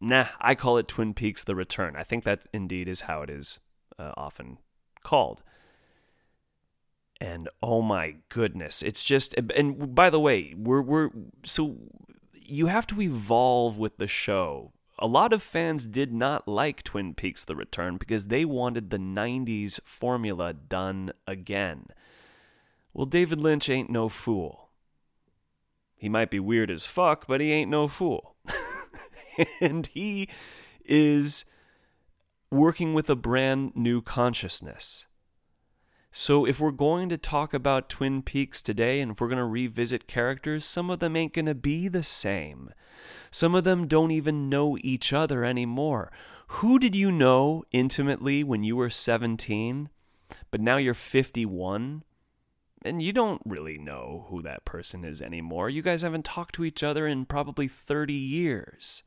nah, 0.00 0.26
I 0.38 0.54
call 0.54 0.76
it 0.76 0.86
Twin 0.86 1.14
Peaks: 1.14 1.42
The 1.42 1.54
Return. 1.54 1.96
I 1.96 2.02
think 2.02 2.24
that 2.24 2.46
indeed 2.52 2.88
is 2.88 3.02
how 3.02 3.22
it 3.22 3.30
is 3.30 3.58
uh, 3.98 4.12
often 4.16 4.58
called. 5.02 5.42
And 7.22 7.48
oh 7.62 7.80
my 7.80 8.16
goodness, 8.28 8.82
it's 8.82 9.02
just. 9.02 9.34
And 9.34 9.94
by 9.94 10.10
the 10.10 10.20
way, 10.20 10.54
we're 10.56 10.82
we're 10.82 11.10
so 11.42 11.76
you 12.34 12.66
have 12.66 12.86
to 12.88 13.00
evolve 13.00 13.78
with 13.78 13.96
the 13.96 14.08
show. 14.08 14.72
A 14.98 15.06
lot 15.06 15.32
of 15.32 15.42
fans 15.42 15.86
did 15.86 16.12
not 16.12 16.46
like 16.46 16.82
Twin 16.82 17.14
Peaks: 17.14 17.44
The 17.44 17.56
Return 17.56 17.96
because 17.96 18.26
they 18.26 18.44
wanted 18.44 18.90
the 18.90 18.98
'90s 18.98 19.80
formula 19.84 20.52
done 20.52 21.12
again. 21.26 21.86
Well, 22.92 23.06
David 23.06 23.40
Lynch 23.40 23.70
ain't 23.70 23.88
no 23.88 24.10
fool. 24.10 24.69
He 26.00 26.08
might 26.08 26.30
be 26.30 26.40
weird 26.40 26.70
as 26.70 26.86
fuck, 26.86 27.26
but 27.26 27.42
he 27.42 27.52
ain't 27.52 27.70
no 27.70 27.86
fool. 27.86 28.34
and 29.60 29.86
he 29.88 30.30
is 30.82 31.44
working 32.50 32.94
with 32.94 33.10
a 33.10 33.14
brand 33.14 33.76
new 33.76 34.00
consciousness. 34.00 35.04
So, 36.10 36.46
if 36.46 36.58
we're 36.58 36.70
going 36.70 37.10
to 37.10 37.18
talk 37.18 37.52
about 37.52 37.90
Twin 37.90 38.22
Peaks 38.22 38.62
today 38.62 39.02
and 39.02 39.12
if 39.12 39.20
we're 39.20 39.28
going 39.28 39.36
to 39.36 39.44
revisit 39.44 40.08
characters, 40.08 40.64
some 40.64 40.88
of 40.88 41.00
them 41.00 41.16
ain't 41.16 41.34
going 41.34 41.44
to 41.44 41.54
be 41.54 41.86
the 41.86 42.02
same. 42.02 42.70
Some 43.30 43.54
of 43.54 43.64
them 43.64 43.86
don't 43.86 44.10
even 44.10 44.48
know 44.48 44.78
each 44.80 45.12
other 45.12 45.44
anymore. 45.44 46.10
Who 46.46 46.78
did 46.78 46.96
you 46.96 47.12
know 47.12 47.62
intimately 47.72 48.42
when 48.42 48.64
you 48.64 48.74
were 48.74 48.88
17, 48.88 49.90
but 50.50 50.62
now 50.62 50.78
you're 50.78 50.94
51? 50.94 52.04
And 52.84 53.02
you 53.02 53.12
don't 53.12 53.42
really 53.44 53.78
know 53.78 54.26
who 54.28 54.42
that 54.42 54.64
person 54.64 55.04
is 55.04 55.20
anymore. 55.20 55.68
You 55.68 55.82
guys 55.82 56.02
haven't 56.02 56.24
talked 56.24 56.54
to 56.56 56.64
each 56.64 56.82
other 56.82 57.06
in 57.06 57.26
probably 57.26 57.68
30 57.68 58.12
years. 58.12 59.02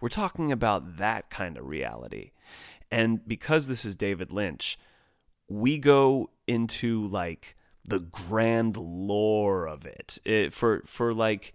We're 0.00 0.08
talking 0.08 0.50
about 0.52 0.98
that 0.98 1.30
kind 1.30 1.56
of 1.56 1.66
reality. 1.66 2.32
And 2.90 3.26
because 3.26 3.66
this 3.66 3.84
is 3.84 3.94
David 3.94 4.32
Lynch, 4.32 4.78
we 5.48 5.78
go 5.78 6.30
into 6.46 7.06
like 7.06 7.56
the 7.84 8.00
grand 8.00 8.76
lore 8.76 9.66
of 9.66 9.86
it. 9.86 10.18
it 10.24 10.52
for 10.52 10.82
for 10.86 11.14
like 11.14 11.54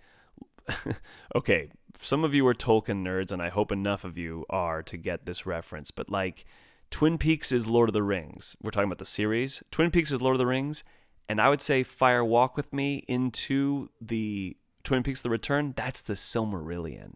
okay, 1.35 1.69
some 1.95 2.23
of 2.23 2.33
you 2.33 2.45
are 2.47 2.53
Tolkien 2.53 3.03
nerds 3.03 3.31
and 3.31 3.41
I 3.41 3.49
hope 3.49 3.71
enough 3.71 4.03
of 4.03 4.17
you 4.17 4.45
are 4.49 4.81
to 4.83 4.97
get 4.97 5.25
this 5.25 5.45
reference, 5.45 5.91
but 5.91 6.09
like 6.09 6.45
Twin 6.89 7.17
Peaks 7.17 7.51
is 7.51 7.67
Lord 7.67 7.89
of 7.89 7.93
the 7.93 8.03
Rings. 8.03 8.55
We're 8.61 8.71
talking 8.71 8.87
about 8.87 8.99
the 8.99 9.05
series. 9.05 9.61
Twin 9.71 9.91
Peaks 9.91 10.11
is 10.11 10.21
Lord 10.21 10.35
of 10.35 10.39
the 10.39 10.45
Rings, 10.45 10.83
and 11.27 11.41
I 11.41 11.49
would 11.49 11.61
say 11.61 11.83
Fire 11.83 12.23
Walk 12.23 12.55
with 12.55 12.71
Me 12.71 13.03
into 13.07 13.89
the 13.99 14.55
Twin 14.85 15.03
Peaks 15.03 15.21
The 15.21 15.29
Return, 15.29 15.73
that's 15.75 16.01
the 16.01 16.13
Silmarillion. 16.13 17.15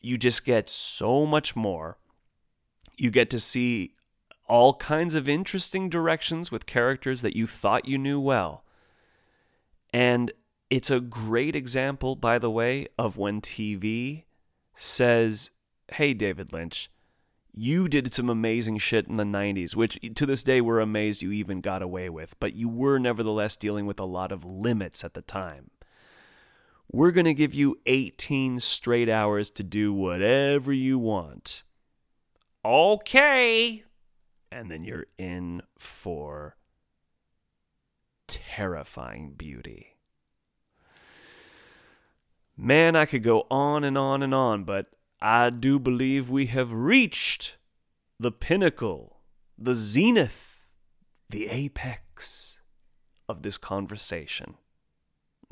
You 0.00 0.18
just 0.18 0.44
get 0.44 0.68
so 0.68 1.24
much 1.26 1.54
more. 1.54 1.98
You 2.96 3.10
get 3.10 3.30
to 3.30 3.38
see 3.38 3.94
all 4.48 4.74
kinds 4.74 5.14
of 5.14 5.28
interesting 5.28 5.88
directions 5.88 6.50
with 6.50 6.66
characters 6.66 7.22
that 7.22 7.36
you 7.36 7.46
thought 7.46 7.86
you 7.86 7.98
knew 7.98 8.20
well. 8.20 8.64
And 9.94 10.32
it's 10.70 10.90
a 10.90 11.00
great 11.00 11.54
example, 11.54 12.16
by 12.16 12.38
the 12.38 12.50
way, 12.50 12.88
of 12.98 13.16
when 13.16 13.40
TV 13.40 14.24
says, 14.74 15.50
Hey, 15.92 16.14
David 16.14 16.52
Lynch, 16.52 16.90
you 17.54 17.88
did 17.88 18.14
some 18.14 18.30
amazing 18.30 18.78
shit 18.78 19.06
in 19.06 19.16
the 19.16 19.24
90s, 19.24 19.76
which 19.76 19.98
to 20.14 20.24
this 20.24 20.42
day 20.42 20.60
we're 20.60 20.80
amazed 20.80 21.22
you 21.22 21.32
even 21.32 21.60
got 21.60 21.82
away 21.82 22.08
with, 22.08 22.38
but 22.40 22.54
you 22.54 22.68
were 22.68 22.98
nevertheless 22.98 23.56
dealing 23.56 23.84
with 23.86 24.00
a 24.00 24.04
lot 24.04 24.32
of 24.32 24.44
limits 24.44 25.04
at 25.04 25.14
the 25.14 25.22
time. 25.22 25.70
We're 26.90 27.10
going 27.10 27.26
to 27.26 27.34
give 27.34 27.54
you 27.54 27.78
18 27.86 28.58
straight 28.60 29.08
hours 29.08 29.50
to 29.50 29.62
do 29.62 29.92
whatever 29.92 30.72
you 30.72 30.98
want. 30.98 31.62
Okay. 32.64 33.84
And 34.50 34.70
then 34.70 34.84
you're 34.84 35.06
in 35.18 35.62
for 35.78 36.56
terrifying 38.28 39.32
beauty. 39.32 39.96
Man, 42.56 42.94
I 42.94 43.06
could 43.06 43.22
go 43.22 43.46
on 43.50 43.84
and 43.84 43.96
on 43.96 44.22
and 44.22 44.34
on, 44.34 44.64
but 44.64 44.86
I 45.22 45.50
do 45.50 45.78
believe 45.78 46.28
we 46.28 46.46
have 46.46 46.72
reached 46.72 47.56
the 48.18 48.32
pinnacle, 48.32 49.20
the 49.56 49.74
zenith, 49.74 50.66
the 51.30 51.46
apex 51.46 52.58
of 53.28 53.42
this 53.42 53.56
conversation. 53.56 54.56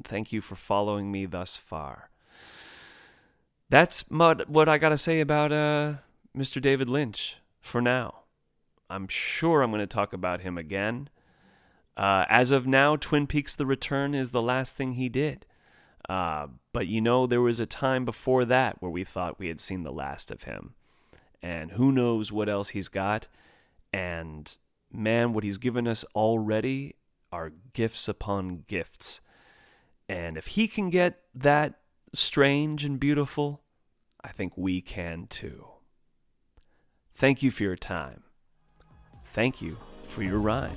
Thank 0.02 0.32
you 0.32 0.40
for 0.40 0.56
following 0.56 1.12
me 1.12 1.24
thus 1.24 1.56
far. 1.56 2.10
That's 3.68 4.00
what 4.08 4.68
I 4.68 4.78
got 4.78 4.88
to 4.88 4.98
say 4.98 5.20
about 5.20 5.52
uh, 5.52 5.94
Mr. 6.36 6.60
David 6.60 6.88
Lynch 6.88 7.36
for 7.60 7.80
now. 7.80 8.22
I'm 8.90 9.06
sure 9.06 9.62
I'm 9.62 9.70
going 9.70 9.78
to 9.78 9.86
talk 9.86 10.12
about 10.12 10.40
him 10.40 10.58
again. 10.58 11.08
Uh, 11.96 12.24
as 12.28 12.50
of 12.50 12.66
now, 12.66 12.96
Twin 12.96 13.28
Peaks 13.28 13.54
The 13.54 13.66
Return 13.66 14.16
is 14.16 14.32
the 14.32 14.42
last 14.42 14.76
thing 14.76 14.94
he 14.94 15.08
did. 15.08 15.46
Uh, 16.10 16.48
but 16.72 16.88
you 16.88 17.00
know, 17.00 17.24
there 17.24 17.40
was 17.40 17.60
a 17.60 17.66
time 17.66 18.04
before 18.04 18.44
that 18.44 18.82
where 18.82 18.90
we 18.90 19.04
thought 19.04 19.38
we 19.38 19.46
had 19.46 19.60
seen 19.60 19.84
the 19.84 19.92
last 19.92 20.32
of 20.32 20.42
him. 20.42 20.74
And 21.40 21.70
who 21.70 21.92
knows 21.92 22.32
what 22.32 22.48
else 22.48 22.70
he's 22.70 22.88
got. 22.88 23.28
And 23.92 24.56
man, 24.92 25.32
what 25.32 25.44
he's 25.44 25.58
given 25.58 25.86
us 25.86 26.04
already 26.16 26.96
are 27.30 27.52
gifts 27.74 28.08
upon 28.08 28.64
gifts. 28.66 29.20
And 30.08 30.36
if 30.36 30.48
he 30.48 30.66
can 30.66 30.90
get 30.90 31.20
that 31.32 31.78
strange 32.12 32.84
and 32.84 32.98
beautiful, 32.98 33.62
I 34.24 34.30
think 34.30 34.54
we 34.56 34.80
can 34.80 35.28
too. 35.28 35.64
Thank 37.14 37.40
you 37.40 37.52
for 37.52 37.62
your 37.62 37.76
time. 37.76 38.24
Thank 39.26 39.62
you 39.62 39.78
for 40.08 40.24
your 40.24 40.40
rhyme. 40.40 40.76